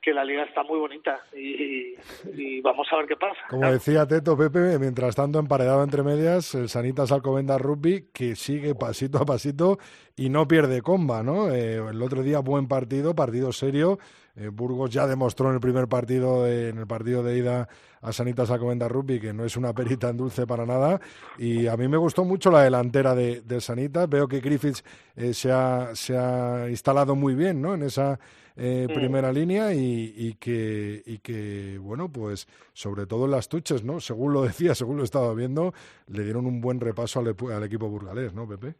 que 0.00 0.14
la 0.14 0.24
liga 0.24 0.44
está 0.44 0.62
muy 0.62 0.78
bonita 0.78 1.20
y, 1.34 1.96
y 2.34 2.60
vamos 2.60 2.86
a 2.92 2.96
ver 2.98 3.06
qué 3.06 3.16
pasa. 3.16 3.40
Como 3.50 3.68
decía 3.68 4.06
Teto 4.06 4.36
Pepe, 4.36 4.78
mientras 4.78 5.16
tanto 5.16 5.40
emparedado 5.40 5.82
entre 5.82 6.04
medias, 6.04 6.54
el 6.54 6.68
Sanitas 6.68 7.10
Alcobendas 7.10 7.60
Rugby 7.60 8.06
que 8.14 8.36
sigue 8.36 8.76
pasito 8.76 9.18
a 9.18 9.26
pasito 9.26 9.78
y 10.16 10.28
no 10.28 10.46
pierde 10.46 10.82
comba, 10.82 11.24
¿no? 11.24 11.50
Eh, 11.50 11.76
el 11.76 12.00
otro 12.00 12.22
día 12.22 12.38
buen 12.38 12.68
partido, 12.68 13.14
partido 13.16 13.50
serio. 13.50 13.98
Eh, 14.34 14.48
Burgos 14.48 14.90
ya 14.90 15.06
demostró 15.06 15.48
en 15.48 15.54
el 15.56 15.60
primer 15.60 15.88
partido, 15.88 16.44
de- 16.44 16.70
en 16.70 16.78
el 16.78 16.86
partido 16.86 17.22
de 17.22 17.36
ida 17.36 17.68
a 18.00 18.12
Sanitas 18.12 18.50
Alcobendas 18.50 18.90
Rugby 18.90 19.20
que 19.20 19.32
no 19.34 19.44
es 19.44 19.56
una 19.56 19.74
perita 19.74 20.08
en 20.08 20.16
dulce 20.16 20.46
para 20.46 20.64
nada. 20.64 21.00
Y 21.38 21.66
a 21.66 21.76
mí 21.76 21.86
me 21.86 21.98
gustó 21.98 22.24
mucho 22.24 22.50
la 22.50 22.62
delantera 22.62 23.14
de, 23.14 23.42
de 23.42 23.60
Sanitas. 23.60 24.08
Veo 24.08 24.26
que 24.28 24.40
Griffiths 24.40 24.84
eh, 25.16 25.34
se, 25.34 25.52
ha, 25.52 25.94
se 25.94 26.16
ha 26.16 26.66
instalado 26.70 27.14
muy 27.14 27.34
bien, 27.34 27.60
¿no? 27.60 27.74
En 27.74 27.82
esa 27.82 28.18
eh, 28.56 28.86
Mm. 28.90 28.94
primera 28.94 29.32
línea 29.32 29.72
y, 29.72 30.12
y 30.14 30.34
que 30.34 31.02
y 31.06 31.18
que 31.20 31.78
bueno 31.80 32.12
pues 32.12 32.46
sobre 32.74 33.06
todo 33.06 33.24
en 33.24 33.30
las 33.30 33.48
tuches 33.48 33.82
no 33.82 33.98
según 33.98 34.34
lo 34.34 34.42
decía 34.42 34.74
según 34.74 34.98
lo 34.98 35.04
estaba 35.04 35.32
viendo 35.32 35.72
le 36.06 36.22
dieron 36.22 36.44
un 36.44 36.60
buen 36.60 36.78
repaso 36.78 37.20
al 37.20 37.64
equipo 37.64 37.88
burgalés 37.88 38.34
no 38.34 38.46
Pepe 38.46 38.74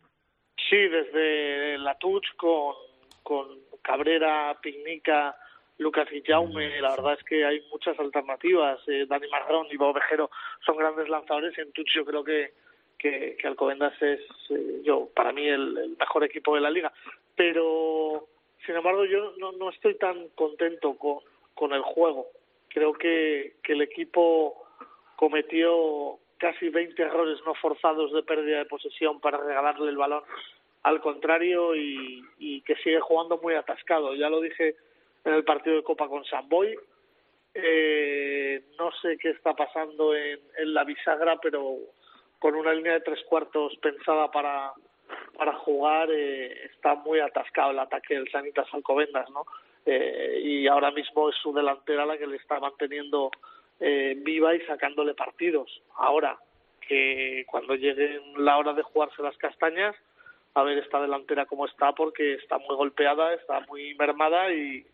Sí, 0.69 0.77
desde 0.77 1.79
la 1.79 1.97
Touch 1.99 2.23
con, 2.37 2.75
con 3.23 3.47
Cabrera, 3.83 4.57
Pignica, 4.63 5.37
Lucas 5.79 6.09
y 6.13 6.23
Jaume, 6.23 6.81
la 6.81 6.91
verdad 6.91 7.15
es 7.19 7.25
que 7.25 7.45
hay 7.45 7.61
muchas 7.71 7.99
alternativas. 7.99 8.81
Eh, 8.87 9.07
Dani 9.09 9.29
Marrón 9.29 9.67
y 9.71 9.77
Bob 9.77 9.95
Vejero 9.95 10.31
son 10.65 10.77
grandes 10.77 11.09
lanzadores. 11.09 11.57
En 11.59 11.73
Touch 11.73 11.89
yo 11.95 12.05
creo 12.05 12.25
que, 12.25 12.53
que, 12.99 13.37
que 13.39 13.47
Alcobendas 13.47 14.01
es, 14.01 14.21
eh, 14.51 14.83
yo 14.85 15.09
para 15.15 15.33
mí, 15.33 15.47
el, 15.47 15.77
el 15.79 15.97
mejor 15.99 16.25
equipo 16.25 16.55
de 16.55 16.61
la 16.61 16.71
liga. 16.71 16.93
Pero, 17.35 18.29
sin 18.65 18.77
embargo, 18.77 19.05
yo 19.05 19.35
no, 19.39 19.53
no 19.53 19.71
estoy 19.71 19.97
tan 19.97 20.29
contento 20.31 20.95
con, 20.97 21.19
con 21.55 21.73
el 21.73 21.83
juego. 21.83 22.29
Creo 22.69 22.93
que, 22.93 23.57
que 23.63 23.73
el 23.73 23.83
equipo 23.83 24.67
cometió 25.17 26.19
casi 26.39 26.69
20 26.69 27.01
errores 27.01 27.39
no 27.47 27.55
forzados 27.55 28.13
de 28.13 28.23
pérdida 28.23 28.59
de 28.59 28.65
posesión 28.65 29.21
para 29.21 29.39
regalarle 29.39 29.91
el 29.91 29.97
balón 29.97 30.23
al 30.83 31.01
contrario 31.01 31.75
y, 31.75 32.25
y 32.39 32.61
que 32.63 32.77
sigue 32.77 33.01
jugando 33.01 33.39
muy 33.39 33.55
atascado. 33.55 34.15
Ya 34.15 34.29
lo 34.29 34.41
dije 34.41 34.77
en 35.25 35.35
el 35.35 35.45
partido 35.45 35.77
de 35.77 35.83
Copa 35.83 36.09
con 36.09 36.25
Samboy. 36.25 36.77
Eh, 37.55 38.63
no 38.79 38.91
sé 39.03 39.19
qué 39.19 39.31
está 39.31 39.55
pasando 39.55 40.15
en, 40.15 40.41
la 40.59 40.85
bisagra, 40.85 41.39
pero 41.41 41.77
con 42.39 42.55
una 42.55 42.73
línea 42.73 42.95
de 42.95 43.01
tres 43.01 43.23
cuartos 43.25 43.77
pensada 43.77 44.31
para, 44.31 44.73
para 45.37 45.53
jugar 45.59 46.09
eh, 46.11 46.65
está 46.65 46.95
muy 46.95 47.21
atascado 47.21 47.73
el 47.73 47.79
ataque 47.79 48.15
del 48.15 48.31
Sanitas 48.31 48.67
Alcobendas, 48.73 49.29
¿no? 49.31 49.45
Eh, 49.85 50.41
y 50.43 50.67
ahora 50.67 50.91
mismo 50.93 51.29
es 51.29 51.37
su 51.37 51.53
delantera 51.53 52.07
la 52.07 52.17
que 52.17 52.27
le 52.27 52.37
está 52.37 52.59
manteniendo 52.61 53.31
eh, 53.81 54.15
viva 54.17 54.55
y 54.55 54.61
sacándole 54.63 55.15
partidos. 55.15 55.83
Ahora 55.97 56.39
que 56.81 57.45
cuando 57.49 57.75
llegue 57.75 58.21
la 58.37 58.59
hora 58.59 58.73
de 58.73 58.83
jugarse 58.83 59.23
las 59.23 59.37
castañas, 59.37 59.95
a 60.55 60.63
ver 60.63 60.79
esta 60.79 61.01
delantera 61.01 61.47
cómo 61.47 61.67
está, 61.67 61.93
porque 61.93 62.35
está 62.35 62.59
muy 62.59 62.77
golpeada, 62.77 63.35
está 63.35 63.61
muy 63.69 63.95
mermada 63.95 64.53
y, 64.53 64.87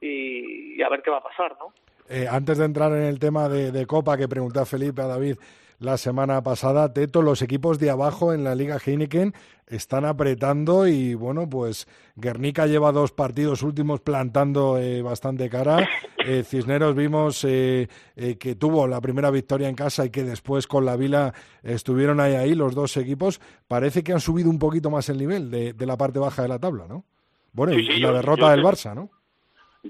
y, 0.00 0.82
a 0.82 0.88
ver 0.88 1.02
qué 1.02 1.10
va 1.10 1.18
a 1.18 1.22
pasar, 1.22 1.56
¿no? 1.58 1.72
Eh, 2.08 2.26
antes 2.30 2.58
de 2.58 2.64
entrar 2.64 2.92
en 2.92 3.02
el 3.02 3.18
tema 3.18 3.48
de, 3.48 3.72
de 3.72 3.86
Copa 3.86 4.16
que 4.16 4.28
pregunté 4.28 4.60
a 4.60 4.64
Felipe, 4.64 5.02
a 5.02 5.06
David 5.06 5.36
la 5.78 5.96
semana 5.98 6.42
pasada, 6.42 6.92
Teto, 6.92 7.22
los 7.22 7.42
equipos 7.42 7.78
de 7.78 7.90
abajo 7.90 8.32
en 8.32 8.44
la 8.44 8.54
Liga 8.54 8.78
Heineken 8.84 9.34
están 9.66 10.04
apretando 10.04 10.86
y 10.86 11.14
bueno, 11.14 11.48
pues 11.48 11.86
Guernica 12.14 12.66
lleva 12.66 12.92
dos 12.92 13.12
partidos 13.12 13.62
últimos 13.62 14.00
plantando 14.00 14.78
eh, 14.78 15.02
bastante 15.02 15.48
cara. 15.50 15.88
Eh, 16.28 16.42
Cisneros 16.42 16.96
vimos 16.96 17.44
eh, 17.44 17.86
eh, 18.16 18.36
que 18.36 18.56
tuvo 18.56 18.88
la 18.88 19.00
primera 19.00 19.30
victoria 19.30 19.68
en 19.68 19.76
casa 19.76 20.04
y 20.04 20.10
que 20.10 20.24
después 20.24 20.66
con 20.66 20.84
la 20.84 20.96
Vila 20.96 21.32
estuvieron 21.62 22.18
ahí, 22.18 22.34
ahí 22.34 22.56
los 22.56 22.74
dos 22.74 22.96
equipos. 22.96 23.40
Parece 23.68 24.02
que 24.02 24.12
han 24.12 24.18
subido 24.18 24.50
un 24.50 24.58
poquito 24.58 24.90
más 24.90 25.08
el 25.08 25.18
nivel 25.18 25.52
de, 25.52 25.72
de 25.72 25.86
la 25.86 25.96
parte 25.96 26.18
baja 26.18 26.42
de 26.42 26.48
la 26.48 26.58
tabla, 26.58 26.88
¿no? 26.88 27.04
Bueno, 27.52 27.74
Sí, 27.74 27.78
y, 27.82 27.86
sí, 27.86 27.92
y 27.92 28.00
yo- 28.00 28.08
la 28.10 28.16
derrota 28.16 28.40
yo 28.40 28.48
del 28.50 28.64
Barça, 28.64 28.92
¿no? 28.92 29.08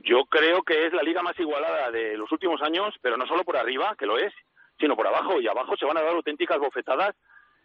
Yo 0.04 0.26
creo 0.28 0.62
que 0.62 0.86
es 0.86 0.92
la 0.92 1.02
liga 1.02 1.22
más 1.22 1.40
igualada 1.40 1.90
de 1.90 2.18
los 2.18 2.30
últimos 2.30 2.60
años, 2.60 2.92
pero 3.00 3.16
no 3.16 3.26
solo 3.26 3.42
por 3.42 3.56
arriba, 3.56 3.94
que 3.98 4.04
lo 4.04 4.18
es, 4.18 4.34
sino 4.78 4.96
por 4.96 5.06
abajo. 5.06 5.40
Y 5.40 5.48
abajo 5.48 5.76
se 5.76 5.84
van 5.84 5.96
a 5.96 6.02
dar 6.02 6.14
auténticas 6.14 6.58
bofetadas 6.58 7.14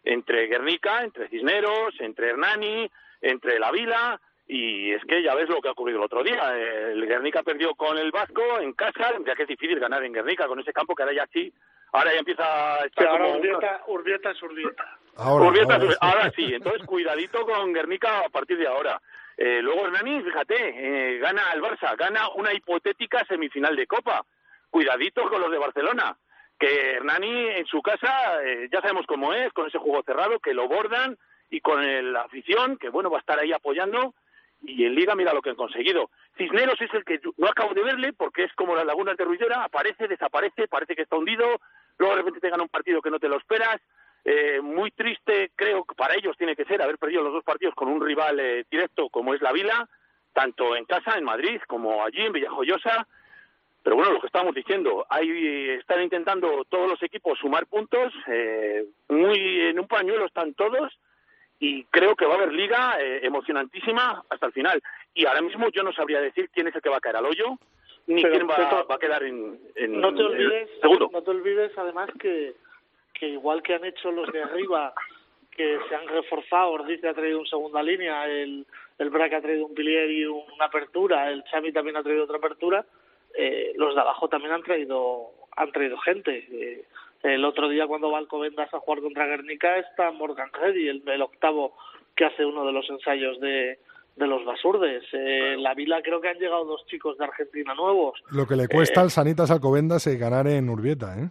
entre 0.03 0.47
Guernica, 0.47 1.03
entre 1.03 1.29
Cisneros, 1.29 1.93
entre 1.99 2.29
Hernani, 2.29 2.89
entre 3.21 3.59
La 3.59 3.71
Vila. 3.71 4.19
Y 4.47 4.91
es 4.91 5.03
que 5.05 5.23
ya 5.23 5.35
ves 5.35 5.47
lo 5.47 5.61
que 5.61 5.69
ha 5.69 5.71
ocurrido 5.71 5.99
el 5.99 6.05
otro 6.05 6.23
día. 6.23 6.57
El 6.57 7.05
Guernica 7.05 7.43
perdió 7.43 7.73
con 7.75 7.97
el 7.97 8.11
Vasco 8.11 8.59
en 8.59 8.73
casa, 8.73 9.13
ya 9.25 9.35
que 9.35 9.43
es 9.43 9.47
difícil 9.47 9.79
ganar 9.79 10.03
en 10.03 10.13
Guernica 10.13 10.47
con 10.47 10.59
ese 10.59 10.73
campo 10.73 10.95
que 10.95 11.03
ahora 11.03 11.15
ya 11.15 11.27
sí, 11.31 11.53
ahora 11.93 12.11
ya 12.13 12.19
empieza 12.19 12.75
a 12.75 12.85
estar 12.85 13.07
ahora 13.07 13.25
como 13.25 13.37
Urbieta, 13.37 13.81
Urbieta 13.87 14.31
es 14.31 14.43
Urbieta. 14.43 14.97
Ahora, 15.15 15.45
Urbieta, 15.45 15.75
ahora 15.75 15.91
sí. 15.91 15.97
ahora 16.01 16.31
sí, 16.35 16.53
entonces 16.53 16.85
cuidadito 16.85 17.45
con 17.45 17.71
Guernica 17.71 18.25
a 18.25 18.29
partir 18.29 18.57
de 18.57 18.67
ahora. 18.67 18.99
Eh, 19.37 19.61
luego 19.61 19.85
Hernani, 19.85 20.21
fíjate, 20.21 20.55
eh, 20.55 21.17
gana 21.19 21.49
al 21.51 21.61
Barça, 21.61 21.95
gana 21.97 22.29
una 22.35 22.53
hipotética 22.53 23.23
semifinal 23.25 23.75
de 23.75 23.87
Copa. 23.87 24.23
Cuidadito 24.69 25.29
con 25.29 25.41
los 25.41 25.51
de 25.51 25.57
Barcelona, 25.57 26.15
que 26.61 26.91
Hernani 26.97 27.47
en 27.59 27.65
su 27.65 27.81
casa 27.81 28.11
eh, 28.43 28.69
ya 28.71 28.81
sabemos 28.81 29.05
cómo 29.07 29.33
es, 29.33 29.51
con 29.53 29.67
ese 29.67 29.79
juego 29.79 30.03
cerrado, 30.03 30.39
que 30.39 30.53
lo 30.53 30.67
bordan 30.67 31.17
y 31.49 31.59
con 31.59 31.83
el- 31.83 32.13
la 32.13 32.21
afición, 32.21 32.77
que 32.77 32.89
bueno, 32.89 33.09
va 33.09 33.17
a 33.17 33.19
estar 33.21 33.39
ahí 33.39 33.51
apoyando. 33.51 34.13
Y 34.63 34.85
en 34.85 34.93
Liga 34.93 35.15
mira 35.15 35.33
lo 35.33 35.41
que 35.41 35.49
han 35.49 35.55
conseguido. 35.55 36.11
Cisneros 36.37 36.79
es 36.79 36.93
el 36.93 37.03
que 37.03 37.19
no 37.37 37.47
acabo 37.47 37.73
de 37.73 37.81
verle 37.83 38.13
porque 38.13 38.43
es 38.43 38.53
como 38.53 38.75
las 38.75 38.85
lagunas 38.85 39.17
de 39.17 39.25
Ruidera, 39.25 39.63
aparece, 39.63 40.07
desaparece, 40.07 40.67
parece 40.67 40.95
que 40.95 41.01
está 41.01 41.15
hundido, 41.17 41.59
luego 41.97 42.13
de 42.15 42.21
repente 42.21 42.39
te 42.39 42.49
gana 42.51 42.61
un 42.63 42.69
partido 42.69 43.01
que 43.01 43.09
no 43.09 43.19
te 43.19 43.27
lo 43.27 43.37
esperas, 43.37 43.81
eh, 44.23 44.61
muy 44.61 44.91
triste, 44.91 45.49
creo 45.55 45.83
que 45.83 45.95
para 45.95 46.13
ellos 46.15 46.37
tiene 46.37 46.55
que 46.55 46.65
ser 46.65 46.79
haber 46.79 46.99
perdido 46.99 47.23
los 47.23 47.33
dos 47.33 47.43
partidos 47.43 47.73
con 47.73 47.87
un 47.89 48.05
rival 48.05 48.39
eh, 48.39 48.65
directo 48.69 49.09
como 49.09 49.33
es 49.33 49.41
la 49.41 49.51
Vila, 49.51 49.89
tanto 50.31 50.75
en 50.75 50.85
casa, 50.85 51.17
en 51.17 51.23
Madrid, 51.23 51.59
como 51.67 52.05
allí 52.05 52.21
en 52.21 52.31
Villajoyosa. 52.33 53.07
Pero 53.83 53.95
bueno, 53.95 54.11
lo 54.11 54.19
que 54.21 54.27
estábamos 54.27 54.53
diciendo, 54.53 55.05
ahí 55.09 55.69
están 55.71 56.03
intentando 56.03 56.65
todos 56.69 56.87
los 56.87 57.01
equipos 57.01 57.39
sumar 57.39 57.65
puntos, 57.65 58.13
eh, 58.27 58.85
muy 59.09 59.61
en 59.61 59.79
un 59.79 59.87
pañuelo 59.87 60.25
están 60.25 60.53
todos 60.53 60.95
y 61.59 61.83
creo 61.85 62.15
que 62.15 62.25
va 62.25 62.33
a 62.33 62.37
haber 62.37 62.53
liga 62.53 63.01
eh, 63.01 63.21
emocionantísima 63.23 64.23
hasta 64.29 64.45
el 64.45 64.53
final. 64.53 64.81
Y 65.13 65.25
ahora 65.25 65.41
mismo 65.41 65.69
yo 65.69 65.83
no 65.83 65.93
sabría 65.93 66.21
decir 66.21 66.49
quién 66.53 66.67
es 66.67 66.75
el 66.75 66.81
que 66.81 66.89
va 66.89 66.97
a 66.97 67.01
caer 67.01 67.15
al 67.17 67.25
hoyo, 67.25 67.57
ni 68.07 68.21
Pero, 68.21 68.35
quién 68.35 68.49
va, 68.49 68.83
va 68.83 68.95
a 68.95 68.99
quedar 68.99 69.23
en, 69.23 69.59
en 69.75 69.99
No 69.99 70.13
te 70.13 70.23
olvides, 70.23 70.69
segundo. 70.79 71.09
no 71.11 71.21
te 71.21 71.31
olvides 71.31 71.75
además 71.77 72.09
que, 72.19 72.53
que 73.13 73.29
igual 73.29 73.63
que 73.63 73.75
han 73.75 73.85
hecho 73.85 74.11
los 74.11 74.31
de 74.31 74.43
arriba 74.43 74.93
que 75.55 75.79
se 75.89 75.95
han 75.95 76.07
reforzado. 76.07 76.71
Ordiz 76.71 77.03
ha 77.03 77.13
traído 77.13 77.39
un 77.39 77.45
segunda 77.47 77.83
línea, 77.83 78.25
el, 78.27 78.65
el 78.99 79.09
Brac 79.09 79.33
ha 79.33 79.41
traído 79.41 79.65
un 79.65 79.73
pilier 79.73 80.09
y 80.09 80.25
una 80.25 80.65
apertura, 80.65 81.29
el 81.31 81.43
Xavi 81.43 81.71
también 81.71 81.97
ha 81.97 82.03
traído 82.03 82.23
otra 82.23 82.37
apertura. 82.37 82.85
Eh, 83.37 83.73
los 83.75 83.95
de 83.95 84.01
abajo 84.01 84.27
también 84.27 84.53
han 84.53 84.63
traído 84.63 85.31
han 85.55 85.71
traído 85.71 85.97
gente. 85.99 86.47
Eh, 86.51 86.85
el 87.23 87.45
otro 87.45 87.69
día 87.69 87.87
cuando 87.87 88.11
va 88.11 88.17
Alcobendas 88.17 88.73
a 88.73 88.79
jugar 88.79 89.01
contra 89.01 89.27
Guernica 89.27 89.77
está 89.77 90.11
Morgan 90.11 90.49
Reddy, 90.53 90.87
el, 90.87 91.03
el 91.07 91.21
octavo 91.21 91.75
que 92.15 92.25
hace 92.25 92.45
uno 92.45 92.65
de 92.65 92.71
los 92.71 92.89
ensayos 92.89 93.39
de, 93.39 93.79
de 94.15 94.27
los 94.27 94.43
basurdes. 94.45 95.03
Eh, 95.13 95.55
la 95.57 95.73
vila 95.73 96.01
creo 96.01 96.19
que 96.19 96.29
han 96.29 96.39
llegado 96.39 96.65
dos 96.65 96.85
chicos 96.87 97.17
de 97.17 97.25
Argentina 97.25 97.73
nuevos. 97.75 98.19
Lo 98.31 98.47
que 98.47 98.55
le 98.55 98.67
cuesta 98.67 99.01
al 99.01 99.11
Sanitas 99.11 99.51
Alcobendas 99.51 100.07
es 100.07 100.19
ganar 100.19 100.47
en 100.47 100.69
Urbieta, 100.69 101.17
¿eh? 101.19 101.29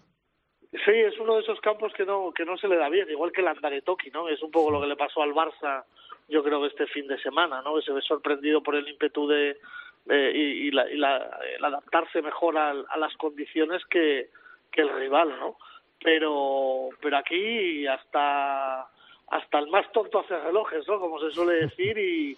Sí, 0.84 0.92
es 0.92 1.18
uno 1.18 1.34
de 1.34 1.40
esos 1.40 1.60
campos 1.60 1.92
que 1.94 2.04
no 2.04 2.32
que 2.32 2.44
no 2.44 2.56
se 2.56 2.68
le 2.68 2.76
da 2.76 2.88
bien, 2.88 3.10
igual 3.10 3.32
que 3.32 3.40
el 3.40 3.48
Andaretoki, 3.48 4.10
¿no? 4.10 4.28
Es 4.28 4.40
un 4.40 4.52
poco 4.52 4.70
lo 4.70 4.80
que 4.80 4.86
le 4.86 4.94
pasó 4.94 5.20
al 5.20 5.34
Barça, 5.34 5.82
yo 6.28 6.44
creo 6.44 6.60
que 6.60 6.68
este 6.68 6.86
fin 6.86 7.08
de 7.08 7.20
semana, 7.20 7.60
¿no? 7.60 7.74
Que 7.74 7.82
se 7.82 7.92
ve 7.92 8.00
sorprendido 8.02 8.62
por 8.62 8.76
el 8.76 8.88
ímpetu 8.88 9.26
de, 9.26 9.56
de 10.04 10.30
y, 10.32 10.68
y, 10.68 10.70
la, 10.70 10.90
y 10.90 10.96
la, 10.96 11.38
el 11.56 11.64
adaptarse 11.64 12.22
mejor 12.22 12.56
a, 12.58 12.70
a 12.70 12.98
las 12.98 13.14
condiciones 13.16 13.84
que, 13.86 14.28
que 14.72 14.82
el 14.82 14.90
rival, 14.94 15.28
¿no? 15.38 15.56
Pero 16.02 16.88
pero 17.00 17.16
aquí 17.18 17.86
hasta 17.86 18.88
hasta 19.28 19.58
el 19.58 19.68
más 19.68 19.90
tonto 19.92 20.20
hace 20.20 20.38
relojes, 20.38 20.86
¿no? 20.88 20.98
Como 20.98 21.20
se 21.20 21.30
suele 21.30 21.66
decir 21.66 21.98
y 21.98 22.36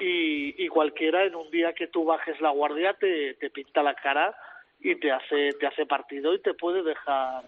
y, 0.00 0.64
y 0.64 0.68
cualquiera 0.68 1.24
en 1.24 1.34
un 1.34 1.50
día 1.50 1.74
que 1.74 1.88
tú 1.88 2.04
bajes 2.04 2.40
la 2.40 2.50
guardia 2.50 2.94
te, 2.94 3.34
te 3.34 3.50
pinta 3.50 3.82
la 3.82 3.94
cara 3.94 4.34
y 4.80 4.94
te 4.96 5.12
hace 5.12 5.52
te 5.54 5.66
hace 5.66 5.84
partido 5.86 6.32
y 6.34 6.40
te 6.40 6.54
puede 6.54 6.82
dejar 6.82 7.44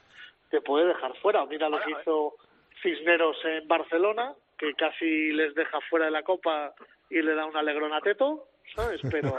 te 0.51 0.61
puede 0.61 0.87
dejar 0.87 1.17
fuera. 1.17 1.45
Mira 1.47 1.69
lo 1.69 1.81
que 1.81 1.91
hizo 1.91 2.35
Cisneros 2.83 3.37
en 3.45 3.67
Barcelona, 3.67 4.35
que 4.59 4.75
casi 4.75 5.33
les 5.33 5.55
deja 5.55 5.81
fuera 5.89 6.07
de 6.07 6.13
la 6.13 6.23
copa 6.23 6.75
y 7.11 7.23
le 7.23 7.35
da 7.35 7.47
un 7.47 7.57
alegrón 7.57 7.93
a 7.93 8.01
Teto, 8.01 8.47
¿sabes? 8.75 9.01
Pero 9.11 9.37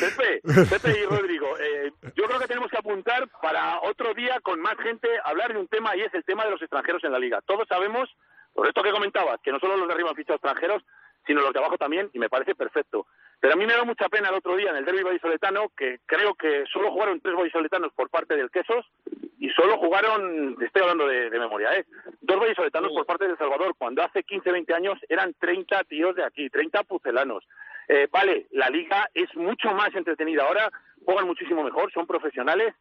Pepe, 0.00 0.42
Pepe 0.68 1.00
y 1.00 1.04
Rodrigo, 1.06 1.58
eh, 1.58 1.92
yo 2.14 2.24
creo 2.24 2.38
que 2.38 2.46
tenemos 2.46 2.70
que 2.70 2.78
apuntar 2.78 3.28
para 3.40 3.80
otro 3.82 4.14
día 4.14 4.40
con 4.40 4.60
más 4.60 4.76
gente 4.78 5.08
a 5.24 5.30
hablar 5.30 5.52
de 5.52 5.58
un 5.58 5.68
tema 5.68 5.96
y 5.96 6.02
es 6.02 6.12
el 6.14 6.24
tema 6.24 6.44
de 6.44 6.50
los 6.50 6.60
extranjeros 6.62 7.02
en 7.04 7.12
la 7.12 7.18
liga. 7.18 7.40
Todos 7.42 7.66
sabemos, 7.68 8.08
por 8.52 8.66
esto 8.68 8.82
que 8.82 8.92
comentabas, 8.92 9.40
que 9.42 9.52
no 9.52 9.58
solo 9.58 9.76
los 9.76 9.88
de 9.88 9.94
arriba 9.94 10.10
han 10.10 10.16
fichado 10.16 10.36
extranjeros, 10.36 10.82
sino 11.26 11.40
los 11.40 11.52
de 11.52 11.58
abajo 11.58 11.78
también, 11.78 12.10
y 12.12 12.18
me 12.18 12.28
parece 12.28 12.54
perfecto. 12.54 13.06
Pero 13.40 13.54
a 13.54 13.56
mí 13.56 13.66
me 13.66 13.74
da 13.74 13.84
mucha 13.84 14.08
pena 14.08 14.28
el 14.28 14.36
otro 14.36 14.56
día 14.56 14.70
en 14.70 14.76
el 14.76 14.84
derby 14.84 15.02
vallisoletano, 15.02 15.70
que 15.76 16.00
creo 16.06 16.34
que 16.34 16.64
solo 16.72 16.90
jugaron 16.90 17.20
tres 17.20 17.34
vallisoletanos 17.34 17.92
por 17.92 18.08
parte 18.10 18.36
del 18.36 18.50
Quesos, 18.50 18.86
y 19.38 19.50
solo 19.50 19.76
jugaron, 19.78 20.56
estoy 20.60 20.82
hablando 20.82 21.06
de, 21.06 21.28
de 21.28 21.38
memoria, 21.38 21.74
¿eh? 21.74 21.84
dos 22.20 22.38
vallisoletanos 22.38 22.92
por 22.92 23.06
parte 23.06 23.24
de 23.24 23.32
El 23.32 23.38
Salvador, 23.38 23.74
cuando 23.76 24.02
hace 24.02 24.22
15, 24.22 24.52
20 24.52 24.74
años 24.74 24.98
eran 25.08 25.34
30 25.34 25.82
tíos 25.84 26.14
de 26.14 26.24
aquí, 26.24 26.48
30 26.48 26.84
pucelanos. 26.84 27.44
Eh, 27.88 28.08
vale, 28.10 28.46
la 28.52 28.70
liga 28.70 29.10
es 29.12 29.34
mucho 29.34 29.72
más 29.72 29.94
entretenida 29.94 30.44
ahora, 30.44 30.70
juegan 31.04 31.26
muchísimo 31.26 31.64
mejor, 31.64 31.92
son 31.92 32.06
profesionales, 32.06 32.74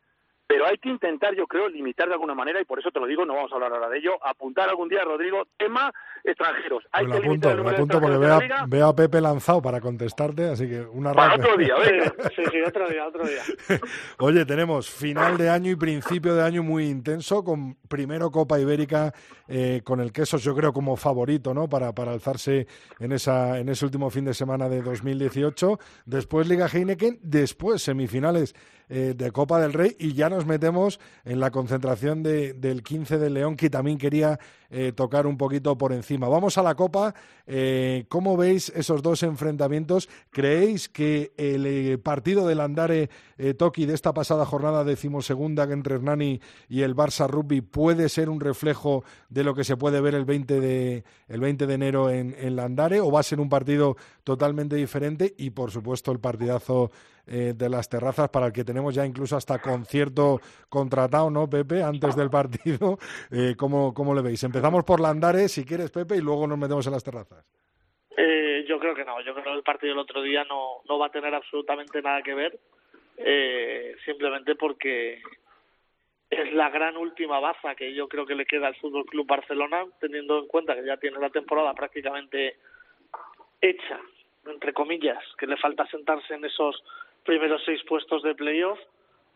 pero 0.51 0.67
hay 0.67 0.77
que 0.79 0.89
intentar, 0.89 1.33
yo 1.33 1.47
creo, 1.47 1.69
limitar 1.69 2.09
de 2.09 2.13
alguna 2.13 2.35
manera, 2.35 2.59
y 2.59 2.65
por 2.65 2.77
eso 2.77 2.91
te 2.91 2.99
lo 2.99 3.07
digo, 3.07 3.25
no 3.25 3.35
vamos 3.35 3.53
a 3.53 3.55
hablar 3.55 3.71
ahora 3.71 3.87
de 3.87 3.99
ello, 3.99 4.19
apuntar 4.21 4.67
algún 4.67 4.89
día, 4.89 5.01
Rodrigo, 5.05 5.47
tema 5.57 5.93
extranjeros. 6.25 6.83
Hay 6.91 7.05
Pues 7.05 7.15
lo 7.15 7.21
que 7.21 7.27
limitar 7.29 7.51
apunto, 7.53 7.63
lo 7.63 7.69
de 7.69 7.75
apunto 7.77 8.01
porque 8.01 8.17
veo 8.17 8.33
a, 8.33 8.39
liga. 8.41 8.65
veo 8.67 8.87
a 8.87 8.93
Pepe 8.93 9.21
lanzado 9.21 9.61
para 9.61 9.79
contestarte, 9.79 10.49
así 10.49 10.67
que 10.67 10.81
una 10.81 11.13
Para 11.13 11.35
otro 11.35 11.55
día, 11.55 11.75
venga. 11.77 12.13
sí, 12.35 12.43
sí, 12.51 12.57
otro 12.67 12.89
día, 12.89 13.07
otro 13.07 13.25
día. 13.25 13.41
Oye, 14.19 14.45
tenemos 14.45 14.89
final 14.89 15.37
de 15.37 15.49
año 15.49 15.71
y 15.71 15.77
principio 15.77 16.35
de 16.35 16.43
año 16.43 16.63
muy 16.63 16.85
intenso, 16.87 17.45
con 17.45 17.75
primero 17.87 18.29
Copa 18.29 18.59
Ibérica, 18.59 19.13
eh, 19.47 19.79
con 19.85 20.01
el 20.01 20.11
Quesos 20.11 20.43
yo 20.43 20.53
creo 20.53 20.73
como 20.73 20.97
favorito, 20.97 21.53
¿no? 21.53 21.69
Para, 21.69 21.93
para 21.93 22.11
alzarse 22.11 22.67
en, 22.99 23.13
esa, 23.13 23.57
en 23.57 23.69
ese 23.69 23.85
último 23.85 24.09
fin 24.09 24.25
de 24.25 24.33
semana 24.33 24.67
de 24.67 24.81
2018. 24.81 25.79
Después 26.05 26.45
Liga 26.49 26.67
Heineken, 26.67 27.19
después 27.21 27.81
semifinales 27.81 28.53
eh, 28.93 29.13
de 29.15 29.31
Copa 29.31 29.61
del 29.61 29.71
Rey 29.71 29.95
y 29.99 30.11
ya 30.11 30.29
nos 30.29 30.40
metemos 30.45 30.99
en 31.25 31.39
la 31.39 31.51
concentración 31.51 32.23
de, 32.23 32.53
del 32.53 32.83
15 32.83 33.17
de 33.17 33.29
León, 33.29 33.55
que 33.55 33.69
también 33.69 33.97
quería 33.97 34.39
eh, 34.69 34.93
tocar 34.93 35.27
un 35.27 35.37
poquito 35.37 35.77
por 35.77 35.91
encima. 35.91 36.29
Vamos 36.29 36.57
a 36.57 36.63
la 36.63 36.75
Copa. 36.75 37.13
Eh, 37.45 38.05
¿Cómo 38.07 38.37
veis 38.37 38.71
esos 38.75 39.01
dos 39.01 39.23
enfrentamientos? 39.23 40.07
¿Creéis 40.29 40.87
que 40.87 41.33
el 41.37 41.65
eh, 41.65 41.97
partido 41.97 42.47
del 42.47 42.61
Andare 42.61 43.09
eh, 43.37 43.53
Toki 43.53 43.85
de 43.85 43.93
esta 43.93 44.13
pasada 44.13 44.45
jornada 44.45 44.83
decimosegunda 44.83 45.63
entre 45.63 45.95
Hernani 45.95 46.39
y 46.69 46.83
el 46.83 46.95
Barça 46.95 47.27
Rugby 47.27 47.61
puede 47.61 48.07
ser 48.07 48.29
un 48.29 48.39
reflejo 48.39 49.03
de 49.29 49.43
lo 49.43 49.53
que 49.53 49.63
se 49.63 49.75
puede 49.75 49.99
ver 49.99 50.15
el 50.15 50.25
20 50.25 50.59
de, 50.61 51.03
el 51.27 51.41
20 51.41 51.67
de 51.67 51.73
enero 51.73 52.09
en, 52.09 52.35
en 52.39 52.55
Landare 52.55 53.01
o 53.01 53.11
va 53.11 53.19
a 53.19 53.23
ser 53.23 53.39
un 53.39 53.49
partido 53.49 53.97
totalmente 54.23 54.75
diferente? 54.75 55.33
Y 55.37 55.49
por 55.49 55.71
supuesto 55.71 56.11
el 56.11 56.19
partidazo 56.19 56.91
eh, 57.27 57.53
de 57.55 57.69
las 57.69 57.89
terrazas 57.89 58.29
para 58.29 58.47
el 58.47 58.53
que 58.53 58.63
tenemos 58.63 58.93
ya 58.95 59.05
incluso 59.05 59.35
hasta 59.35 59.59
concierto 59.59 60.39
contratado, 60.69 61.29
¿no, 61.29 61.49
Pepe? 61.49 61.83
Antes 61.83 62.15
del 62.15 62.29
partido. 62.29 62.97
Eh, 63.31 63.55
¿cómo, 63.57 63.93
¿Cómo 63.93 64.13
le 64.13 64.21
veis? 64.21 64.43
Empezamos 64.43 64.83
por 64.83 64.99
Landare, 64.99 65.47
si 65.47 65.63
quieres, 65.63 65.89
Pepe, 65.91 66.17
y 66.17 66.21
luego 66.21 66.47
nos 66.47 66.57
metemos 66.57 66.85
en 66.87 66.93
las 66.93 67.03
terrazas. 67.03 67.45
Eh, 68.17 68.65
yo 68.67 68.79
creo 68.79 68.93
que 68.93 69.05
no, 69.05 69.21
yo 69.21 69.33
creo 69.33 69.45
que 69.45 69.51
el 69.51 69.63
partido 69.63 69.93
del 69.93 69.99
otro 69.99 70.21
día 70.21 70.43
no, 70.43 70.81
no 70.87 70.99
va 70.99 71.07
a 71.07 71.11
tener 71.11 71.33
absolutamente 71.33 72.01
nada 72.01 72.21
que 72.21 72.33
ver, 72.33 72.59
eh, 73.17 73.95
simplemente 74.05 74.55
porque 74.55 75.21
es 76.29 76.53
la 76.53 76.69
gran 76.69 76.97
última 76.97 77.39
baza 77.39 77.75
que 77.75 77.93
yo 77.93 78.07
creo 78.07 78.25
que 78.25 78.35
le 78.35 78.45
queda 78.45 78.67
al 78.67 78.75
Fútbol 78.75 79.05
Club 79.05 79.27
Barcelona, 79.27 79.85
teniendo 79.99 80.39
en 80.39 80.47
cuenta 80.47 80.75
que 80.75 80.85
ya 80.85 80.97
tiene 80.97 81.19
la 81.19 81.29
temporada 81.29 81.73
prácticamente 81.73 82.57
hecha, 83.61 83.99
entre 84.45 84.73
comillas, 84.73 85.23
que 85.37 85.47
le 85.47 85.57
falta 85.57 85.85
sentarse 85.87 86.33
en 86.33 86.45
esos 86.45 86.83
primeros 87.23 87.61
seis 87.65 87.81
puestos 87.83 88.23
de 88.23 88.35
playoff, 88.35 88.79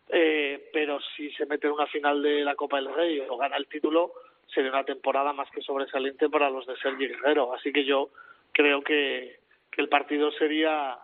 eh, 0.08 0.70
pero 0.72 0.98
si 1.16 1.30
se 1.32 1.46
mete 1.46 1.66
en 1.66 1.74
una 1.74 1.86
final 1.86 2.22
de 2.22 2.44
la 2.44 2.54
Copa 2.54 2.76
del 2.76 2.94
Rey 2.94 3.20
o 3.28 3.36
gana 3.36 3.56
el 3.56 3.66
título, 3.66 4.12
sería 4.46 4.70
una 4.70 4.84
temporada 4.84 5.32
más 5.32 5.50
que 5.50 5.62
sobresaliente 5.62 6.28
para 6.28 6.50
los 6.50 6.66
de 6.66 6.76
Sergi 6.76 7.08
Guerrero. 7.08 7.52
Así 7.54 7.72
que 7.72 7.84
yo 7.84 8.10
creo 8.52 8.82
que, 8.82 9.38
que 9.70 9.80
el 9.82 9.88
partido 9.88 10.30
sería 10.32 10.98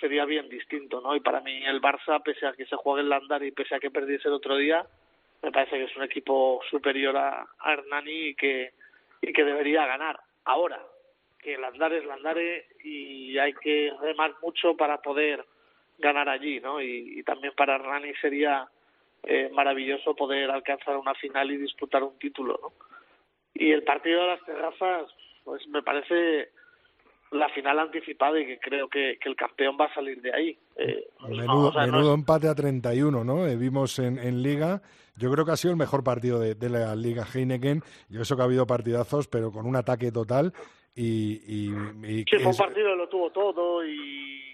sería 0.00 0.24
bien 0.24 0.48
distinto, 0.48 1.00
¿no? 1.00 1.14
Y 1.14 1.20
para 1.20 1.40
mí 1.40 1.64
el 1.64 1.80
Barça, 1.80 2.22
pese 2.22 2.46
a 2.46 2.52
que 2.52 2.66
se 2.66 2.76
juegue 2.76 3.02
el 3.02 3.08
Landar 3.08 3.42
y 3.42 3.52
pese 3.52 3.74
a 3.74 3.80
que 3.80 3.90
perdiese 3.90 4.28
el 4.28 4.34
otro 4.34 4.56
día, 4.56 4.84
me 5.42 5.52
parece 5.52 5.76
que 5.76 5.84
es 5.84 5.96
un 5.96 6.02
equipo 6.02 6.60
superior 6.70 7.16
a, 7.16 7.46
Hernani 7.64 8.28
y 8.28 8.34
que, 8.34 8.72
y 9.20 9.32
que 9.32 9.44
debería 9.44 9.86
ganar. 9.86 10.18
Ahora, 10.44 10.80
que 11.40 11.54
el 11.54 11.60
Landare 11.60 11.98
es 11.98 12.04
Landare 12.04 12.66
y 12.82 13.38
hay 13.38 13.52
que 13.54 13.92
remar 14.00 14.34
mucho 14.42 14.76
para 14.76 15.00
poder 15.00 15.44
ganar 15.98 16.28
allí, 16.28 16.60
¿no? 16.60 16.80
Y, 16.80 17.18
y 17.18 17.22
también 17.22 17.52
para 17.56 17.76
Hernani 17.76 18.12
sería 18.20 18.68
eh, 19.24 19.50
maravilloso 19.52 20.14
poder 20.14 20.50
alcanzar 20.50 20.96
una 20.96 21.14
final 21.14 21.50
y 21.50 21.56
disputar 21.56 22.02
un 22.02 22.18
título, 22.18 22.58
¿no? 22.62 22.72
Y 23.54 23.72
el 23.72 23.82
partido 23.82 24.20
de 24.22 24.26
las 24.28 24.44
terrazas, 24.44 25.10
pues 25.44 25.66
me 25.68 25.82
parece 25.82 26.50
la 27.32 27.48
final 27.50 27.78
anticipada 27.80 28.40
y 28.40 28.46
que 28.46 28.58
creo 28.58 28.88
que, 28.88 29.18
que 29.20 29.28
el 29.28 29.36
campeón 29.36 29.76
va 29.78 29.86
a 29.86 29.94
salir 29.94 30.22
de 30.22 30.32
ahí. 30.32 30.58
Eh, 30.76 31.08
no, 31.20 31.28
Menudo, 31.28 31.68
o 31.68 31.72
sea, 31.72 31.86
no 31.86 31.92
menudo 31.92 32.12
es- 32.14 32.18
empate 32.20 32.48
a 32.48 32.54
31, 32.54 33.24
¿no? 33.24 33.46
Eh, 33.46 33.56
vimos 33.56 33.98
en, 33.98 34.18
en 34.18 34.42
Liga. 34.42 34.80
Yo 35.16 35.30
creo 35.32 35.44
que 35.44 35.50
ha 35.52 35.56
sido 35.56 35.72
el 35.72 35.78
mejor 35.78 36.04
partido 36.04 36.38
de, 36.38 36.54
de 36.54 36.70
la 36.70 36.94
Liga 36.94 37.24
Heineken. 37.24 37.82
Yo 38.08 38.22
eso 38.22 38.36
que 38.36 38.42
ha 38.42 38.44
habido 38.44 38.66
partidazos, 38.66 39.26
pero 39.26 39.50
con 39.50 39.66
un 39.66 39.74
ataque 39.76 40.12
total. 40.12 40.52
Y, 40.94 41.40
y, 41.46 41.68
y 42.04 42.24
Sí, 42.24 42.36
fue 42.38 42.46
un 42.52 42.56
partido 42.56 42.94
lo 42.96 43.08
tuvo 43.08 43.30
todo 43.30 43.84
y 43.84 44.47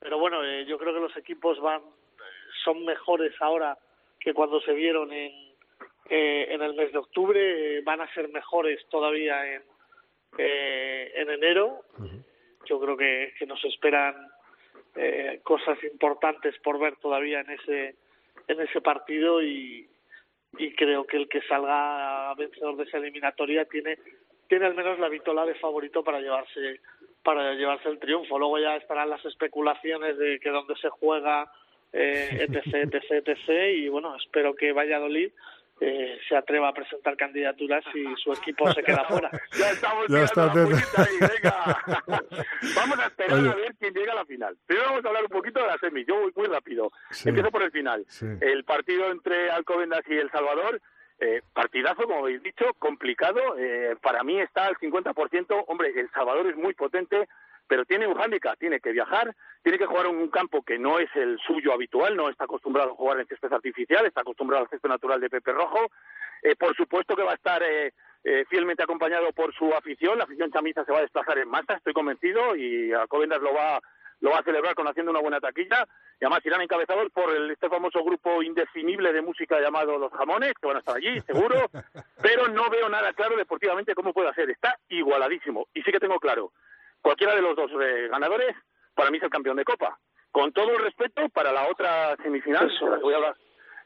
pero 0.00 0.18
bueno, 0.18 0.44
eh, 0.44 0.64
yo 0.66 0.78
creo 0.78 0.94
que 0.94 1.00
los 1.00 1.16
equipos 1.16 1.60
van 1.60 1.82
son 2.64 2.84
mejores 2.84 3.32
ahora 3.40 3.78
que 4.18 4.34
cuando 4.34 4.60
se 4.60 4.72
vieron 4.72 5.12
en 5.12 5.50
eh, 6.08 6.48
en 6.50 6.60
el 6.60 6.74
mes 6.74 6.90
de 6.92 6.98
octubre, 6.98 7.78
eh, 7.78 7.82
van 7.82 8.00
a 8.00 8.12
ser 8.12 8.28
mejores 8.28 8.84
todavía 8.88 9.54
en 9.54 9.62
eh, 10.38 11.12
en 11.14 11.30
enero. 11.30 11.82
Yo 12.66 12.80
creo 12.80 12.96
que, 12.96 13.32
que 13.38 13.46
nos 13.46 13.64
esperan 13.64 14.14
eh, 14.96 15.40
cosas 15.42 15.82
importantes 15.84 16.58
por 16.58 16.78
ver 16.78 16.96
todavía 16.96 17.40
en 17.40 17.50
ese 17.50 17.96
en 18.48 18.60
ese 18.60 18.80
partido 18.80 19.42
y 19.42 19.88
y 20.58 20.74
creo 20.74 21.06
que 21.06 21.16
el 21.16 21.28
que 21.28 21.42
salga 21.42 22.34
vencedor 22.34 22.76
de 22.76 22.84
esa 22.84 22.98
eliminatoria 22.98 23.64
tiene 23.66 23.98
tiene 24.48 24.66
al 24.66 24.74
menos 24.74 24.98
la 24.98 25.08
vitola 25.08 25.46
de 25.46 25.54
favorito 25.54 26.02
para 26.02 26.20
llevarse 26.20 26.80
para 27.22 27.54
llevarse 27.54 27.88
el 27.88 27.98
triunfo. 27.98 28.38
Luego 28.38 28.58
ya 28.58 28.76
estarán 28.76 29.10
las 29.10 29.24
especulaciones 29.24 30.18
de 30.18 30.38
que 30.40 30.50
dónde 30.50 30.74
se 30.76 30.88
juega, 30.88 31.50
eh, 31.92 32.46
etc, 32.48 32.92
etc, 32.92 33.28
etc. 33.28 33.48
Y 33.76 33.88
bueno, 33.88 34.14
espero 34.16 34.54
que 34.54 34.72
Valladolid 34.72 35.30
eh, 35.82 36.18
se 36.28 36.36
atreva 36.36 36.68
a 36.68 36.74
presentar 36.74 37.16
candidaturas 37.16 37.82
y 37.94 38.04
su 38.22 38.32
equipo 38.32 38.70
se 38.72 38.82
queda 38.82 39.04
fuera. 39.04 39.30
Ya 39.58 39.70
estamos 39.70 40.06
Ya 40.08 40.26
tirando 40.26 40.74
está, 40.74 41.02
la 41.02 41.08
ahí, 41.08 41.18
venga. 41.20 41.82
vamos 42.76 42.98
a 42.98 43.06
esperar 43.06 43.38
Oye. 43.38 43.48
a 43.48 43.54
ver 43.54 43.74
quién 43.78 43.94
llega 43.94 44.12
a 44.12 44.16
la 44.16 44.24
final. 44.26 44.56
Primero 44.66 44.88
vamos 44.90 45.04
a 45.04 45.08
hablar 45.08 45.22
un 45.24 45.30
poquito 45.30 45.60
de 45.60 45.66
la 45.66 45.78
semi. 45.78 46.04
Yo 46.04 46.20
voy 46.20 46.32
muy 46.36 46.46
rápido. 46.48 46.92
Sí. 47.10 47.28
Empiezo 47.30 47.50
por 47.50 47.62
el 47.62 47.70
final. 47.70 48.04
Sí. 48.08 48.26
El 48.42 48.64
partido 48.64 49.10
entre 49.10 49.50
Alcobendas 49.50 50.02
y 50.08 50.14
El 50.16 50.30
Salvador. 50.30 50.80
Eh, 51.22 51.42
partidazo, 51.52 52.04
como 52.04 52.20
habéis 52.20 52.42
dicho, 52.42 52.64
complicado. 52.78 53.38
Eh, 53.58 53.94
para 54.00 54.24
mí 54.24 54.40
está 54.40 54.66
al 54.66 54.76
50%. 54.76 55.64
Hombre, 55.68 55.92
El 55.94 56.10
Salvador 56.12 56.46
es 56.46 56.56
muy 56.56 56.72
potente, 56.72 57.28
pero 57.68 57.84
tiene 57.84 58.06
un 58.06 58.14
hándicap. 58.14 58.58
Tiene 58.58 58.80
que 58.80 58.92
viajar, 58.92 59.36
tiene 59.62 59.78
que 59.78 59.84
jugar 59.84 60.06
en 60.06 60.16
un 60.16 60.30
campo 60.30 60.62
que 60.62 60.78
no 60.78 60.98
es 60.98 61.14
el 61.14 61.38
suyo 61.46 61.74
habitual, 61.74 62.16
no 62.16 62.30
está 62.30 62.44
acostumbrado 62.44 62.92
a 62.92 62.96
jugar 62.96 63.20
en 63.20 63.26
césped 63.26 63.52
artificial, 63.52 64.06
está 64.06 64.22
acostumbrado 64.22 64.64
al 64.64 64.70
césped 64.70 64.88
natural 64.88 65.20
de 65.20 65.28
Pepe 65.28 65.52
Rojo. 65.52 65.90
Eh, 66.42 66.56
por 66.56 66.74
supuesto 66.74 67.14
que 67.14 67.22
va 67.22 67.32
a 67.32 67.34
estar 67.34 67.62
eh, 67.62 67.92
fielmente 68.48 68.82
acompañado 68.82 69.30
por 69.32 69.54
su 69.54 69.74
afición. 69.74 70.16
La 70.16 70.24
afición 70.24 70.50
chamiza 70.50 70.86
se 70.86 70.92
va 70.92 70.98
a 70.98 71.02
desplazar 71.02 71.36
en 71.36 71.48
masa, 71.48 71.74
estoy 71.74 71.92
convencido, 71.92 72.56
y 72.56 72.92
Alcobendas 72.94 73.42
lo 73.42 73.52
va 73.52 73.78
lo 74.20 74.30
va 74.30 74.38
a 74.38 74.44
celebrar 74.44 74.74
con 74.74 74.86
haciendo 74.86 75.10
una 75.10 75.20
buena 75.20 75.40
taquilla 75.40 75.86
y 76.20 76.24
además 76.24 76.44
irán 76.44 76.60
encabezados 76.60 77.10
por 77.12 77.34
el, 77.34 77.50
este 77.50 77.68
famoso 77.68 78.04
grupo 78.04 78.42
indefinible 78.42 79.12
de 79.12 79.19
música 79.50 79.60
llamado 79.60 79.98
Los 79.98 80.12
Jamones, 80.12 80.52
que 80.60 80.66
van 80.66 80.76
a 80.76 80.80
estar 80.80 80.96
allí, 80.96 81.20
seguro, 81.22 81.68
pero 82.22 82.48
no 82.48 82.70
veo 82.70 82.88
nada 82.88 83.12
claro 83.12 83.36
deportivamente 83.36 83.94
cómo 83.94 84.12
puede 84.12 84.32
ser. 84.34 84.50
Está 84.50 84.78
igualadísimo. 84.88 85.66
Y 85.74 85.82
sí 85.82 85.90
que 85.90 85.98
tengo 85.98 86.18
claro, 86.18 86.52
cualquiera 87.02 87.34
de 87.34 87.42
los 87.42 87.56
dos 87.56 87.70
eh, 87.82 88.08
ganadores, 88.10 88.54
para 88.94 89.10
mí 89.10 89.18
es 89.18 89.24
el 89.24 89.30
campeón 89.30 89.56
de 89.56 89.64
Copa. 89.64 89.98
Con 90.30 90.52
todo 90.52 90.70
el 90.70 90.84
respeto 90.84 91.28
para 91.30 91.52
la 91.52 91.68
otra 91.68 92.16
semifinal, 92.22 92.68
de 92.68 92.90
la 92.90 92.96
que 92.96 93.02
voy 93.02 93.14
a 93.14 93.16
hablar, 93.16 93.36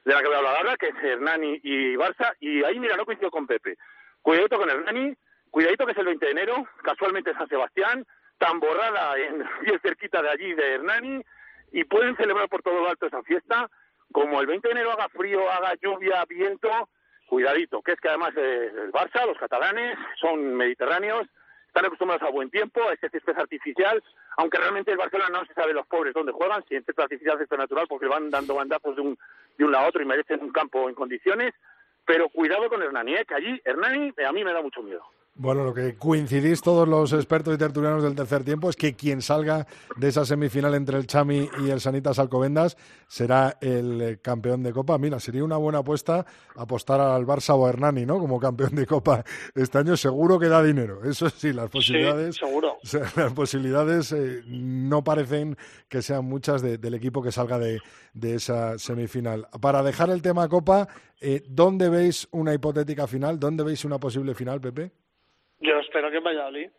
de 0.04 0.12
la 0.12 0.20
que 0.20 0.26
voy 0.26 0.34
a 0.34 0.38
hablar 0.38 0.56
ahora, 0.56 0.76
que 0.76 0.88
es 0.88 0.94
Hernani 1.02 1.60
y 1.62 1.94
Barça, 1.94 2.34
y 2.40 2.62
ahí, 2.64 2.78
mira, 2.78 2.96
no 2.96 3.06
coincido 3.06 3.30
con 3.30 3.46
Pepe. 3.46 3.76
Cuidadito 4.20 4.58
con 4.58 4.68
Hernani, 4.68 5.14
cuidadito 5.50 5.86
que 5.86 5.92
es 5.92 5.98
el 5.98 6.06
20 6.06 6.26
de 6.26 6.32
enero, 6.32 6.66
casualmente 6.82 7.32
San 7.34 7.48
Sebastián, 7.48 8.04
tan 8.38 8.60
borrada 8.60 9.16
en 9.18 9.38
bien 9.62 9.80
cerquita 9.80 10.20
de 10.20 10.28
allí 10.28 10.52
de 10.52 10.74
Hernani 10.74 11.22
y 11.72 11.84
pueden 11.84 12.16
celebrar 12.16 12.48
por 12.48 12.62
todo 12.62 12.80
lo 12.80 12.90
alto 12.90 13.06
esa 13.06 13.22
fiesta 13.22 13.70
como 14.14 14.40
el 14.40 14.46
20 14.46 14.68
de 14.68 14.72
enero 14.72 14.92
haga 14.92 15.08
frío, 15.08 15.50
haga 15.50 15.74
lluvia, 15.82 16.24
viento, 16.28 16.70
cuidadito, 17.26 17.82
que 17.82 17.92
es 17.92 18.00
que 18.00 18.08
además 18.08 18.32
eh, 18.36 18.70
el 18.84 18.92
Barça, 18.92 19.26
los 19.26 19.36
catalanes, 19.36 19.98
son 20.20 20.54
mediterráneos, 20.54 21.26
están 21.66 21.86
acostumbrados 21.86 22.22
a 22.22 22.30
buen 22.30 22.48
tiempo, 22.48 22.80
a 22.88 22.92
este 22.92 23.10
césped 23.10 23.36
artificial, 23.36 24.00
aunque 24.36 24.58
realmente 24.58 24.92
el 24.92 24.98
Barcelona 24.98 25.40
no 25.40 25.44
se 25.46 25.54
sabe 25.54 25.72
los 25.72 25.84
pobres 25.88 26.14
dónde 26.14 26.30
juegan, 26.30 26.64
si 26.68 26.76
en 26.76 26.84
césped 26.84 27.02
artificial, 27.02 27.38
césped 27.38 27.56
natural, 27.56 27.86
porque 27.88 28.06
van 28.06 28.30
dando 28.30 28.54
bandazos 28.54 28.94
de 28.94 29.02
un, 29.02 29.18
de 29.58 29.64
un 29.64 29.72
lado 29.72 29.86
a 29.86 29.88
otro 29.88 30.00
y 30.00 30.06
merecen 30.06 30.44
un 30.44 30.52
campo 30.52 30.88
en 30.88 30.94
condiciones, 30.94 31.52
pero 32.04 32.28
cuidado 32.28 32.68
con 32.68 32.80
Hernani, 32.82 33.16
¿eh? 33.16 33.24
que 33.26 33.34
allí 33.34 33.60
Hernani 33.64 34.12
eh, 34.16 34.26
a 34.26 34.30
mí 34.30 34.44
me 34.44 34.52
da 34.52 34.62
mucho 34.62 34.80
miedo. 34.80 35.04
Bueno, 35.36 35.64
lo 35.64 35.74
que 35.74 35.96
coincidís 35.96 36.62
todos 36.62 36.86
los 36.86 37.12
expertos 37.12 37.52
y 37.52 37.58
tertulianos 37.58 38.04
del 38.04 38.14
tercer 38.14 38.44
tiempo 38.44 38.70
es 38.70 38.76
que 38.76 38.94
quien 38.94 39.20
salga 39.20 39.66
de 39.96 40.06
esa 40.08 40.24
semifinal 40.24 40.74
entre 40.76 40.96
el 40.96 41.08
Chami 41.08 41.48
y 41.64 41.70
el 41.70 41.80
Sanitas 41.80 42.20
Alcobendas 42.20 42.76
será 43.08 43.58
el 43.60 44.20
campeón 44.22 44.62
de 44.62 44.72
Copa. 44.72 44.96
Mira, 44.96 45.18
sería 45.18 45.42
una 45.42 45.56
buena 45.56 45.78
apuesta 45.78 46.24
apostar 46.54 47.00
al 47.00 47.26
Barça 47.26 47.52
o 47.56 47.66
a 47.66 47.70
Hernani, 47.70 48.06
¿no? 48.06 48.20
Como 48.20 48.38
campeón 48.38 48.76
de 48.76 48.86
Copa 48.86 49.24
este 49.56 49.76
año. 49.78 49.96
Seguro 49.96 50.38
que 50.38 50.46
da 50.46 50.62
dinero. 50.62 51.02
Eso 51.02 51.28
sí, 51.28 51.52
las 51.52 51.68
posibilidades. 51.68 52.36
seguro. 52.36 52.76
las 53.16 53.32
posibilidades 53.32 54.12
eh, 54.12 54.40
no 54.46 55.02
parecen 55.02 55.56
que 55.88 56.00
sean 56.00 56.26
muchas 56.26 56.62
de- 56.62 56.78
del 56.78 56.94
equipo 56.94 57.22
que 57.24 57.32
salga 57.32 57.58
de, 57.58 57.80
de 58.12 58.36
esa 58.36 58.78
semifinal. 58.78 59.48
Para 59.60 59.82
dejar 59.82 60.10
el 60.10 60.22
tema 60.22 60.48
Copa, 60.48 60.86
eh, 61.20 61.42
¿dónde 61.48 61.88
veis 61.88 62.28
una 62.30 62.54
hipotética 62.54 63.08
final? 63.08 63.40
¿Dónde 63.40 63.64
veis 63.64 63.84
una 63.84 63.98
posible 63.98 64.32
final, 64.36 64.60
Pepe? 64.60 64.92
Yo 65.64 65.78
espero 65.80 66.10
que 66.10 66.18
en 66.18 66.24
Valladolid. 66.24 66.70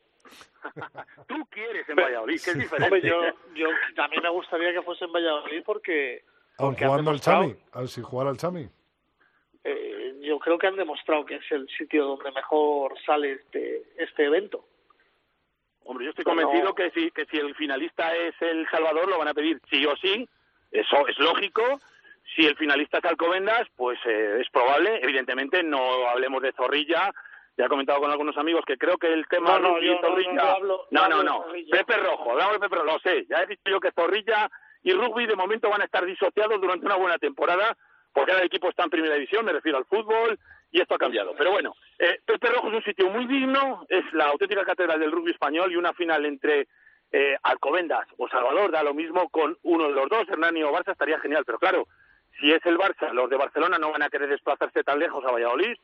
Tú 1.27 1.45
quieres 1.49 1.87
en 1.89 1.95
Valladolid, 1.95 2.41
que 2.43 2.51
es 2.51 2.57
diferente. 2.57 2.85
Hombre, 2.95 3.09
yo, 3.09 3.21
yo, 3.55 3.67
a 4.03 4.07
mí 4.07 4.17
me 4.21 4.29
gustaría 4.29 4.73
que 4.73 4.81
fuese 4.81 5.05
en 5.05 5.11
Valladolid 5.11 5.61
porque, 5.65 6.23
Aun 6.57 6.71
porque 6.71 6.83
han 6.83 6.89
jugando 6.91 7.11
al 7.11 7.19
Chami, 7.21 7.55
al 7.73 7.87
si 7.87 8.01
jugar 8.01 8.27
al 8.27 8.37
Chami. 8.37 8.67
eh, 9.63 10.15
yo 10.21 10.39
creo 10.39 10.57
que 10.57 10.67
han 10.67 10.75
demostrado 10.75 11.25
que 11.25 11.35
es 11.35 11.51
el 11.51 11.67
sitio 11.77 12.05
donde 12.05 12.31
mejor 12.31 12.93
sale 13.05 13.33
este, 13.33 13.83
este 13.97 14.25
evento. 14.25 14.65
Hombre, 15.83 16.05
yo 16.05 16.09
estoy 16.11 16.25
Pero- 16.25 16.35
convencido 16.37 16.73
que 16.73 16.89
si, 16.91 17.11
que 17.11 17.25
si 17.25 17.37
el 17.37 17.53
finalista 17.55 18.15
es 18.15 18.33
el 18.41 18.67
Salvador, 18.69 19.07
lo 19.07 19.19
van 19.19 19.27
a 19.27 19.33
pedir 19.35 19.59
sí 19.69 19.85
o 19.85 19.95
sí. 19.97 20.27
Eso 20.71 21.07
es 21.07 21.17
lógico. 21.19 21.79
Si 22.35 22.43
el 22.45 22.55
finalista 22.57 22.97
es 22.97 23.05
Alcobendas, 23.05 23.67
pues 23.75 23.99
eh, 24.07 24.39
es 24.41 24.49
probable. 24.49 24.99
Evidentemente, 25.03 25.61
no 25.61 26.09
hablemos 26.09 26.41
de 26.41 26.51
Zorrilla. 26.53 27.13
Ya 27.57 27.65
he 27.65 27.69
comentado 27.69 27.99
con 28.01 28.11
algunos 28.11 28.37
amigos 28.37 28.63
que 28.65 28.77
creo 28.77 28.97
que 28.97 29.07
el 29.13 29.25
tema 29.27 29.59
No, 29.59 29.59
no, 29.59 29.79
yo 29.79 29.97
Zorrilla. 30.01 30.33
no 30.33 30.43
hablo- 30.43 30.87
no, 30.91 31.23
no. 31.23 31.45
Pepe 31.71 31.97
Rojo, 31.97 32.31
hablamos 32.31 32.53
de 32.53 32.59
Pepe 32.59 32.75
Rojo, 32.75 32.85
lo 32.87 32.99
sé. 32.99 33.25
Ya 33.29 33.37
he 33.43 33.47
dicho 33.47 33.61
yo 33.65 33.79
que 33.79 33.91
Zorrilla 33.91 34.49
y 34.83 34.91
Rugby 34.93 35.25
de 35.25 35.35
momento 35.35 35.69
van 35.69 35.81
a 35.81 35.85
estar 35.85 36.05
disociados 36.05 36.59
durante 36.59 36.85
una 36.85 36.95
buena 36.95 37.17
temporada, 37.17 37.75
porque 38.13 38.31
ahora 38.31 38.41
el 38.41 38.47
equipo 38.47 38.69
está 38.69 38.83
en 38.83 38.89
primera 38.89 39.15
división, 39.15 39.45
me 39.45 39.53
refiero 39.53 39.77
al 39.77 39.85
fútbol, 39.85 40.37
y 40.71 40.81
esto 40.81 40.95
ha 40.95 40.97
cambiado. 40.97 41.33
Pero 41.37 41.51
bueno, 41.51 41.75
eh, 41.97 42.19
Pepe 42.25 42.49
Rojo 42.49 42.67
es 42.67 42.73
un 42.75 42.83
sitio 42.83 43.09
muy 43.09 43.25
digno, 43.25 43.85
es 43.87 44.03
la 44.13 44.25
auténtica 44.25 44.65
catedral 44.65 44.99
del 44.99 45.11
rugby 45.11 45.31
español 45.31 45.71
y 45.71 45.77
una 45.77 45.93
final 45.93 46.25
entre 46.25 46.67
eh, 47.11 47.37
Alcobendas 47.43 48.05
o 48.17 48.27
Salvador 48.27 48.71
da 48.71 48.83
lo 48.83 48.93
mismo 48.93 49.29
con 49.29 49.57
uno 49.63 49.85
de 49.85 49.93
los 49.93 50.09
dos, 50.09 50.27
Hernani 50.27 50.63
o 50.63 50.71
Barça, 50.73 50.91
estaría 50.91 51.19
genial. 51.19 51.43
Pero 51.45 51.57
claro, 51.59 51.87
si 52.41 52.51
es 52.51 52.65
el 52.65 52.77
Barça, 52.77 53.13
los 53.13 53.29
de 53.29 53.37
Barcelona 53.37 53.77
no 53.77 53.91
van 53.91 54.03
a 54.03 54.09
querer 54.09 54.27
desplazarse 54.27 54.83
tan 54.83 54.99
lejos 54.99 55.23
a 55.23 55.31
Valladolid. 55.31 55.77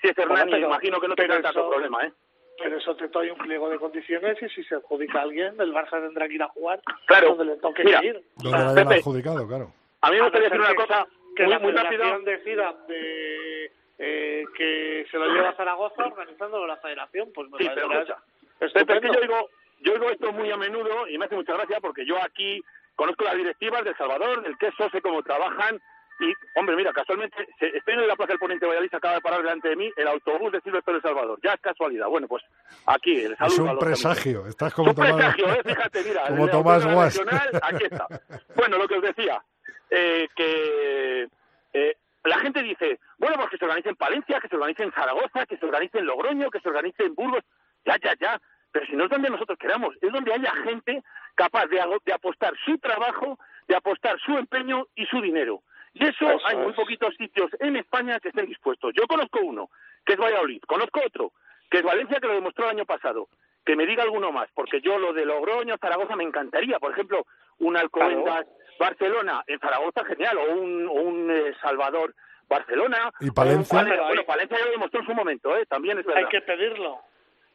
Si 0.00 0.08
es 0.08 0.16
Bueno, 0.16 0.34
pero- 0.50 0.66
imagino 0.66 1.00
que 1.00 1.08
no 1.08 1.14
pero 1.16 1.28
tendrán 1.34 1.54
tanto 1.54 1.70
problema, 1.70 2.04
¿eh? 2.04 2.12
Pero 2.58 2.78
eso 2.78 2.96
te 2.96 3.08
trae 3.08 3.30
un 3.30 3.38
pliego 3.38 3.68
de 3.68 3.78
condiciones 3.78 4.40
y 4.42 4.48
si 4.48 4.64
se 4.64 4.76
adjudica 4.76 5.18
a 5.18 5.22
alguien, 5.22 5.54
el 5.60 5.72
Barça 5.74 6.00
tendrá 6.00 6.26
que 6.26 6.34
ir 6.34 6.42
a 6.42 6.48
jugar 6.48 6.80
Claro. 7.06 7.28
donde 7.34 7.44
le 7.44 7.56
toque 7.60 7.84
Mira, 7.84 8.02
ir. 8.04 8.22
Donde 8.36 8.58
lo 8.58 8.68
hayan 8.70 8.92
adjudicado, 8.92 9.46
claro. 9.46 9.72
A 10.00 10.10
mí 10.10 10.14
me 10.16 10.20
A 10.20 10.24
gustaría 10.24 10.48
decir 10.48 10.60
una 10.60 10.74
cosa 10.74 11.06
que 11.36 11.42
muy, 11.42 11.52
la 11.52 11.58
muy 11.58 11.72
rápida. 11.72 11.90
federación 11.90 12.24
decida 12.24 12.72
de, 12.88 13.72
eh, 13.98 14.44
que 14.56 15.06
se 15.10 15.18
lo 15.18 15.26
lleva 15.26 15.50
a 15.50 15.54
Zaragoza 15.56 16.04
organizándolo 16.06 16.66
la 16.66 16.76
federación, 16.78 17.30
pues 17.34 17.50
me 17.50 17.58
Sí, 17.58 17.70
pero 17.74 17.92
escucha, 17.92 18.16
Pepe, 18.58 18.94
es 18.94 19.00
que 19.00 19.06
yo 19.08 19.20
oigo, 19.20 19.50
yo 19.80 19.92
oigo 19.92 20.10
esto 20.10 20.32
muy 20.32 20.50
a 20.50 20.56
menudo 20.56 21.06
y 21.08 21.18
me 21.18 21.26
hace 21.26 21.34
mucha 21.36 21.52
gracia 21.54 21.78
porque 21.80 22.06
yo 22.06 22.16
aquí 22.22 22.62
conozco 22.94 23.24
las 23.24 23.36
directivas 23.36 23.84
del 23.84 23.96
Salvador, 23.98 24.42
del 24.42 24.56
queso, 24.56 24.88
sé 24.90 25.02
cómo 25.02 25.22
trabajan 25.22 25.78
y, 26.18 26.32
hombre, 26.58 26.76
mira, 26.76 26.92
casualmente 26.92 27.36
estoy 27.60 27.94
en 27.94 28.08
la 28.08 28.16
Plaza 28.16 28.32
del 28.32 28.38
Poniente 28.38 28.64
de 28.64 28.68
Valladolid, 28.68 28.94
acaba 28.94 29.14
de 29.14 29.20
parar 29.20 29.42
delante 29.42 29.68
de 29.68 29.76
mí 29.76 29.90
el 29.96 30.08
autobús 30.08 30.52
de 30.52 30.60
Silvestre 30.60 30.94
del 30.94 31.02
Salvador. 31.02 31.38
Ya 31.42 31.52
es 31.52 31.60
casualidad. 31.60 32.08
Bueno, 32.08 32.26
pues 32.26 32.42
aquí 32.86 33.20
el 33.20 33.36
saludo 33.36 33.54
Es 33.54 33.58
a 33.58 33.62
un 33.62 33.68
los 33.68 33.84
presagio. 33.84 34.46
Estás 34.46 34.68
es 34.68 34.74
como 34.74 34.90
un 34.90 34.96
Tomás, 34.96 35.12
presagio, 35.14 35.52
¿eh? 35.52 35.62
fíjate, 35.64 36.04
mira, 36.04 36.26
como 36.28 36.44
el 36.44 36.50
Tomás 36.50 36.86
Guas. 36.86 37.20
aquí 37.62 37.84
está. 37.84 38.06
Bueno, 38.54 38.78
lo 38.78 38.88
que 38.88 38.94
os 38.94 39.02
decía, 39.02 39.42
eh, 39.90 40.28
que 40.34 41.28
eh, 41.74 41.96
la 42.24 42.38
gente 42.38 42.62
dice, 42.62 42.98
bueno, 43.18 43.36
pues 43.36 43.50
que 43.50 43.58
se 43.58 43.64
organice 43.64 43.90
en 43.90 43.96
Palencia, 43.96 44.40
que 44.40 44.48
se 44.48 44.56
organice 44.56 44.82
en 44.84 44.92
Zaragoza, 44.92 45.46
que 45.46 45.56
se 45.58 45.66
organice 45.66 45.98
en 45.98 46.06
Logroño, 46.06 46.50
que 46.50 46.60
se 46.60 46.68
organice 46.68 47.04
en 47.04 47.14
Burgos, 47.14 47.42
ya, 47.84 47.96
ya, 48.02 48.14
ya, 48.18 48.40
pero 48.72 48.86
si 48.86 48.96
no 48.96 49.04
es 49.04 49.10
donde 49.10 49.30
nosotros 49.30 49.58
queramos, 49.58 49.94
es 50.00 50.12
donde 50.12 50.32
haya 50.32 50.52
gente 50.64 51.02
capaz 51.34 51.66
de, 51.66 51.80
de 52.04 52.12
apostar 52.12 52.54
su 52.64 52.78
trabajo, 52.78 53.38
de 53.68 53.76
apostar 53.76 54.18
su 54.20 54.36
empeño 54.36 54.86
y 54.94 55.06
su 55.06 55.20
dinero. 55.20 55.62
Y 55.98 56.04
eso, 56.04 56.30
Eso 56.30 56.46
hay 56.46 56.56
muy 56.56 56.72
poquitos 56.72 57.14
sitios 57.16 57.50
en 57.60 57.76
España 57.76 58.18
que 58.20 58.28
estén 58.28 58.46
dispuestos. 58.46 58.92
Yo 58.94 59.06
conozco 59.06 59.40
uno, 59.40 59.70
que 60.04 60.12
es 60.14 60.18
Valladolid, 60.18 60.62
conozco 60.66 61.00
otro, 61.04 61.32
que 61.70 61.78
es 61.78 61.82
Valencia, 61.84 62.20
que 62.20 62.26
lo 62.28 62.34
demostró 62.34 62.64
el 62.64 62.70
año 62.72 62.84
pasado. 62.86 63.28
Que 63.64 63.74
me 63.76 63.86
diga 63.86 64.02
alguno 64.04 64.30
más, 64.30 64.48
porque 64.54 64.80
yo 64.80 64.98
lo 64.98 65.12
de 65.12 65.24
Logroño, 65.24 65.76
Zaragoza 65.78 66.14
me 66.14 66.22
encantaría. 66.24 66.78
Por 66.78 66.92
ejemplo, 66.92 67.26
un 67.58 67.76
Alcobendas 67.76 68.46
Barcelona 68.78 69.42
en 69.46 69.58
Zaragoza, 69.58 70.04
genial, 70.04 70.36
o 70.38 70.52
un, 70.54 70.86
o 70.86 70.92
un 70.92 71.30
eh, 71.30 71.52
Salvador 71.60 72.14
Barcelona. 72.48 73.10
¿Y 73.20 73.30
Palencia? 73.30 73.78
Palencia- 73.80 74.02
bueno, 74.06 74.22
Palencia 74.24 74.58
ya 74.58 74.64
lo 74.66 74.70
demostró 74.72 75.00
en 75.00 75.06
su 75.06 75.14
momento, 75.14 75.56
¿eh? 75.56 75.66
también 75.66 75.98
es 75.98 76.06
verdad. 76.06 76.22
Hay 76.24 76.28
que 76.28 76.40
pedirlo. 76.42 77.00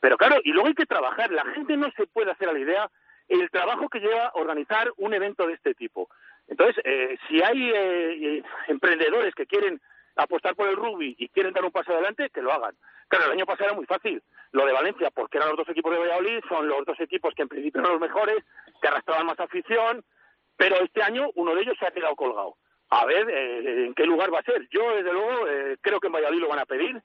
Pero 0.02 0.18
claro, 0.18 0.38
y 0.44 0.52
luego 0.52 0.68
hay 0.68 0.74
que 0.74 0.86
trabajar. 0.86 1.32
La 1.32 1.46
gente 1.46 1.78
no 1.78 1.90
se 1.92 2.08
puede 2.08 2.32
hacer 2.32 2.50
a 2.50 2.54
la 2.54 2.60
idea 2.60 2.90
el 3.30 3.50
trabajo 3.50 3.88
que 3.88 4.00
lleva 4.00 4.32
organizar 4.34 4.92
un 4.98 5.14
evento 5.14 5.48
de 5.48 5.54
este 5.54 5.74
tipo. 5.76 6.10
Entonces, 6.52 6.84
eh, 6.84 7.18
si 7.28 7.42
hay 7.42 7.72
eh, 7.72 8.38
eh, 8.38 8.44
emprendedores 8.68 9.34
que 9.34 9.46
quieren 9.46 9.80
apostar 10.18 10.54
por 10.54 10.68
el 10.68 10.76
rugby 10.76 11.16
y 11.18 11.30
quieren 11.30 11.54
dar 11.54 11.64
un 11.64 11.72
paso 11.72 11.94
adelante, 11.94 12.30
que 12.30 12.42
lo 12.42 12.52
hagan. 12.52 12.76
Claro, 13.08 13.28
el 13.28 13.32
año 13.32 13.46
pasado 13.46 13.70
era 13.70 13.76
muy 13.76 13.86
fácil. 13.86 14.22
Lo 14.52 14.66
de 14.66 14.74
Valencia, 14.74 15.10
porque 15.12 15.38
eran 15.38 15.50
los 15.50 15.60
dos 15.60 15.70
equipos 15.70 15.94
de 15.94 16.00
Valladolid, 16.00 16.42
son 16.50 16.68
los 16.68 16.86
dos 16.86 17.00
equipos 17.00 17.34
que 17.34 17.44
en 17.44 17.48
principio 17.48 17.80
eran 17.80 17.94
los 17.94 18.02
mejores, 18.02 18.44
que 18.82 18.88
arrastraban 18.90 19.28
más 19.28 19.40
afición, 19.40 20.04
pero 20.58 20.76
este 20.84 21.02
año 21.02 21.30
uno 21.36 21.56
de 21.56 21.62
ellos 21.62 21.78
se 21.80 21.88
ha 21.88 21.92
quedado 21.92 22.16
colgado. 22.16 22.58
A 22.90 23.06
ver 23.06 23.30
eh, 23.30 23.86
en 23.86 23.94
qué 23.94 24.04
lugar 24.06 24.34
va 24.34 24.40
a 24.40 24.44
ser. 24.44 24.68
Yo, 24.70 24.94
desde 24.94 25.14
luego, 25.14 25.48
eh, 25.48 25.78
creo 25.80 26.02
que 26.02 26.08
en 26.08 26.14
Valladolid 26.14 26.42
lo 26.42 26.50
van 26.50 26.60
a 26.60 26.66
pedir, 26.66 27.02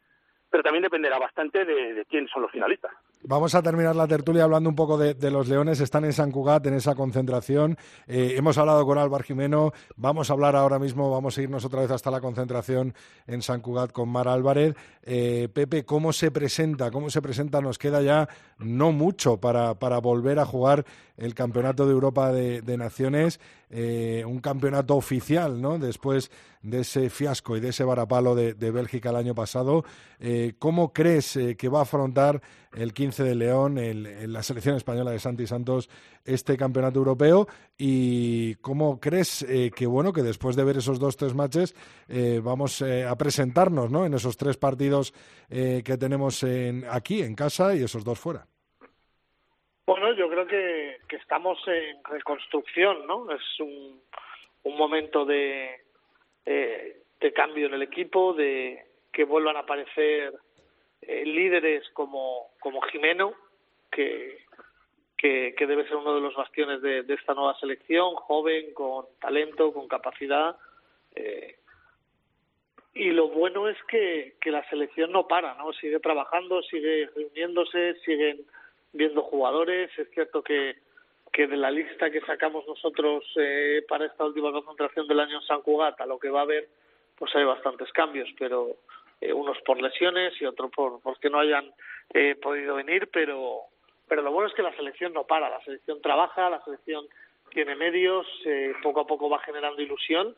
pero 0.51 0.63
también 0.63 0.83
dependerá 0.83 1.19
bastante 1.19 1.65
de, 1.65 1.95
de 1.95 2.05
quién 2.07 2.29
son 2.29 2.43
los 2.43 2.51
finalistas. 2.51 2.93
Vamos 3.29 3.57
a 3.57 3.63
terminar 3.63 3.97
la 3.97 4.07
tertulia 4.07 4.45
hablando 4.45 4.71
un 4.71 4.77
poco 4.77 4.97
de, 4.97 5.31
los 5.33 5.49
Leones. 5.49 5.81
Están 5.81 6.05
en 6.05 6.13
San 6.13 6.31
Cugat, 6.31 6.65
en 6.67 6.75
esa 6.75 6.95
concentración. 6.95 7.77
Eh, 8.07 8.35
hemos 8.37 8.57
hablado 8.57 8.87
con 8.87 8.99
Álvaro 8.99 9.25
Jimeno. 9.25 9.73
Vamos 9.97 10.31
a 10.31 10.35
hablar 10.35 10.55
ahora 10.55 10.79
mismo, 10.79 11.11
vamos 11.11 11.37
a 11.37 11.43
irnos 11.43 11.65
otra 11.65 11.81
vez 11.81 11.91
hasta 11.91 12.11
la 12.13 12.21
concentración 12.21 12.95
en 13.27 13.43
San 13.43 13.63
Cugat 13.63 13.91
con 13.91 14.11
Mar 14.11 14.29
Álvarez. 14.29 14.77
Eh, 15.03 15.49
Pepe, 15.53 15.85
¿cómo 15.85 16.13
se 16.13 16.31
presenta? 16.31 16.93
¿Cómo 16.93 17.11
se 17.11 17.21
presenta? 17.21 17.61
Nos 17.61 17.79
queda 17.79 18.01
ya 18.01 18.29
no 18.59 18.93
mucho 18.93 19.39
para, 19.39 19.75
para 19.75 19.99
volver 19.99 20.39
a 20.39 20.45
jugar 20.45 20.85
el 21.17 21.35
Campeonato 21.35 21.87
de 21.87 21.93
Europa 21.93 22.31
de, 22.31 22.63
de 22.63 22.77
Naciones, 22.77 23.41
eh, 23.71 24.23
un 24.27 24.41
campeonato 24.41 24.95
oficial, 24.95 25.61
¿no? 25.61 25.79
Después 25.79 26.31
de 26.67 26.81
ese 26.81 27.11
fiasco 27.11 27.57
y 27.57 27.61
de 27.61 27.69
ese 27.69 27.85
varapalo 27.85 28.35
de, 28.35 28.55
de 28.55 28.71
Bélgica 28.71 29.11
el 29.11 29.17
año 29.17 29.35
pasado. 29.35 29.85
Eh, 30.19 30.55
¿Cómo 30.59 30.93
crees 30.93 31.37
eh, 31.37 31.57
que 31.57 31.69
va 31.69 31.81
a 31.81 31.83
afrontar 31.83 32.41
el 32.75 32.93
15 32.93 33.23
de 33.23 33.35
León, 33.35 33.77
la 34.33 34.43
selección 34.43 34.77
española 34.77 35.13
de 35.13 35.19
Santi 35.19 35.47
Santos, 35.47 35.89
este 36.25 36.57
campeonato 36.57 36.99
europeo? 36.99 37.47
¿Y 37.79 38.57
cómo 38.57 39.01
crees 39.01 39.43
eh, 39.43 39.71
que, 39.75 39.87
bueno, 39.87 40.13
que 40.13 40.23
después 40.23 40.57
de 40.57 40.65
ver 40.65 40.77
esos 40.79 40.99
dos, 40.99 41.17
tres 41.17 41.35
matches, 41.35 41.75
vamos 42.43 42.83
a 42.83 43.17
presentarnos 43.17 43.91
¿no? 43.91 44.05
en 44.05 44.15
esos 44.15 44.37
tres 44.37 44.57
partidos 44.57 45.13
que 45.49 45.97
tenemos 45.99 46.43
en, 46.43 46.85
aquí, 46.91 47.23
en 47.23 47.35
casa, 47.35 47.75
y 47.75 47.83
esos 47.83 48.05
dos 48.05 48.19
fuera? 48.19 48.47
Bueno, 49.87 50.13
yo 50.15 50.29
creo 50.29 50.47
que, 50.47 50.99
que 51.09 51.17
estamos 51.17 51.59
en 51.69 52.03
reconstrucción, 52.05 53.07
¿no? 53.07 53.31
Es 53.31 53.61
un, 53.61 54.01
un 54.65 54.77
momento 54.77 55.25
de, 55.25 55.86
eh, 56.47 57.03
de 57.21 57.33
cambio 57.33 57.67
en 57.67 57.75
el 57.75 57.83
equipo, 57.83 58.33
de 58.33 58.85
que 59.13 59.25
vuelvan 59.25 59.57
a 59.57 59.61
aparecer 59.61 60.33
eh, 61.03 61.25
líderes 61.25 61.89
como, 61.91 62.51
como 62.61 62.81
Jimeno, 62.83 63.35
que, 63.91 64.45
que, 65.17 65.55
debe 65.59 65.85
ser 65.85 65.97
uno 65.97 66.15
de 66.15 66.21
los 66.21 66.35
bastiones 66.35 66.81
de, 66.83 67.03
de 67.03 67.15
esta 67.15 67.35
nueva 67.35 67.59
selección, 67.59 68.15
joven, 68.15 68.73
con 68.75 69.07
talento, 69.21 69.73
con 69.73 69.89
capacidad. 69.89 70.57
eh, 71.15 71.57
y 72.97 73.11
lo 73.11 73.29
bueno 73.29 73.69
es 73.69 73.77
que, 73.89 74.37
que 74.41 74.51
la 74.51 74.67
selección 74.71 75.13
no 75.13 75.29
para, 75.29 75.55
¿no? 75.57 75.71
Sigue 75.75 76.01
trabajando, 76.01 76.63
sigue 76.63 77.11
reuniéndose, 77.15 77.95
siguen 78.07 78.41
viendo 78.95 79.21
jugadores. 79.21 79.91
Es 79.99 80.09
cierto 80.13 80.43
que, 80.43 80.77
que 81.37 81.47
de 81.47 81.59
la 81.59 81.71
lista 81.71 82.11
que 82.11 82.23
sacamos 82.23 82.67
nosotros 82.67 83.23
eh, 83.37 83.85
para 83.87 84.07
esta 84.07 84.25
última 84.25 84.51
concentración 84.53 85.07
del 85.07 85.21
año 85.21 85.37
en 85.37 85.47
San 85.47 85.61
Cugat, 85.61 86.01
a 86.01 86.07
lo 86.07 86.19
que 86.19 86.31
va 86.31 86.41
a 86.41 86.45
haber, 86.45 86.67
pues 87.15 87.31
hay 87.37 87.45
bastantes 87.45 87.93
cambios, 87.93 88.27
pero 88.39 88.77
eh, 89.21 89.35
unos 89.35 89.59
por 89.61 89.79
lesiones 89.79 90.33
y 90.41 90.47
otros 90.47 90.71
por 90.71 90.99
porque 91.03 91.29
no 91.29 91.39
hayan 91.39 91.71
eh, 92.15 92.37
podido 92.41 92.77
venir, 92.77 93.11
pero 93.13 93.65
pero 94.09 94.23
lo 94.23 94.33
bueno 94.33 94.49
es 94.49 94.55
que 94.55 94.63
la 94.63 94.75
selección 94.77 95.13
no 95.13 95.25
para, 95.25 95.51
la 95.51 95.61
selección 95.61 96.01
trabaja, 96.01 96.49
la 96.49 96.65
selección 96.65 97.05
tiene 97.51 97.77
medios, 97.77 98.27
eh, 98.47 98.73
poco 98.83 99.01
a 99.01 99.07
poco 99.07 99.29
va 99.29 99.39
generando 99.41 99.83
ilusión 99.83 100.35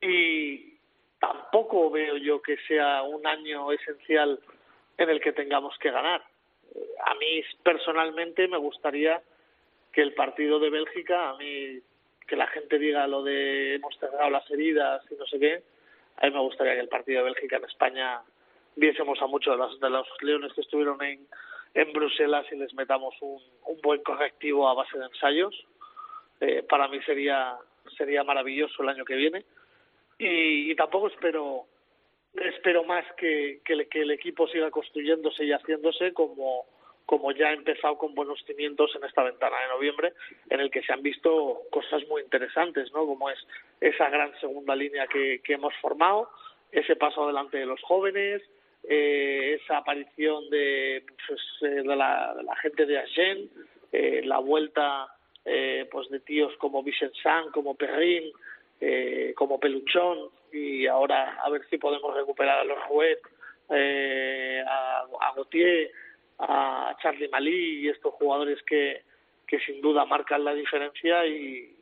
y 0.00 0.74
tampoco 1.18 1.90
veo 1.90 2.16
yo 2.18 2.40
que 2.40 2.56
sea 2.68 3.02
un 3.02 3.26
año 3.26 3.72
esencial 3.72 4.38
en 4.96 5.10
el 5.10 5.20
que 5.20 5.32
tengamos 5.32 5.76
que 5.78 5.90
ganar. 5.90 6.22
Eh, 6.72 6.78
A 7.04 7.14
mí 7.16 7.42
personalmente 7.64 8.46
me 8.46 8.58
gustaría 8.58 9.20
que 9.92 10.02
el 10.02 10.14
partido 10.14 10.58
de 10.58 10.70
Bélgica, 10.70 11.30
a 11.30 11.36
mí 11.36 11.80
que 12.26 12.36
la 12.36 12.46
gente 12.46 12.78
diga 12.78 13.06
lo 13.08 13.24
de 13.24 13.74
hemos 13.74 13.96
cerrado 13.98 14.30
las 14.30 14.48
heridas 14.50 15.02
y 15.10 15.14
no 15.14 15.26
sé 15.26 15.38
qué, 15.40 15.62
a 16.18 16.26
mí 16.26 16.32
me 16.32 16.40
gustaría 16.40 16.74
que 16.74 16.80
el 16.80 16.88
partido 16.88 17.18
de 17.18 17.30
Bélgica 17.30 17.56
en 17.56 17.64
España 17.64 18.20
viésemos 18.76 19.20
a 19.20 19.26
muchos 19.26 19.54
de 19.54 19.58
los, 19.58 19.80
de 19.80 19.90
los 19.90 20.06
leones 20.22 20.52
que 20.52 20.60
estuvieron 20.60 21.02
en, 21.02 21.26
en 21.74 21.92
Bruselas 21.92 22.46
y 22.52 22.56
les 22.56 22.72
metamos 22.74 23.14
un, 23.20 23.42
un 23.66 23.80
buen 23.80 24.02
correctivo 24.02 24.68
a 24.68 24.74
base 24.74 24.98
de 24.98 25.06
ensayos. 25.06 25.66
Eh, 26.40 26.62
para 26.68 26.88
mí 26.88 27.00
sería 27.02 27.56
sería 27.96 28.22
maravilloso 28.22 28.82
el 28.82 28.90
año 28.90 29.04
que 29.04 29.16
viene 29.16 29.44
y, 30.18 30.70
y 30.70 30.74
tampoco 30.76 31.08
espero 31.08 31.66
espero 32.34 32.84
más 32.84 33.04
que, 33.16 33.60
que, 33.64 33.86
que 33.88 34.02
el 34.02 34.12
equipo 34.12 34.46
siga 34.48 34.70
construyéndose 34.70 35.44
y 35.44 35.52
haciéndose 35.52 36.12
como 36.12 36.66
como 37.06 37.32
ya 37.32 37.48
ha 37.48 37.52
empezado 37.52 37.98
con 37.98 38.14
buenos 38.14 38.42
cimientos 38.46 38.94
en 38.94 39.04
esta 39.04 39.22
ventana 39.22 39.56
de 39.62 39.68
noviembre, 39.68 40.12
en 40.48 40.60
el 40.60 40.70
que 40.70 40.82
se 40.82 40.92
han 40.92 41.02
visto 41.02 41.62
cosas 41.70 42.06
muy 42.08 42.22
interesantes, 42.22 42.92
¿no? 42.92 43.06
Como 43.06 43.30
es 43.30 43.38
esa 43.80 44.08
gran 44.10 44.32
segunda 44.40 44.76
línea 44.76 45.06
que, 45.06 45.40
que 45.42 45.54
hemos 45.54 45.74
formado, 45.80 46.30
ese 46.70 46.96
paso 46.96 47.24
adelante 47.24 47.58
de 47.58 47.66
los 47.66 47.82
jóvenes, 47.82 48.42
eh, 48.88 49.58
esa 49.60 49.78
aparición 49.78 50.48
de, 50.50 51.04
pues, 51.26 51.40
eh, 51.62 51.82
la, 51.84 52.56
gente 52.62 52.86
de 52.86 52.98
Agen, 52.98 53.50
eh, 53.92 54.22
la 54.24 54.38
vuelta 54.38 55.08
eh, 55.44 55.88
pues 55.90 56.08
de 56.10 56.20
tíos 56.20 56.52
como 56.58 56.82
Vicent 56.82 57.14
como 57.52 57.74
Perrin, 57.74 58.30
eh, 58.80 59.32
como 59.36 59.58
Peluchón, 59.58 60.30
y 60.52 60.86
ahora 60.86 61.38
a 61.42 61.50
ver 61.50 61.62
si 61.68 61.78
podemos 61.78 62.14
recuperar 62.14 62.60
a 62.60 62.64
los 62.64 62.78
Rouet, 62.88 63.18
eh, 63.70 64.62
a, 64.66 65.06
a 65.20 65.34
Gautier, 65.34 65.90
a 66.40 66.96
Charlie 67.02 67.28
Malí 67.28 67.80
y 67.80 67.88
estos 67.88 68.14
jugadores 68.14 68.58
que, 68.66 69.02
que 69.46 69.58
sin 69.60 69.80
duda 69.80 70.04
marcan 70.04 70.44
la 70.44 70.54
diferencia 70.54 71.26
y, 71.26 71.76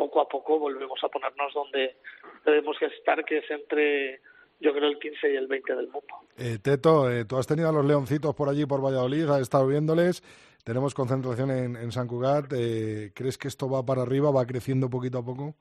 poco 0.00 0.20
a 0.20 0.28
poco 0.28 0.58
volvemos 0.58 0.98
a 1.04 1.08
ponernos 1.08 1.52
donde 1.52 1.96
debemos 2.44 2.78
que 2.78 2.86
estar, 2.86 3.22
que 3.24 3.38
es 3.38 3.50
entre 3.50 4.20
yo 4.58 4.72
creo 4.72 4.88
el 4.88 4.98
15 4.98 5.32
y 5.32 5.36
el 5.36 5.46
20 5.46 5.74
del 5.74 5.88
mundo. 5.88 6.14
Eh, 6.36 6.58
Teto, 6.62 7.10
eh, 7.10 7.24
tú 7.24 7.36
has 7.36 7.46
tenido 7.46 7.68
a 7.68 7.72
los 7.72 7.84
leoncitos 7.84 8.34
por 8.34 8.48
allí, 8.48 8.66
por 8.66 8.82
Valladolid, 8.82 9.28
has 9.28 9.40
estado 9.40 9.66
viéndoles. 9.66 10.22
Tenemos 10.64 10.94
concentración 10.94 11.50
en, 11.50 11.76
en 11.76 11.92
San 11.92 12.06
Cugat. 12.06 12.52
Eh, 12.54 13.12
¿Crees 13.14 13.38
que 13.38 13.48
esto 13.48 13.70
va 13.70 13.84
para 13.84 14.02
arriba, 14.02 14.30
va 14.30 14.46
creciendo 14.46 14.90
poquito 14.90 15.18
a 15.18 15.24
poco? 15.24 15.54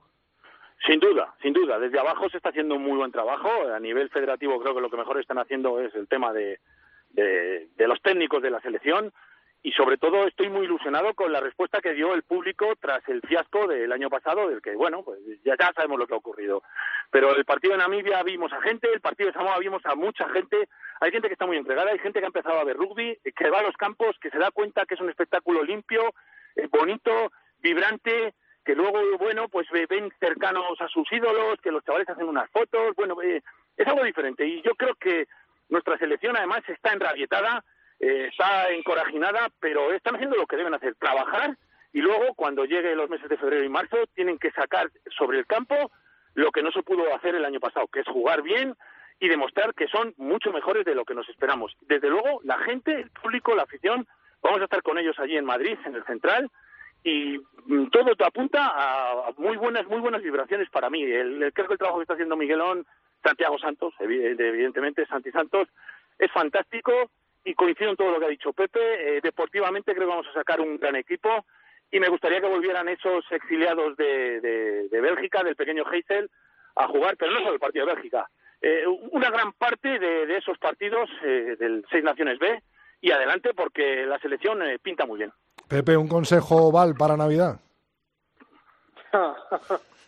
Sin 0.86 1.00
duda, 1.00 1.34
sin 1.42 1.54
duda. 1.54 1.80
Desde 1.80 2.00
abajo 2.00 2.30
se 2.30 2.38
está 2.38 2.50
haciendo 2.50 2.76
un 2.76 2.84
muy 2.84 2.98
buen 2.98 3.12
trabajo. 3.12 3.50
A 3.74 3.80
nivel 3.80 4.10
federativo 4.10 4.60
creo 4.62 4.76
que 4.76 4.82
lo 4.82 4.90
que 4.90 4.98
mejor 4.98 5.20
están 5.20 5.40
haciendo 5.40 5.80
es 5.80 5.96
el 5.96 6.08
tema 6.08 6.34
de, 6.34 6.60
de, 7.20 7.88
los 7.88 8.02
técnicos 8.02 8.42
de 8.42 8.52
la 8.52 8.62
selección 8.62 9.12
y 9.62 9.74
sobre 9.74 9.98
todo 9.98 10.26
estoy 10.26 10.48
muy 10.48 10.66
ilusionado 10.66 11.14
con 11.14 11.34
la 11.34 11.42
respuesta 11.42 11.82
que 11.82 11.94
dio 11.94 12.14
el 12.14 12.24
público 12.24 12.76
tras 12.80 13.08
el 13.10 13.22
fiasco 13.22 13.68
del 13.68 13.92
año 13.92 14.10
pasado, 14.10 14.48
del 14.48 14.62
que, 14.62 14.74
bueno, 14.74 15.04
pues 15.04 15.20
ya, 15.44 15.56
ya 15.60 15.74
sabemos 15.76 16.00
lo 16.00 16.08
que 16.08 16.14
ha 16.14 16.18
ocurrido. 16.18 16.64
Pero 17.12 17.36
el 17.36 17.44
partido 17.44 17.74
de 17.74 17.80
Namibia 17.80 18.24
vimos 18.24 18.54
a 18.54 18.62
gente, 18.62 18.88
el 18.94 19.02
partido 19.02 19.28
de 19.28 19.34
Samoa 19.34 19.60
vimos 19.60 19.86
a 19.86 19.96
mucha 19.96 20.30
gente, 20.30 20.70
hay 21.02 21.12
gente 21.12 21.28
que 21.28 21.34
está 21.34 21.46
muy 21.46 21.58
entregada, 21.58 21.92
hay 21.92 22.00
gente 22.00 22.20
que 22.20 22.26
ha 22.26 22.28
empezado 22.28 22.58
a 22.58 22.64
ver 22.64 22.78
rugby, 22.78 23.18
que 23.36 23.50
va 23.50 23.60
a 23.60 23.64
los 23.64 23.76
campos, 23.76 24.16
que 24.22 24.30
se 24.30 24.38
da 24.38 24.50
cuenta 24.52 24.86
que 24.86 24.96
es 24.96 25.02
un 25.02 25.10
espectáculo 25.10 25.62
limpio, 25.64 26.14
eh, 26.56 26.68
bonito, 26.72 27.32
vibrante, 27.60 28.34
que 28.64 28.76
luego, 28.76 29.18
bueno, 29.18 29.50
pues 29.50 29.68
ve- 29.72 29.88
ven 29.90 30.10
cercanos 30.22 30.80
a 30.80 30.88
sus 30.88 31.12
ídolos, 31.12 31.60
que 31.62 31.72
los 31.72 31.84
chavales 31.84 32.08
hacen 32.08 32.30
unas 32.30 32.50
fotos, 32.52 32.96
bueno, 32.96 33.22
eh, 33.22 33.42
es 33.76 33.88
algo 33.88 34.04
diferente. 34.06 34.46
Y 34.48 34.62
yo 34.62 34.74
creo 34.76 34.96
que 34.96 35.28
nuestra 35.70 35.98
selección 35.98 36.36
además 36.38 36.62
está 36.68 36.92
enrabietada, 36.94 37.64
eh, 38.00 38.28
está 38.32 38.70
encorajinada, 38.72 39.50
pero 39.60 39.92
están 39.94 40.16
haciendo 40.16 40.36
lo 40.38 40.46
que 40.48 40.58
deben 40.58 40.74
hacer, 40.74 40.96
trabajar 40.96 41.58
y 41.94 42.02
luego 42.02 42.34
cuando 42.36 42.66
llegue 42.66 42.96
los 42.96 43.10
meses 43.10 43.30
de 43.30 43.38
febrero 43.38 43.64
y 43.64 43.70
marzo 43.70 43.98
tienen 44.14 44.38
que 44.38 44.52
sacar 44.52 44.90
sobre 45.18 45.40
el 45.40 45.46
campo 45.48 45.92
lo 46.36 46.52
que 46.52 46.62
no 46.62 46.72
se 46.72 46.84
pudo 46.84 47.14
hacer 47.16 47.36
el 47.36 47.46
año 47.46 47.60
pasado, 47.60 47.88
que 47.88 48.02
es 48.02 48.08
jugar 48.08 48.42
bien 48.44 48.76
y 49.20 49.28
demostrar 49.28 49.74
que 49.74 49.88
son 49.88 50.14
mucho 50.18 50.52
mejores 50.54 50.86
de 50.86 50.96
lo 50.96 51.04
que 51.04 51.14
nos 51.16 51.28
esperamos. 51.28 51.76
Desde 51.82 52.08
luego, 52.10 52.40
la 52.44 52.58
gente, 52.60 52.94
el 52.94 53.10
público, 53.10 53.54
la 53.56 53.64
afición, 53.64 54.08
vamos 54.42 54.62
a 54.62 54.66
estar 54.66 54.82
con 54.82 54.98
ellos 54.98 55.18
allí 55.20 55.36
en 55.36 55.44
Madrid, 55.44 55.78
en 55.86 55.96
el 55.96 56.06
Central, 56.06 56.50
y 57.04 57.38
mm, 57.66 57.88
todo 57.90 58.12
apunta 58.26 58.68
a 58.68 59.12
a 59.12 59.32
muy 59.38 59.58
buenas 59.58 59.86
muy 59.88 60.00
buenas 60.00 60.22
vibraciones 60.22 60.70
para 60.70 60.90
mí. 60.90 61.02
El, 61.04 61.44
el- 61.44 61.54
creo 61.54 61.68
que 61.68 61.74
el 61.74 61.80
trabajo 61.80 62.00
que 62.00 62.04
está 62.04 62.14
haciendo 62.14 62.38
Miguelón, 62.38 62.86
Santiago 63.24 63.58
Santos, 63.60 63.94
evi- 64.00 64.36
evidentemente 64.40 65.06
Santi 65.08 65.32
Santos, 65.32 65.68
es 66.18 66.32
fantástico 66.32 66.92
y 67.44 67.54
coincido 67.54 67.92
en 67.92 67.96
todo 67.98 68.12
lo 68.12 68.20
que 68.20 68.26
ha 68.26 68.30
dicho 68.30 68.54
Pepe. 68.54 68.80
Eh, 69.18 69.22
deportivamente 69.22 69.94
creo 69.94 70.08
que 70.08 70.12
vamos 70.16 70.28
a 70.28 70.34
sacar 70.34 70.60
un 70.62 70.78
gran 70.78 70.96
equipo 70.96 71.46
y 71.92 72.00
me 72.00 72.10
gustaría 72.10 72.40
que 72.42 72.48
volvieran 72.48 72.88
esos 72.90 73.24
exiliados 73.32 73.96
de, 73.98 74.40
de, 74.42 74.90
de 74.90 75.02
Bélgica, 75.02 75.44
del 75.44 75.56
pequeño 75.56 75.84
Heysel, 75.92 76.30
a 76.76 76.88
jugar, 76.88 77.18
pero 77.18 77.32
no 77.32 77.40
solo 77.40 77.54
el 77.54 77.60
partido 77.60 77.86
de 77.86 77.94
Bélgica. 77.96 78.30
Eh, 78.62 78.84
una 79.12 79.30
gran 79.32 79.54
parte 79.54 79.98
de, 80.00 80.26
de 80.26 80.38
esos 80.38 80.58
partidos 80.60 81.10
eh, 81.24 81.56
del 81.58 81.86
Seis 81.90 82.04
Naciones 82.04 82.38
B 82.40 82.62
y 83.02 83.12
adelante 83.12 83.54
porque 83.54 84.06
la 84.06 84.20
selección 84.20 84.62
eh, 84.62 84.78
pinta 84.80 85.06
muy 85.06 85.18
bien. 85.18 85.32
Pepe, 85.68 85.96
un 85.96 86.08
consejo 86.10 86.72
Val 86.72 86.94
para 86.96 87.16
Navidad. 87.18 87.60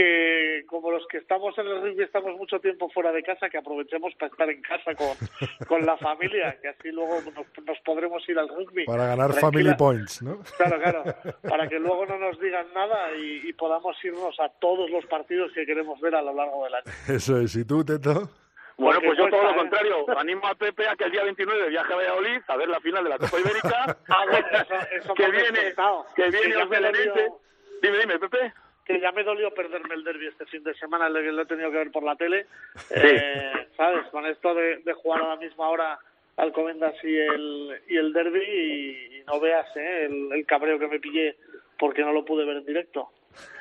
que 0.00 0.64
como 0.66 0.90
los 0.90 1.06
que 1.08 1.18
estamos 1.18 1.56
en 1.58 1.66
el 1.66 1.82
rugby 1.82 2.02
estamos 2.02 2.34
mucho 2.36 2.58
tiempo 2.58 2.88
fuera 2.90 3.12
de 3.12 3.22
casa, 3.22 3.50
que 3.50 3.58
aprovechemos 3.58 4.14
para 4.14 4.30
estar 4.32 4.48
en 4.48 4.62
casa 4.62 4.94
con, 4.94 5.08
con 5.68 5.84
la 5.84 5.96
familia, 5.98 6.58
que 6.62 6.68
así 6.68 6.90
luego 6.90 7.16
nos, 7.20 7.66
nos 7.66 7.78
podremos 7.84 8.26
ir 8.28 8.38
al 8.38 8.48
rugby. 8.48 8.86
Para 8.86 9.06
ganar 9.08 9.30
Tranquila- 9.32 9.40
Family 9.50 9.74
Points, 9.76 10.22
¿no? 10.22 10.38
Claro, 10.56 10.78
claro, 10.80 11.04
para 11.48 11.68
que 11.68 11.78
luego 11.78 12.06
no 12.06 12.18
nos 12.18 12.40
digan 12.40 12.66
nada 12.74 13.12
y, 13.14 13.48
y 13.48 13.52
podamos 13.52 13.94
irnos 14.02 14.38
a 14.40 14.48
todos 14.60 14.88
los 14.90 15.04
partidos 15.06 15.52
que 15.52 15.66
queremos 15.66 16.00
ver 16.00 16.14
a 16.14 16.22
lo 16.22 16.32
largo 16.34 16.64
del 16.64 16.74
año. 16.76 16.84
Eso 17.08 17.38
es. 17.38 17.54
¿Y 17.56 17.64
tú, 17.66 17.84
Teto? 17.84 18.30
Bueno, 18.78 18.94
Porque 19.00 19.08
pues 19.08 19.18
yo 19.18 19.24
todo 19.28 19.40
cuesta, 19.42 19.44
lo 19.46 19.50
¿eh? 19.50 19.56
contrario. 19.58 20.18
Animo 20.18 20.46
a 20.46 20.54
Pepe 20.54 20.88
a 20.88 20.96
que 20.96 21.04
el 21.04 21.10
día 21.12 21.24
29 21.24 21.68
viaje 21.68 21.92
a 21.92 21.96
Valladolid 21.96 22.40
a 22.48 22.56
ver 22.56 22.68
la 22.68 22.80
final 22.80 23.04
de 23.04 23.10
la 23.10 23.18
Copa 23.18 23.38
Ibérica. 23.38 23.96
Ah, 24.08 24.24
bueno, 24.30 24.46
eso, 24.50 24.74
eso 25.02 25.14
que 25.14 25.30
viene, 25.30 25.74
que 26.16 26.30
viene 26.30 26.54
los 26.56 26.68
me 26.70 26.76
belenenses. 26.80 27.14
dolió- 27.14 27.40
Dime, 27.82 27.98
dime, 27.98 28.18
Pepe. 28.18 28.52
Que 28.84 29.00
ya 29.00 29.12
me 29.12 29.22
dolió 29.24 29.52
perderme 29.54 29.94
el 29.94 30.04
derby 30.04 30.26
este 30.28 30.46
fin 30.46 30.62
de 30.64 30.74
semana, 30.74 31.08
lo 31.08 31.20
que 31.20 31.32
lo 31.32 31.42
he 31.42 31.46
tenido 31.46 31.70
que 31.70 31.76
ver 31.78 31.90
por 31.92 32.02
la 32.02 32.16
tele, 32.16 32.46
eh, 32.90 33.68
¿sabes? 33.76 34.06
Con 34.08 34.26
esto 34.26 34.54
de, 34.54 34.78
de 34.78 34.92
jugar 34.94 35.22
a 35.22 35.28
la 35.28 35.36
misma 35.36 35.68
hora 35.68 35.98
Alcobendas 36.36 36.94
y 37.04 37.16
el, 37.16 37.80
y 37.88 37.96
el 37.98 38.12
derby 38.12 38.40
y, 38.42 39.16
y 39.18 39.24
no 39.26 39.38
veas 39.40 39.66
¿eh? 39.76 40.06
el, 40.06 40.32
el 40.32 40.46
cabreo 40.46 40.78
que 40.78 40.86
me 40.88 40.98
pillé 40.98 41.36
porque 41.78 42.02
no 42.02 42.12
lo 42.12 42.24
pude 42.24 42.44
ver 42.46 42.56
en 42.58 42.64
directo. 42.66 43.10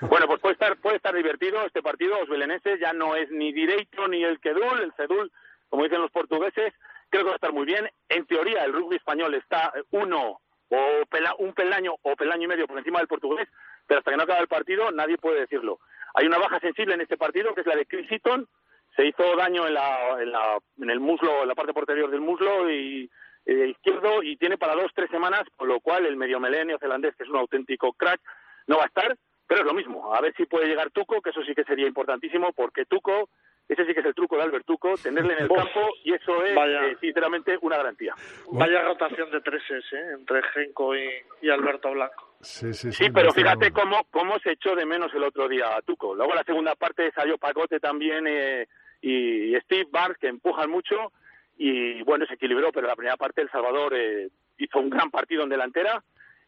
Bueno, 0.02 0.28
pues 0.28 0.40
puede 0.40 0.54
estar, 0.54 0.78
puede 0.78 0.96
estar 0.96 1.14
divertido 1.14 1.66
este 1.66 1.82
partido. 1.84 2.18
Los 2.20 2.30
belenenses 2.30 2.80
ya 2.80 2.94
no 2.94 3.16
es 3.16 3.30
ni 3.32 3.52
Direito 3.52 4.08
ni 4.08 4.24
el 4.24 4.40
Quedul, 4.40 4.82
el 4.82 4.94
Cedul, 4.94 5.32
como 5.70 5.84
dicen 5.84 6.02
los 6.02 6.12
portugueses. 6.12 6.74
Creo 7.10 7.24
que 7.24 7.28
va 7.30 7.34
a 7.34 7.36
estar 7.36 7.52
muy 7.54 7.66
bien. 7.66 7.90
En 8.08 8.26
teoría, 8.26 8.64
el 8.64 8.74
rugby 8.74 8.96
español 8.96 9.34
está 9.36 9.74
uno 9.92 10.40
o 10.70 11.06
pela- 11.10 11.36
un 11.40 11.54
peldaño 11.54 11.96
o 12.02 12.16
peldaño 12.16 12.44
y 12.46 12.48
medio 12.48 12.68
por 12.68 12.78
encima 12.78 13.00
del 13.00 13.08
portugués, 13.08 13.48
pero 13.90 13.98
hasta 14.00 14.12
que 14.12 14.18
no 14.18 14.24
acabe 14.24 14.42
el 14.42 14.48
partido 14.48 14.92
nadie 14.92 15.18
puede 15.18 15.40
decirlo. 15.42 15.80
Hay 16.14 16.28
una 16.28 16.38
baja 16.38 16.60
sensible 16.60 16.94
en 16.94 17.02
este 17.02 17.18
partido, 17.18 17.56
que 17.56 17.62
es 17.62 17.68
la 17.68 17.76
de 17.76 17.88
Chris 17.88 18.12
Eaton. 18.12 18.48
Se 18.96 19.06
hizo 19.06 19.24
daño 19.36 19.66
en, 19.66 19.74
la, 19.74 20.22
en, 20.22 20.32
la, 20.32 20.58
en 20.82 20.90
el 20.90 21.00
muslo, 21.00 21.42
en 21.42 21.48
la 21.48 21.56
parte 21.56 21.74
posterior 21.74 22.10
del 22.12 22.22
muslo 22.22 22.70
y 22.70 23.10
eh, 23.46 23.68
izquierdo 23.70 24.22
y 24.22 24.38
tiene 24.38 24.58
para 24.58 24.76
dos 24.76 24.92
tres 24.94 25.10
semanas, 25.10 25.44
con 25.56 25.68
lo 25.68 25.80
cual 25.80 26.06
el 26.06 26.18
medio 26.18 26.40
neozelandés, 26.40 27.16
que 27.16 27.24
es 27.24 27.30
un 27.30 27.38
auténtico 27.38 27.94
crack, 27.94 28.22
no 28.68 28.78
va 28.78 28.84
a 28.84 28.88
estar, 28.88 29.16
pero 29.48 29.62
es 29.62 29.66
lo 29.66 29.74
mismo. 29.74 30.14
A 30.14 30.22
ver 30.22 30.34
si 30.36 30.46
puede 30.46 30.68
llegar 30.68 30.92
Tuco, 30.92 31.22
que 31.22 31.32
eso 31.32 31.42
sí 31.44 31.56
que 31.56 31.64
sería 31.64 31.88
importantísimo, 31.88 32.54
porque 32.54 32.86
Tuco, 32.86 33.30
ese 33.68 33.86
sí 33.86 33.94
que 33.94 34.02
es 34.02 34.06
el 34.06 34.14
truco 34.16 34.36
de 34.36 34.44
Albert 34.44 34.66
Tuco, 34.66 34.96
tenerle 34.98 35.34
en 35.34 35.44
el 35.46 35.52
Uf, 35.52 35.58
campo 35.58 35.88
y 36.04 36.14
eso 36.14 36.44
es, 36.44 36.56
vaya. 36.56 36.88
eh, 36.88 36.98
sinceramente, 37.00 37.58
una 37.62 37.78
garantía. 37.78 38.14
Vaya 38.52 38.84
rotación 38.84 39.32
de 39.32 39.42
treses, 39.42 39.86
¿eh? 39.94 40.12
Entre 40.14 40.42
Genco 40.54 40.96
y, 40.96 41.08
y 41.42 41.50
Alberto 41.50 41.92
Blanco. 41.92 42.29
Sí, 42.42 42.74
sí, 42.74 42.92
Sí, 42.94 43.10
pero 43.14 43.32
fíjate 43.34 43.72
cómo, 43.72 44.06
cómo 44.12 44.40
se 44.40 44.52
echó 44.54 44.76
de 44.76 44.86
menos 44.86 45.14
el 45.14 45.24
otro 45.24 45.48
día 45.50 45.76
a 45.76 45.82
Tuco. 45.82 46.16
Luego 46.16 46.34
la 46.34 46.44
segunda 46.44 46.76
parte 46.76 47.12
salió 47.12 47.38
Pacote 47.38 47.80
también 47.80 48.26
eh, 48.28 48.68
y 49.02 49.54
Steve 49.66 49.88
Barnes, 49.92 50.18
que 50.18 50.28
empujan 50.28 50.70
mucho 50.70 51.12
y 51.58 52.02
bueno, 52.04 52.26
se 52.26 52.36
equilibró, 52.36 52.72
pero 52.72 52.88
la 52.88 52.96
primera 52.96 53.18
parte 53.18 53.42
El 53.42 53.50
Salvador 53.52 53.94
eh, 53.94 54.30
hizo 54.58 54.80
un 54.80 54.90
gran 54.90 55.12
partido 55.12 55.44
en 55.44 55.50
delantera 55.50 56.02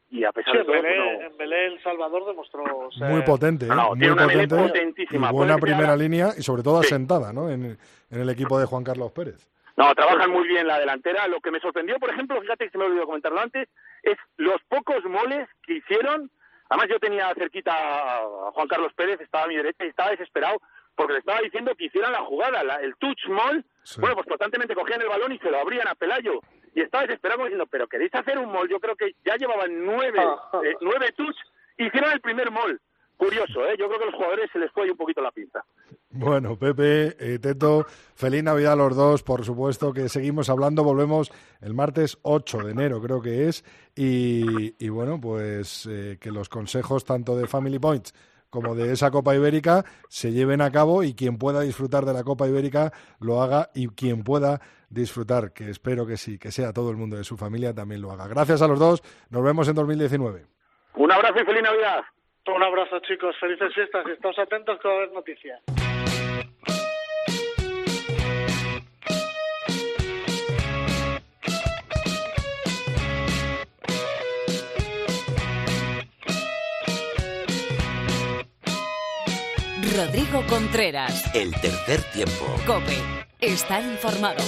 y 0.10 0.24
a 0.24 0.32
pesar 0.32 0.54
Sí, 0.54 0.58
de 0.58 0.64
en 0.64 0.66
todo... 0.68 0.82
Belé, 0.82 0.96
pues, 0.96 1.20
no- 1.20 1.26
en 1.28 1.38
Belé 1.38 1.66
El 1.68 1.84
Salvador 1.84 2.26
demostró 2.26 2.64
ser... 2.98 3.10
Muy 3.10 3.22
potente, 3.24 3.66
¿eh? 3.66 3.70
No, 3.70 3.89
muy 3.89 4.00
tiene 4.00 4.14
una 4.14 4.28
melee 4.28 4.48
potente 4.48 4.68
potentísima. 4.70 5.30
y 5.30 5.34
buena 5.34 5.58
primera 5.58 5.89
ahora- 5.92 5.98
línea 6.04 6.30
y 6.38 6.42
sobre 6.42 6.64
todo 6.64 6.82
Sí. 6.84 6.88
asentada, 6.94 7.34
¿no? 7.34 7.50
En, 7.50 7.78
en 8.10 8.20
el 8.22 8.30
equipo 8.30 8.58
de 8.60 8.66
Juan 8.66 8.84
Carlos 8.86 9.12
Pérez. 9.12 9.50
No, 9.78 9.94
trabajan 9.96 10.30
muy 10.32 10.48
bien 10.48 10.68
la 10.68 10.80
delantera. 10.80 11.28
Lo 11.28 11.40
que 11.42 11.52
me 11.52 11.60
sorprendió, 11.60 11.98
por 12.00 12.10
ejemplo, 12.12 12.40
fíjate 12.42 12.66
que 12.66 12.72
se 12.72 12.78
me 12.78 12.86
olvidó 12.86 13.06
comentarlo 13.06 13.40
antes, 13.40 13.68
es 14.04 14.18
los 14.38 14.62
pocos 14.68 15.04
moles 15.06 15.48
que 15.64 15.76
hicieron. 15.76 16.30
Además, 16.70 16.88
yo 16.90 17.00
tenía 17.00 17.34
cerquita 17.36 17.74
a 17.74 18.52
Juan 18.54 18.68
Carlos 18.68 18.94
Pérez, 18.94 19.20
estaba 19.22 19.46
a 19.46 19.48
mi 19.48 19.56
derecha 19.58 19.84
y 19.86 19.90
estaba 19.90 20.12
desesperado 20.12 20.62
porque 20.96 21.14
le 21.14 21.20
estaba 21.20 21.40
diciendo 21.40 21.74
que 21.76 21.86
hicieran 21.86 22.12
la 22.12 22.20
jugada, 22.20 22.64
la- 22.64 22.76
el 22.82 22.96
touch 22.98 23.28
mall. 23.30 23.64
Sí. 23.84 24.00
Bueno, 24.00 24.16
pues 24.16 24.28
constantemente 24.28 24.76
cogían 24.76 25.02
el 25.02 25.08
balón 25.08 25.32
y 25.32 25.40
se 25.40 25.50
lo 25.50 25.60
abrían 25.60 25.88
a 25.88 25.96
Pelayo. 25.96 26.40
Y 26.76 26.82
estaba 26.82 27.04
desesperado 27.06 27.44
diciendo, 27.44 27.66
pero 27.68 27.88
¿queréis 27.88 28.14
hacer 28.14 28.38
un 28.38 28.52
mall? 28.52 28.70
Yo 28.70 28.80
creo 28.80 28.96
que 28.96 29.16
ya 29.26 29.36
llevaban 29.36 29.84
nueve, 29.86 30.22
eh, 30.64 30.76
nueve 30.82 31.12
touch, 31.18 31.36
hicieron 31.78 32.12
el 32.12 32.22
primer 32.22 32.52
mall. 32.52 32.80
Curioso, 33.22 33.64
¿eh? 33.68 33.76
Yo 33.78 33.86
creo 33.86 34.00
que 34.00 34.06
a 34.06 34.08
los 34.08 34.16
jugadores 34.16 34.50
se 34.52 34.58
les 34.58 34.72
fue 34.72 34.90
un 34.90 34.98
poquito 34.98 35.22
la 35.22 35.30
pinza. 35.30 35.64
Bueno, 36.10 36.58
Pepe, 36.58 37.16
eh, 37.20 37.38
Teto, 37.38 37.86
feliz 38.16 38.44
Navidad 38.44 38.74
a 38.74 38.76
los 38.76 38.96
dos, 38.96 39.22
por 39.22 39.46
supuesto 39.46 39.94
que 39.94 40.10
seguimos 40.10 40.50
hablando, 40.50 40.84
volvemos 40.84 41.32
el 41.62 41.76
martes 41.76 42.18
8 42.24 42.64
de 42.64 42.72
enero, 42.72 43.00
creo 43.00 43.22
que 43.22 43.48
es, 43.48 43.64
y, 43.96 44.74
y 44.84 44.90
bueno, 44.90 45.22
pues 45.22 45.88
eh, 45.88 46.18
que 46.20 46.32
los 46.32 46.50
consejos 46.50 47.06
tanto 47.06 47.38
de 47.38 47.46
Family 47.46 47.78
Points 47.78 48.16
como 48.50 48.74
de 48.74 48.92
esa 48.92 49.12
Copa 49.12 49.36
Ibérica 49.36 49.86
se 50.10 50.32
lleven 50.32 50.60
a 50.60 50.72
cabo 50.72 51.04
y 51.04 51.14
quien 51.14 51.38
pueda 51.38 51.62
disfrutar 51.62 52.06
de 52.06 52.14
la 52.14 52.24
Copa 52.24 52.48
Ibérica 52.48 52.92
lo 53.20 53.44
haga 53.44 53.70
y 53.76 53.90
quien 53.90 54.24
pueda 54.24 54.62
disfrutar, 54.90 55.54
que 55.54 55.70
espero 55.70 56.08
que 56.08 56.18
sí, 56.18 56.40
que 56.40 56.52
sea 56.52 56.74
todo 56.74 56.90
el 56.90 56.98
mundo 56.98 57.18
de 57.18 57.24
su 57.24 57.38
familia 57.38 57.72
también 57.72 58.02
lo 58.02 58.12
haga. 58.12 58.28
Gracias 58.28 58.64
a 58.64 58.68
los 58.68 58.80
dos, 58.80 59.04
nos 59.30 59.44
vemos 59.44 59.68
en 59.68 59.76
2019. 59.76 60.48
Un 60.96 61.12
abrazo 61.12 61.40
y 61.40 61.46
feliz 61.46 61.62
Navidad. 61.62 62.02
Un 62.48 62.64
abrazo, 62.64 63.00
chicos. 63.00 63.36
Felices 63.39 63.74
fiestas 63.74 64.06
y 64.08 64.12
estamos 64.12 64.38
atentos 64.39 64.80
que 64.80 64.88
va 64.88 64.94
a 64.94 64.98
haber 64.98 65.12
noticias. 65.12 65.62
Rodrigo 79.96 80.44
Contreras. 80.48 81.36
El 81.36 81.52
tercer 81.62 82.02
tiempo. 82.12 82.46
Cope. 82.66 82.98
Estar 83.39 83.84
informado. 83.84 84.42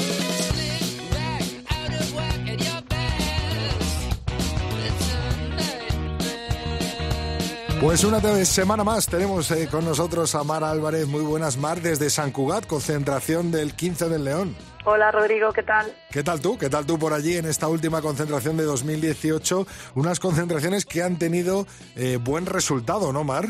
Pues 7.83 8.05
una 8.05 8.21
semana 8.45 8.85
más 8.85 9.07
tenemos 9.09 9.51
eh, 9.51 9.67
con 9.69 9.83
nosotros 9.83 10.33
a 10.35 10.43
Mar 10.45 10.63
Álvarez. 10.63 11.05
Muy 11.05 11.21
buenas, 11.21 11.57
Mar, 11.57 11.81
desde 11.81 12.09
San 12.09 12.31
Cugat, 12.31 12.65
concentración 12.65 13.51
del 13.51 13.75
15 13.75 14.07
del 14.07 14.23
León. 14.23 14.55
Hola 14.85 15.11
Rodrigo, 15.11 15.51
¿qué 15.51 15.63
tal? 15.63 15.93
¿Qué 16.09 16.23
tal 16.23 16.39
tú? 16.39 16.57
¿Qué 16.57 16.69
tal 16.69 16.85
tú 16.85 16.97
por 16.97 17.11
allí 17.11 17.35
en 17.35 17.43
esta 17.43 17.67
última 17.67 18.01
concentración 18.01 18.55
de 18.55 18.63
2018? 18.63 19.65
Unas 19.95 20.21
concentraciones 20.21 20.85
que 20.85 21.03
han 21.03 21.19
tenido 21.19 21.65
eh, 21.97 22.17
buen 22.23 22.45
resultado, 22.45 23.11
¿no, 23.11 23.25
Mar? 23.25 23.47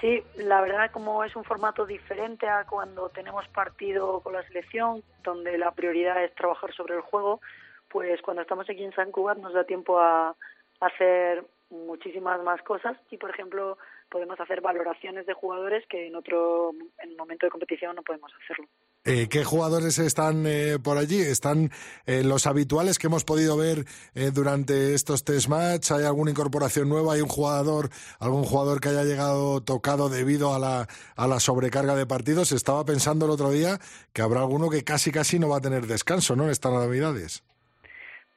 Sí, 0.00 0.22
la 0.36 0.60
verdad 0.60 0.92
como 0.92 1.24
es 1.24 1.34
un 1.34 1.42
formato 1.42 1.84
diferente 1.84 2.48
a 2.48 2.64
cuando 2.64 3.08
tenemos 3.08 3.44
partido 3.48 4.20
con 4.20 4.34
la 4.34 4.46
selección, 4.46 5.02
donde 5.24 5.58
la 5.58 5.72
prioridad 5.72 6.22
es 6.22 6.32
trabajar 6.36 6.72
sobre 6.74 6.94
el 6.94 7.00
juego, 7.00 7.40
pues 7.88 8.22
cuando 8.22 8.42
estamos 8.42 8.70
aquí 8.70 8.84
en 8.84 8.94
San 8.94 9.10
Cugat 9.10 9.38
nos 9.38 9.52
da 9.52 9.64
tiempo 9.64 9.98
a 9.98 10.36
hacer 10.78 11.44
muchísimas 11.72 12.42
más 12.42 12.62
cosas 12.62 12.96
y, 13.10 13.16
por 13.16 13.30
ejemplo, 13.30 13.78
podemos 14.10 14.38
hacer 14.38 14.60
valoraciones 14.60 15.26
de 15.26 15.32
jugadores 15.32 15.84
que 15.88 16.06
en 16.06 16.14
otro 16.14 16.72
en 17.02 17.16
momento 17.16 17.46
de 17.46 17.50
competición 17.50 17.96
no 17.96 18.02
podemos 18.02 18.30
hacerlo. 18.44 18.68
Eh, 19.04 19.28
¿Qué 19.28 19.42
jugadores 19.42 19.98
están 19.98 20.44
eh, 20.46 20.78
por 20.80 20.98
allí? 20.98 21.20
¿Están 21.20 21.70
eh, 22.06 22.22
los 22.22 22.46
habituales 22.46 22.98
que 22.98 23.08
hemos 23.08 23.24
podido 23.24 23.56
ver 23.56 23.84
eh, 24.14 24.30
durante 24.32 24.94
estos 24.94 25.24
test 25.24 25.48
match? 25.48 25.90
¿Hay 25.90 26.04
alguna 26.04 26.30
incorporación 26.30 26.88
nueva? 26.88 27.14
¿Hay 27.14 27.20
un 27.20 27.28
jugador, 27.28 27.88
algún 28.20 28.44
jugador 28.44 28.80
que 28.80 28.90
haya 28.90 29.04
llegado 29.04 29.60
tocado 29.62 30.08
debido 30.08 30.54
a 30.54 30.58
la, 30.58 30.86
a 31.16 31.26
la 31.26 31.40
sobrecarga 31.40 31.96
de 31.96 32.06
partidos? 32.06 32.52
Estaba 32.52 32.84
pensando 32.84 33.24
el 33.24 33.32
otro 33.32 33.50
día 33.50 33.78
que 34.12 34.22
habrá 34.22 34.40
alguno 34.40 34.70
que 34.70 34.84
casi 34.84 35.10
casi 35.10 35.38
no 35.38 35.48
va 35.48 35.56
a 35.56 35.60
tener 35.60 35.86
descanso, 35.86 36.36
¿no? 36.36 36.44
En 36.44 36.50
estas 36.50 36.72
navidades. 36.72 37.42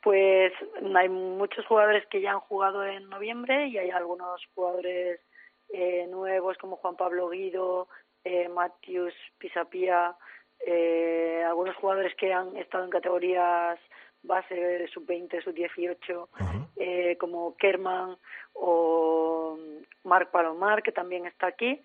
Pues 0.06 0.54
hay 0.96 1.10
muchos 1.10 1.66
jugadores 1.66 2.06
que 2.12 2.22
ya 2.22 2.34
han 2.34 2.40
jugado 2.42 2.86
en 2.86 3.10
noviembre 3.10 3.70
y 3.70 3.80
hay 3.80 3.90
algunos 3.90 4.40
jugadores 4.54 5.20
eh, 5.74 6.06
nuevos 6.12 6.60
como 6.60 6.76
Juan 6.76 6.96
Pablo 6.96 7.28
Guido, 7.30 7.88
eh, 8.24 8.48
Matius 8.48 9.16
Pisapia, 9.40 10.16
eh, 10.64 11.44
algunos 11.44 11.76
jugadores 11.78 12.14
que 12.18 12.32
han 12.32 12.56
estado 12.56 12.84
en 12.84 12.92
categorías 12.92 13.80
base 14.22 14.88
sub-20, 14.94 15.44
sub-18, 15.44 16.28
eh, 16.76 17.18
como 17.20 17.58
Kerman 17.58 18.16
o 18.54 19.58
Marc 20.04 20.30
Palomar, 20.30 20.84
que 20.84 20.92
también 20.92 21.26
está 21.26 21.48
aquí. 21.48 21.82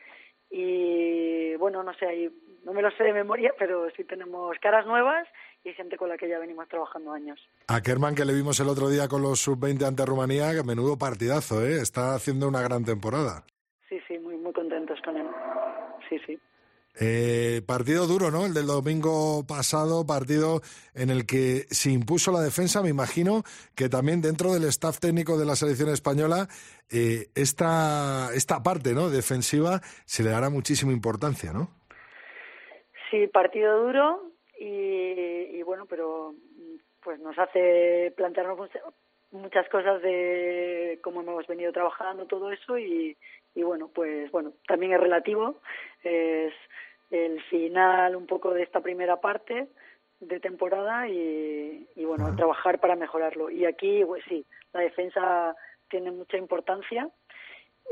Y 0.51 1.55
bueno, 1.57 1.83
no 1.83 1.95
sé, 1.95 2.31
no 2.64 2.75
me 2.75 2.83
lo 2.83 2.91
sé 2.91 3.05
de 3.05 3.14
memoria, 3.14 3.55
pero 3.59 3.89
sí 3.93 4.05
tenemos 4.05 4.59
caras 4.59 4.85
nuevas 4.85 5.27
y 5.65 5.73
gente 5.75 5.97
con 5.97 6.09
la 6.09 6.17
que 6.17 6.29
ya 6.29 6.39
venimos 6.39 6.69
trabajando 6.69 7.13
años. 7.13 7.39
A 7.69 7.81
Kerman, 7.83 8.15
que 8.15 8.25
le 8.25 8.33
vimos 8.33 8.59
el 8.61 8.69
otro 8.69 8.89
día 8.89 9.09
con 9.09 9.23
los 9.23 9.41
sub-20 9.41 9.87
ante 9.87 10.07
Rumanía, 10.07 10.53
que 10.55 10.63
menudo 10.63 10.97
partidazo, 10.97 11.65
¿eh? 11.65 11.81
Está 11.81 12.15
haciendo 12.15 12.49
una 12.49 12.63
gran 12.63 12.85
temporada. 12.85 13.45
Sí, 13.89 13.99
sí, 14.09 14.19
muy, 14.19 14.37
muy 14.37 14.53
contentos 14.53 14.99
con 15.05 15.17
él. 15.17 15.27
Sí, 16.09 16.19
sí. 16.27 16.39
Eh, 16.99 17.63
partido 17.67 18.07
duro, 18.07 18.31
¿no? 18.31 18.47
El 18.47 18.55
del 18.55 18.67
domingo 18.67 19.47
pasado, 19.47 20.07
partido 20.07 20.61
en 20.95 21.11
el 21.11 21.25
que 21.25 21.67
se 21.71 21.91
impuso 21.91 22.33
la 22.33 22.41
defensa. 22.41 22.83
Me 22.83 22.89
imagino 22.89 23.43
que 23.75 23.89
también 23.89 24.21
dentro 24.21 24.53
del 24.53 24.65
staff 24.65 24.99
técnico 24.99 25.39
de 25.39 25.47
la 25.47 25.57
selección 25.57 25.91
española, 25.91 26.49
eh, 26.91 27.29
esta, 27.35 28.31
esta 28.35 28.63
parte 28.63 28.93
¿no? 28.93 29.09
defensiva 29.09 29.81
se 30.05 30.25
le 30.25 30.31
dará 30.31 30.51
muchísima 30.51 30.93
importancia, 30.93 31.53
¿no? 31.53 31.71
Sí, 33.11 33.27
partido 33.29 33.87
duro 33.87 34.31
y, 34.61 35.57
y 35.59 35.63
bueno, 35.63 35.87
pero 35.87 36.35
pues 37.03 37.19
nos 37.21 37.37
hace 37.39 38.13
plantearnos 38.17 38.59
mucha- 38.59 38.83
muchas 39.33 39.69
cosas 39.69 40.03
de 40.03 40.99
cómo 41.03 41.23
hemos 41.23 41.47
venido 41.47 41.73
trabajando 41.73 42.27
todo 42.27 42.53
eso 42.53 42.79
y, 42.79 43.17
y 43.55 43.63
bueno, 43.63 43.89
pues 43.93 44.31
bueno, 44.31 44.53
también 44.69 44.93
es 44.93 45.01
relativo, 45.01 45.57
es 46.05 46.53
el 47.11 47.41
final 47.45 48.15
un 48.17 48.27
poco 48.27 48.53
de 48.53 48.63
esta 48.63 48.81
primera 48.81 49.21
parte 49.21 49.67
de 50.21 50.41
temporada 50.41 51.09
y, 51.09 51.89
y 51.97 52.05
bueno, 52.05 52.37
trabajar 52.37 52.79
para 52.79 52.95
mejorarlo. 52.97 53.49
Y 53.51 53.65
aquí, 53.65 54.05
pues 54.05 54.23
sí, 54.29 54.45
la 54.75 54.81
defensa 54.81 55.57
tiene 55.89 56.11
mucha 56.11 56.37
importancia. 56.37 57.09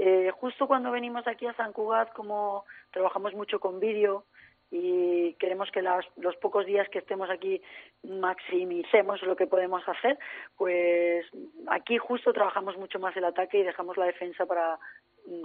Eh, 0.00 0.30
justo 0.32 0.68
cuando 0.68 0.90
venimos 0.90 1.26
aquí 1.26 1.46
a 1.46 1.54
San 1.54 1.72
Cugat, 1.72 2.12
como 2.12 2.64
trabajamos 2.92 3.32
mucho 3.34 3.58
con 3.58 3.80
vídeo 3.80 4.24
y 4.70 5.34
queremos 5.34 5.70
que 5.70 5.82
los 5.82 6.36
pocos 6.36 6.66
días 6.66 6.88
que 6.90 6.98
estemos 6.98 7.30
aquí 7.30 7.60
maximicemos 8.02 9.22
lo 9.22 9.36
que 9.36 9.46
podemos 9.46 9.82
hacer, 9.88 10.18
pues 10.56 11.24
aquí 11.68 11.96
justo 11.98 12.32
trabajamos 12.32 12.76
mucho 12.76 12.98
más 12.98 13.16
el 13.16 13.24
ataque 13.24 13.58
y 13.58 13.62
dejamos 13.62 13.96
la 13.96 14.06
defensa 14.06 14.46
para 14.46 14.78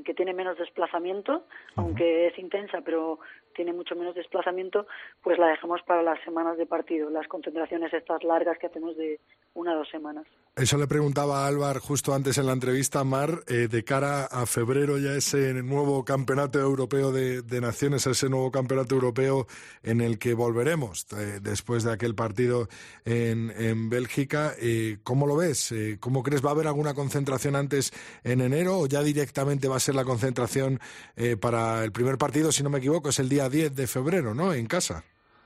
que 0.05 0.13
tiene 0.13 0.33
menos 0.33 0.57
desplazamiento, 0.57 1.45
aunque 1.75 2.27
es 2.27 2.37
intensa, 2.39 2.81
pero 2.81 3.19
tiene 3.53 3.73
mucho 3.73 3.95
menos 3.95 4.15
desplazamiento, 4.15 4.87
pues 5.21 5.37
la 5.37 5.47
dejamos 5.47 5.81
para 5.83 6.01
las 6.01 6.21
semanas 6.23 6.57
de 6.57 6.65
partido, 6.65 7.09
las 7.09 7.27
concentraciones 7.27 7.93
estas 7.93 8.23
largas 8.23 8.57
que 8.57 8.67
hacemos 8.67 8.97
de 8.97 9.19
una 9.53 9.73
o 9.73 9.77
dos 9.77 9.89
semanas. 9.89 10.25
Eso 10.55 10.77
le 10.77 10.87
preguntaba 10.87 11.43
a 11.43 11.47
Álvar 11.47 11.79
justo 11.79 12.13
antes 12.13 12.37
en 12.37 12.45
la 12.45 12.53
entrevista, 12.53 13.03
Mar, 13.03 13.43
eh, 13.47 13.67
de 13.67 13.83
cara 13.83 14.25
a 14.25 14.45
febrero 14.45 14.97
ya 14.97 15.13
ese 15.13 15.53
nuevo 15.63 16.03
campeonato 16.05 16.59
europeo 16.59 17.11
de, 17.11 17.41
de 17.41 17.61
naciones, 17.61 18.05
ese 18.05 18.29
nuevo 18.29 18.51
campeonato 18.51 18.95
europeo 18.95 19.47
en 19.81 20.01
el 20.01 20.19
que 20.19 20.33
volveremos 20.33 21.07
eh, 21.13 21.39
después 21.41 21.83
de 21.83 21.91
aquel 21.93 22.13
partido 22.13 22.67
en, 23.05 23.51
en 23.51 23.89
Bélgica. 23.89 24.53
Eh, 24.59 24.97
¿Cómo 25.03 25.25
lo 25.25 25.37
ves? 25.37 25.73
¿Cómo 25.99 26.21
crees? 26.21 26.43
¿Va 26.43 26.49
a 26.49 26.53
haber 26.53 26.67
alguna 26.67 26.93
concentración 26.93 27.55
antes 27.55 27.91
en 28.23 28.41
enero 28.41 28.79
o 28.79 28.87
ya 28.87 29.01
directamente 29.01 29.67
va 29.73 29.77
a 29.77 29.79
ser 29.79 29.95
la 29.95 30.05
concentración 30.05 30.79
eh, 31.17 31.35
para 31.35 31.83
el 31.83 31.91
primer 31.91 32.17
partido, 32.17 32.51
si 32.51 32.63
no 32.63 32.69
me 32.69 32.77
equivoco, 32.77 33.09
es 33.09 33.19
el 33.19 33.29
día 33.29 33.49
10 33.49 33.75
de 33.75 33.87
febrero, 33.87 34.33
¿no? 34.33 34.53
En 34.53 34.67
casa. 34.67 35.03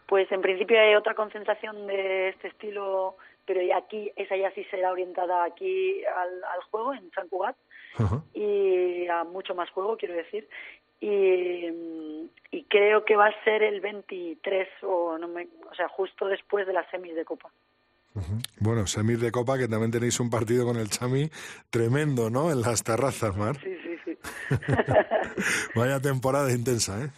Pues 0.08 0.32
en 0.32 0.42
principio 0.42 0.80
hay 0.80 0.96
otra 0.96 1.16
concentración 1.16 1.88
de 1.88 2.30
este 2.30 2.50
estilo, 2.50 3.18
pero 3.46 3.60
aquí 3.76 4.12
esa 4.16 4.38
ya 4.38 4.52
sí 4.52 4.64
será 4.72 4.92
orientada 4.92 5.44
aquí 5.44 6.04
al, 6.06 6.44
al 6.44 6.62
juego 6.70 6.94
en 6.94 7.10
San 7.12 7.28
Cugat 7.28 7.56
y 8.34 9.08
a 9.08 9.24
mucho 9.24 9.56
más 9.56 9.70
juego, 9.72 9.98
quiero 9.98 10.14
decir. 10.14 10.48
Y, 11.00 12.30
y 12.52 12.64
creo 12.70 13.06
que 13.06 13.16
va 13.16 13.28
a 13.28 13.44
ser 13.44 13.64
el 13.64 13.82
23 13.82 14.68
o 14.84 15.18
no 15.18 15.28
me, 15.28 15.48
o 15.70 15.76
sea, 15.76 15.88
justo 15.90 16.28
después 16.28 16.66
de 16.66 16.74
las 16.74 16.90
semis 16.90 17.16
de 17.16 17.26
Copa. 17.26 17.52
Bueno, 18.60 18.88
semis 18.88 19.20
de 19.20 19.32
Copa, 19.32 19.58
que 19.58 19.68
también 19.68 19.92
tenéis 19.92 20.20
un 20.20 20.30
partido 20.30 20.66
con 20.66 20.78
el 20.78 20.90
Chami 20.90 21.30
tremendo, 21.70 22.30
¿no? 22.30 22.52
En 22.52 22.62
las 22.62 22.84
terrazas, 22.84 23.36
Mar. 23.38 23.58
Sí. 23.62 23.77
Vaya 25.76 26.00
temporada 26.00 26.52
intensa, 26.52 27.04
¿eh? 27.04 27.10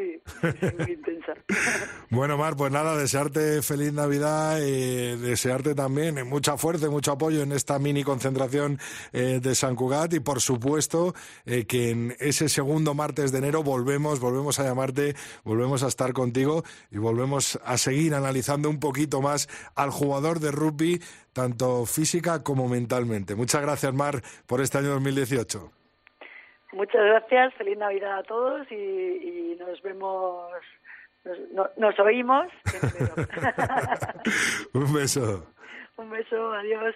sí, 0.00 0.20
sí, 0.40 0.66
muy 0.78 0.92
intensa. 0.92 1.34
Bueno, 2.10 2.36
Mar, 2.36 2.56
pues 2.56 2.72
nada, 2.72 2.96
desearte 2.96 3.62
feliz 3.62 3.92
Navidad, 3.92 4.60
eh, 4.60 5.16
desearte 5.16 5.76
también 5.76 6.26
mucha 6.28 6.56
fuerza 6.56 6.86
y 6.86 6.88
mucho 6.88 7.12
apoyo 7.12 7.42
en 7.42 7.52
esta 7.52 7.78
mini 7.78 8.02
concentración 8.02 8.80
eh, 9.12 9.38
de 9.40 9.54
San 9.54 9.76
Cugat 9.76 10.12
y 10.14 10.20
por 10.20 10.40
supuesto 10.40 11.14
eh, 11.46 11.66
que 11.66 11.90
en 11.90 12.16
ese 12.18 12.48
segundo 12.48 12.94
martes 12.94 13.30
de 13.30 13.38
enero 13.38 13.62
volvemos, 13.62 14.18
volvemos 14.18 14.58
a 14.58 14.64
llamarte, 14.64 15.14
volvemos 15.44 15.84
a 15.84 15.86
estar 15.86 16.12
contigo 16.12 16.64
y 16.90 16.98
volvemos 16.98 17.60
a 17.64 17.78
seguir 17.78 18.14
analizando 18.14 18.68
un 18.68 18.80
poquito 18.80 19.20
más 19.20 19.48
al 19.76 19.90
jugador 19.90 20.40
de 20.40 20.50
rugby, 20.50 21.00
tanto 21.32 21.86
física 21.86 22.42
como 22.42 22.68
mentalmente. 22.68 23.36
Muchas 23.36 23.62
gracias, 23.62 23.94
Mar, 23.94 24.20
por 24.46 24.60
este 24.60 24.78
año 24.78 24.90
2018. 24.90 25.79
Muchas 26.72 27.02
gracias, 27.04 27.54
feliz 27.54 27.76
Navidad 27.78 28.18
a 28.18 28.22
todos 28.22 28.66
y, 28.70 28.74
y 28.74 29.56
nos 29.58 29.80
vemos, 29.82 30.52
nos, 31.24 31.38
no- 31.52 31.70
nos 31.76 31.98
oímos. 32.00 32.46
en. 32.72 33.10
Un 34.80 34.92
beso. 34.94 35.46
Un 35.96 36.10
beso, 36.10 36.52
adiós. 36.52 36.94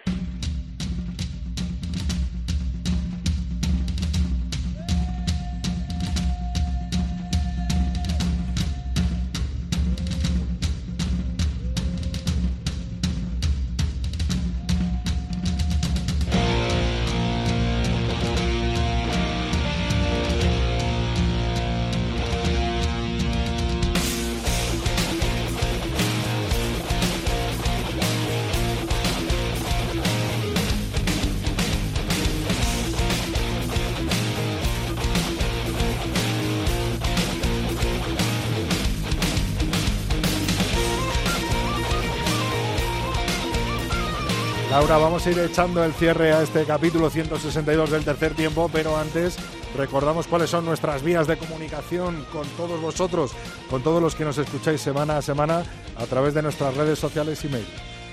Laura, 44.87 45.03
vamos 45.03 45.25
a 45.25 45.31
ir 45.31 45.39
echando 45.39 45.83
el 45.83 45.93
cierre 45.93 46.31
a 46.31 46.43
este 46.43 46.63
capítulo 46.63 47.09
162 47.09 47.89
del 47.89 48.05
tercer 48.05 48.35
tiempo, 48.35 48.69
pero 48.71 48.95
antes 48.95 49.35
recordamos 49.75 50.27
cuáles 50.27 50.51
son 50.51 50.63
nuestras 50.63 51.01
vías 51.01 51.25
de 51.25 51.37
comunicación 51.37 52.23
con 52.31 52.47
todos 52.49 52.79
vosotros, 52.79 53.31
con 53.67 53.81
todos 53.81 53.99
los 53.99 54.13
que 54.13 54.25
nos 54.25 54.37
escucháis 54.37 54.79
semana 54.79 55.17
a 55.17 55.23
semana 55.23 55.63
a 55.97 56.05
través 56.05 56.35
de 56.35 56.43
nuestras 56.43 56.77
redes 56.77 56.99
sociales 56.99 57.43
y 57.43 57.47
mail. 57.47 57.65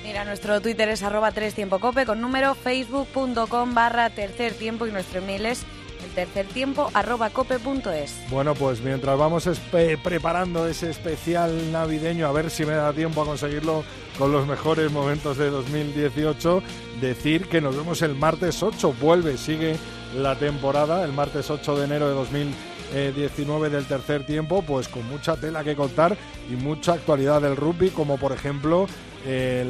Mira, 0.02 0.24
nuestro 0.24 0.62
Twitter 0.62 0.88
es 0.88 1.02
arroba 1.02 1.30
tres 1.32 1.52
tiempo 1.52 1.78
cope 1.78 2.06
con 2.06 2.22
número 2.22 2.54
facebook.com 2.54 3.74
barra 3.74 4.08
tercer 4.08 4.54
tiempo 4.54 4.86
y 4.86 4.92
nuestro 4.92 5.18
email 5.18 5.44
es 5.44 5.66
el 6.04 6.10
tercer 6.10 6.46
tiempo 6.46 6.90
arroba 6.94 7.30
cope 7.30 7.58
punto 7.58 7.90
es. 7.90 8.14
Bueno, 8.30 8.54
pues 8.54 8.80
mientras 8.80 9.18
vamos 9.18 9.48
preparando 10.02 10.66
ese 10.66 10.90
especial 10.90 11.72
navideño, 11.72 12.26
a 12.26 12.32
ver 12.32 12.50
si 12.50 12.64
me 12.64 12.72
da 12.72 12.92
tiempo 12.92 13.22
a 13.22 13.26
conseguirlo 13.26 13.84
con 14.18 14.32
los 14.32 14.46
mejores 14.46 14.90
momentos 14.90 15.38
de 15.38 15.50
2018, 15.50 16.62
decir 17.00 17.48
que 17.48 17.60
nos 17.60 17.76
vemos 17.76 18.02
el 18.02 18.14
martes 18.14 18.62
8, 18.62 18.94
vuelve, 19.00 19.36
sigue 19.36 19.76
la 20.16 20.36
temporada, 20.36 21.04
el 21.04 21.12
martes 21.12 21.50
8 21.50 21.78
de 21.78 21.84
enero 21.84 22.08
de 22.08 22.14
2019 22.14 23.70
del 23.70 23.86
tercer 23.86 24.26
tiempo, 24.26 24.62
pues 24.62 24.88
con 24.88 25.06
mucha 25.08 25.36
tela 25.36 25.64
que 25.64 25.74
contar 25.74 26.16
y 26.50 26.54
mucha 26.54 26.94
actualidad 26.94 27.40
del 27.40 27.56
rugby, 27.56 27.90
como 27.90 28.18
por 28.18 28.32
ejemplo 28.32 28.86
eh, 29.24 29.64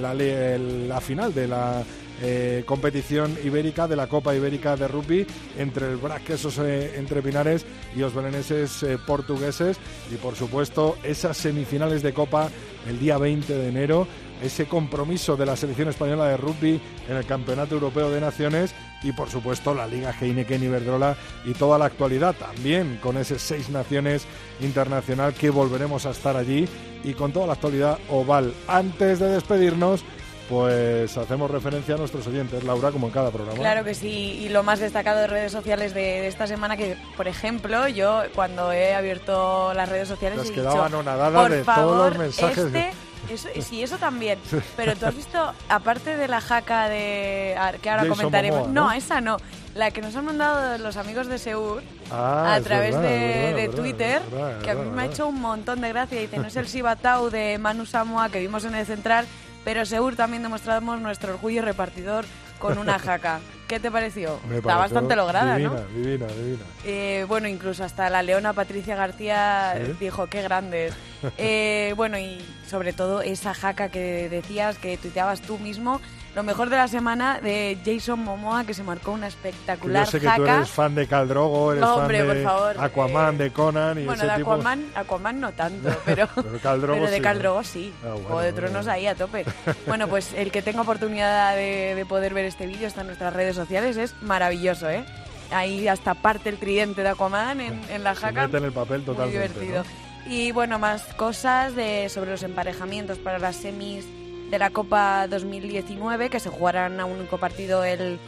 la 0.89 1.01
final 1.01 1.33
de 1.35 1.47
la 1.47 1.85
eh, 2.23 2.63
competición 2.65 3.37
ibérica 3.43 3.89
de 3.89 3.97
la 3.97 4.07
Copa 4.07 4.35
Ibérica 4.35 4.77
de 4.77 4.87
Rugby 4.87 5.27
entre 5.59 5.91
el 5.91 5.97
Brac 5.97 6.23
Quesos 6.23 6.57
eh, 6.59 6.93
entre 6.97 7.21
Pinares 7.21 7.67
y 7.97 7.99
los 7.99 8.15
beleneses 8.15 8.83
eh, 8.85 8.97
portugueses 9.05 9.77
y 10.13 10.17
por 10.17 10.37
supuesto 10.37 10.97
esas 11.03 11.37
semifinales 11.37 12.03
de 12.03 12.15
Copa 12.15 12.49
el 12.89 13.01
día 13.01 13.19
20 13.19 13.53
de 13.53 13.69
enero 13.69 14.07
ese 14.43 14.67
compromiso 14.67 15.37
de 15.37 15.47
la 15.47 15.57
selección 15.57 15.89
española 15.89 16.29
de 16.29 16.37
rugby 16.37 16.81
en 17.09 17.17
el 17.17 17.25
Campeonato 17.27 17.75
Europeo 17.75 18.11
de 18.11 18.21
Naciones 18.21 18.75
y 19.03 19.13
por 19.13 19.29
supuesto 19.29 19.75
la 19.75 19.87
Liga 19.87 20.15
Heineken 20.19 20.63
Iberdrola 20.63 21.17
y 21.45 21.55
toda 21.55 21.79
la 21.79 21.87
actualidad 21.87 22.35
también 22.35 22.99
con 23.03 23.17
ese 23.17 23.39
seis 23.39 23.69
naciones 23.71 24.27
internacional 24.61 25.35
que 25.35 25.51
volveremos 25.51 26.07
a 26.07 26.11
estar 26.11 26.37
allí 26.37 26.69
y 27.05 27.15
con 27.15 27.33
toda 27.33 27.49
la 27.49 27.55
actualidad 27.55 27.99
oval. 28.09 28.55
Antes 28.69 29.19
de 29.19 29.29
despedirnos, 29.29 30.05
pues 30.49 31.17
hacemos 31.17 31.51
referencia 31.51 31.95
a 31.95 31.99
nuestros 31.99 32.27
oyentes, 32.27 32.63
Laura, 32.65 32.91
como 32.91 33.07
en 33.07 33.13
cada 33.13 33.31
programa. 33.31 33.59
Claro 33.59 33.85
que 33.85 33.95
sí, 33.95 34.39
y 34.43 34.49
lo 34.49 34.63
más 34.63 34.81
destacado 34.81 35.21
de 35.21 35.27
redes 35.27 35.53
sociales 35.53 35.95
de, 35.95 36.01
de 36.01 36.29
esta 36.29 36.47
semana, 36.47 36.77
que 36.77 36.97
por 37.17 37.29
ejemplo, 37.29 37.89
yo 37.89 38.23
cuando 38.35 38.73
he 38.73 38.95
abierto 38.95 39.73
las 39.75 39.89
redes 39.89 40.09
sociales 40.09 40.39
Las 40.39 40.49
he 40.51 40.53
quedaban 40.53 40.91
dicho, 40.93 41.33
por 41.33 41.51
de 41.51 41.65
favor, 41.65 41.85
todos 41.85 42.09
los 42.11 42.19
mensajes 42.19 42.73
de- 42.73 42.89
Este, 42.89 42.93
eso, 43.33 43.49
sí, 43.69 43.83
eso 43.83 43.97
también. 43.99 44.39
Pero 44.77 44.95
tú 44.97 45.07
has 45.07 45.17
visto, 45.17 45.53
aparte 45.69 46.17
de 46.17 46.29
la 46.29 46.41
jaca 46.41 46.89
de 46.89 47.55
que 47.81 47.89
ahora 47.91 48.03
Jason 48.03 48.17
comentaremos, 48.17 48.61
Momoa, 48.61 48.73
no, 48.75 48.87
¿no? 48.89 48.93
esa 48.93 49.21
no, 49.21 49.37
la 49.75 49.91
que 49.91 50.03
nos 50.03 50.15
han 50.17 50.25
mandado 50.27 50.77
los 50.79 50.97
amigos 50.97 51.29
de 51.29 51.39
Seur 51.39 51.83
Ah, 52.11 52.55
a 52.57 52.61
través 52.61 52.95
verdad, 52.95 53.09
de, 53.09 53.53
verdad, 53.55 53.75
Twitter, 53.77 54.23
verdad, 54.31 54.61
que 54.61 54.71
a 54.71 54.75
mí 54.75 54.91
me 54.91 55.03
ha 55.03 55.07
hecho 55.07 55.29
un 55.29 55.41
montón 55.41 55.81
de 55.81 55.89
gracia. 55.89 56.21
Dice, 56.21 56.37
no 56.37 56.49
es 56.49 56.57
el 56.57 56.69
Sibatau 56.69 57.31
de 57.31 57.57
Manu 57.59 57.87
Samoa 57.87 58.29
que 58.29 58.39
vimos 58.41 58.65
en 58.65 58.75
el 58.75 58.85
Central, 58.85 59.25
pero 59.65 59.85
Seur 59.87 60.17
también 60.17 60.43
demostramos 60.43 61.01
nuestro 61.01 61.35
orgullo 61.35 61.63
repartidor 61.63 62.25
con 62.59 62.79
una 62.79 62.99
jaca. 62.99 63.41
¿Qué 63.69 63.81
te 63.81 63.91
pareció? 63.91 64.39
Me 64.49 64.59
Está 64.59 64.77
bastante 64.77 65.17
lograda, 65.17 65.57
divina, 65.57 65.75
¿no? 65.75 65.99
Divina, 65.99 66.27
divina. 66.27 66.63
Eh, 66.85 67.25
bueno, 67.27 67.49
incluso 67.49 67.85
hasta 67.85 68.11
la 68.11 68.23
leona 68.23 68.53
Patricia 68.53 68.97
García 68.97 69.75
¿Sí? 69.83 69.97
dijo, 69.99 70.27
qué 70.27 70.43
grandes. 70.43 70.95
Eh, 71.39 71.95
bueno, 71.97 72.19
y 72.19 72.45
sobre 72.69 72.93
todo 72.93 73.23
esa 73.23 73.55
jaca 73.55 73.89
que 73.91 74.29
decías, 74.29 74.77
que 74.77 74.97
tuiteabas 74.97 75.41
tú 75.41 75.57
mismo, 75.57 76.01
lo 76.35 76.43
mejor 76.43 76.71
de 76.71 76.77
la 76.77 76.89
semana 76.89 77.41
de 77.41 77.77
Jason 77.85 78.21
Momoa, 78.21 78.65
que 78.65 78.73
se 78.75 78.83
marcó 78.83 79.13
una 79.13 79.27
espectacular 79.27 80.07
Yo 80.07 80.11
sé 80.13 80.21
que 80.21 80.27
tú 80.27 80.31
jaca. 80.43 80.57
eres 80.57 80.71
fan 80.71 80.95
de 80.95 81.07
Caldrogo, 81.07 81.73
eres 81.73 81.83
No, 81.83 81.97
hombre, 81.97 82.19
fan 82.19 82.27
por 82.29 82.37
de 82.37 82.43
favor, 82.45 82.77
Aquaman, 82.81 83.39
de 83.39 83.51
Conan 83.53 83.99
y 83.99 84.05
Bueno, 84.07 84.23
ese 84.23 84.33
de 84.33 84.39
tipo. 84.39 84.53
Aquaman, 84.53 84.87
Aquaman 84.95 85.41
no 85.41 85.53
tanto, 85.53 85.89
pero, 86.05 86.29
Pero 86.35 86.59
Khal 86.63 86.81
Drogo 86.81 86.95
pero 87.01 87.11
de 87.11 87.17
sí, 87.17 87.23
Khal 87.23 87.43
¿no? 87.43 87.63
Sí. 87.65 87.93
Ah, 88.03 88.07
bueno, 88.13 88.23
Juego 88.27 88.41
de 88.41 88.53
Tronos 88.55 88.73
bueno. 88.77 88.93
ahí 88.93 89.07
a 89.07 89.15
tope. 89.15 89.45
Bueno, 89.87 90.09
pues 90.09 90.33
el 90.35 90.51
que 90.51 90.63
tenga 90.63 90.81
oportunidad 90.81 91.55
de, 91.55 91.95
de 91.95 92.07
poder 92.07 92.33
ver 92.35 92.47
este 92.47 92.67
vídeo 92.67 92.87
está 92.89 93.03
en 93.03 93.09
nuestras 93.09 93.33
redes 93.35 93.55
sociales, 93.57 93.97
es 93.99 94.15
maravilloso, 94.23 94.89
¿eh? 94.89 95.05
Ahí 95.51 95.87
hasta 95.87 96.15
parte 96.15 96.49
el 96.49 96.57
tridente 96.57 97.03
de 97.03 97.11
Aquaman 97.11 97.61
en, 97.61 97.79
en 97.91 98.03
la 98.05 98.15
Se 98.15 98.23
jaca. 98.23 98.43
mete 98.45 98.57
en 98.57 98.65
el 98.65 98.73
papel 98.73 98.99
Muy 98.99 99.07
totalmente. 99.07 99.39
divertido. 99.61 99.85
¿no? 99.85 100.33
Y 100.33 100.53
bueno, 100.53 100.79
más 100.79 101.03
cosas 101.17 101.75
de, 101.75 102.09
sobre 102.09 102.31
los 102.31 102.43
emparejamientos 102.43 103.19
para 103.19 103.39
las 103.39 103.57
semis 103.57 104.07
de 104.53 104.59
la 104.59 104.69
Copa 104.69 105.27
2019 105.29 106.29
que 106.29 106.39
se 106.39 106.51
jugarán 106.51 107.01
a 107.01 107.07
un 107.07 107.19
único 107.21 107.39
partido 107.39 107.85
el 107.85 108.19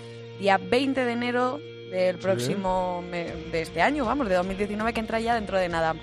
día 0.40 0.56
20 0.56 1.04
de 1.04 1.12
enero 1.12 1.60
del 1.90 2.18
próximo, 2.18 3.04
de 3.10 3.60
este 3.60 3.82
año, 3.82 4.06
vamos, 4.06 4.28
de 4.30 4.34
2019, 4.34 4.94
que 4.94 5.00
entra 5.00 5.20
ya 5.20 5.34
dentro 5.34 5.58
de 5.58 5.68
nada. 5.68 5.94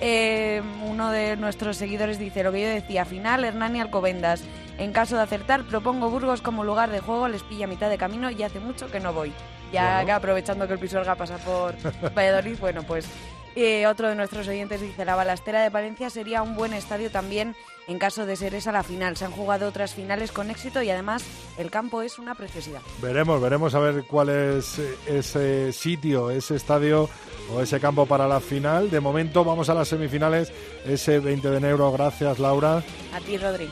Eh, 0.00 0.62
uno 0.82 1.10
de 1.10 1.36
nuestros 1.36 1.76
seguidores 1.76 2.18
dice 2.18 2.42
lo 2.42 2.52
que 2.52 2.62
yo 2.62 2.68
decía, 2.68 3.04
final 3.04 3.44
Hernani 3.44 3.80
Alcobendas. 3.80 4.42
En 4.78 4.92
caso 4.92 5.16
de 5.16 5.22
acertar, 5.22 5.62
propongo 5.64 6.08
Burgos 6.08 6.40
como 6.40 6.64
lugar 6.64 6.90
de 6.90 7.00
juego, 7.00 7.28
les 7.28 7.42
pilla 7.42 7.66
a 7.66 7.68
mitad 7.68 7.90
de 7.90 7.98
camino 7.98 8.30
y 8.30 8.42
hace 8.42 8.60
mucho 8.60 8.90
que 8.90 8.98
no 8.98 9.12
voy. 9.12 9.30
Ya 9.72 9.92
Bueno. 9.92 10.06
que 10.06 10.12
aprovechando 10.12 10.66
que 10.66 10.72
el 10.72 10.78
Pisuerga 10.78 11.16
pasa 11.16 11.36
por 11.36 11.74
Valladolid, 12.16 12.58
bueno, 12.58 12.82
pues 12.82 13.06
eh, 13.56 13.86
otro 13.86 14.08
de 14.08 14.14
nuestros 14.14 14.46
oyentes 14.48 14.80
dice, 14.80 15.04
la 15.04 15.16
balastera 15.16 15.62
de 15.62 15.70
Palencia 15.70 16.10
sería 16.10 16.42
un 16.42 16.54
buen 16.54 16.74
estadio 16.74 17.10
también 17.10 17.56
en 17.88 17.98
caso 17.98 18.26
de 18.26 18.36
ser 18.36 18.54
esa 18.54 18.70
la 18.70 18.82
final. 18.82 19.16
Se 19.16 19.24
han 19.24 19.32
jugado 19.32 19.66
otras 19.66 19.94
finales 19.94 20.30
con 20.30 20.50
éxito 20.50 20.82
y 20.82 20.90
además 20.90 21.24
el 21.56 21.70
campo 21.70 22.02
es 22.02 22.18
una 22.18 22.34
preciosidad. 22.34 22.82
Veremos, 23.00 23.40
veremos 23.40 23.74
a 23.74 23.78
ver 23.78 24.04
cuál 24.04 24.28
es 24.28 24.78
eh, 24.78 24.96
ese 25.06 25.72
sitio, 25.72 26.30
ese 26.30 26.56
estadio 26.56 27.08
o 27.54 27.62
ese 27.62 27.80
campo 27.80 28.04
para 28.06 28.28
la 28.28 28.40
final. 28.40 28.90
De 28.90 29.00
momento 29.00 29.42
vamos 29.42 29.70
a 29.70 29.74
las 29.74 29.88
semifinales, 29.88 30.52
ese 30.84 31.18
20 31.18 31.50
de 31.50 31.56
enero. 31.56 31.90
Gracias, 31.92 32.38
Laura. 32.38 32.82
A 33.14 33.20
ti, 33.20 33.38
Rodri. 33.38 33.70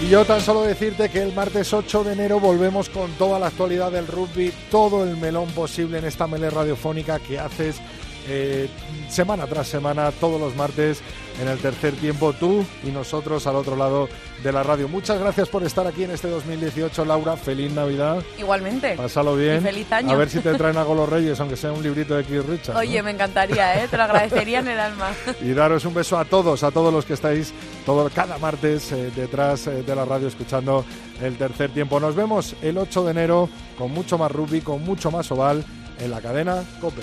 Y 0.00 0.08
yo 0.10 0.24
tan 0.24 0.40
solo 0.40 0.62
decirte 0.62 1.08
que 1.08 1.20
el 1.20 1.34
martes 1.34 1.72
8 1.72 2.04
de 2.04 2.12
enero 2.12 2.38
volvemos 2.38 2.88
con 2.88 3.10
toda 3.12 3.40
la 3.40 3.48
actualidad 3.48 3.90
del 3.90 4.06
rugby, 4.06 4.52
todo 4.70 5.02
el 5.02 5.16
melón 5.16 5.48
posible 5.50 5.98
en 5.98 6.04
esta 6.04 6.28
melé 6.28 6.50
radiofónica 6.50 7.18
que 7.18 7.40
haces 7.40 7.80
eh, 8.28 8.68
semana 9.08 9.46
tras 9.46 9.68
semana, 9.68 10.12
todos 10.12 10.40
los 10.40 10.54
martes, 10.54 11.02
en 11.40 11.48
el 11.48 11.58
tercer 11.58 11.94
tiempo, 11.94 12.32
tú 12.32 12.64
y 12.84 12.90
nosotros 12.90 13.46
al 13.46 13.56
otro 13.56 13.76
lado 13.76 14.08
de 14.42 14.52
la 14.52 14.62
radio. 14.62 14.88
Muchas 14.88 15.18
gracias 15.18 15.48
por 15.48 15.62
estar 15.62 15.86
aquí 15.86 16.04
en 16.04 16.10
este 16.10 16.28
2018, 16.28 17.04
Laura. 17.04 17.36
Feliz 17.36 17.72
Navidad. 17.72 18.22
Igualmente. 18.38 18.94
Pásalo 18.96 19.36
bien. 19.36 19.58
Y 19.58 19.60
feliz 19.60 19.92
año. 19.92 20.12
A 20.12 20.16
ver 20.16 20.28
si 20.28 20.40
te 20.40 20.54
traen 20.54 20.76
algo 20.76 20.94
los 20.94 21.08
Reyes, 21.08 21.38
aunque 21.40 21.56
sea 21.56 21.72
un 21.72 21.82
librito 21.82 22.14
de 22.14 22.22
Richards. 22.22 22.68
¿no? 22.70 22.78
Oye, 22.78 23.02
me 23.02 23.12
encantaría, 23.12 23.82
¿eh? 23.82 23.88
Te 23.88 23.96
lo 23.96 24.02
agradecería 24.02 24.60
en 24.60 24.68
el 24.68 24.78
alma. 24.78 25.10
y 25.40 25.52
daros 25.52 25.84
un 25.84 25.94
beso 25.94 26.18
a 26.18 26.24
todos, 26.24 26.62
a 26.62 26.70
todos 26.70 26.92
los 26.92 27.04
que 27.04 27.14
estáis 27.14 27.52
todo, 27.86 28.08
cada 28.10 28.38
martes 28.38 28.92
eh, 28.92 29.10
detrás 29.14 29.66
eh, 29.66 29.82
de 29.82 29.94
la 29.94 30.04
radio 30.04 30.28
escuchando 30.28 30.84
el 31.22 31.36
tercer 31.36 31.70
tiempo. 31.70 32.00
Nos 32.00 32.14
vemos 32.14 32.54
el 32.62 32.78
8 32.78 33.04
de 33.04 33.10
enero 33.10 33.48
con 33.76 33.92
mucho 33.92 34.18
más 34.18 34.30
rugby, 34.30 34.60
con 34.60 34.84
mucho 34.84 35.10
más 35.10 35.30
oval 35.30 35.64
en 36.00 36.10
la 36.10 36.20
cadena 36.20 36.64
COPE. 36.80 37.02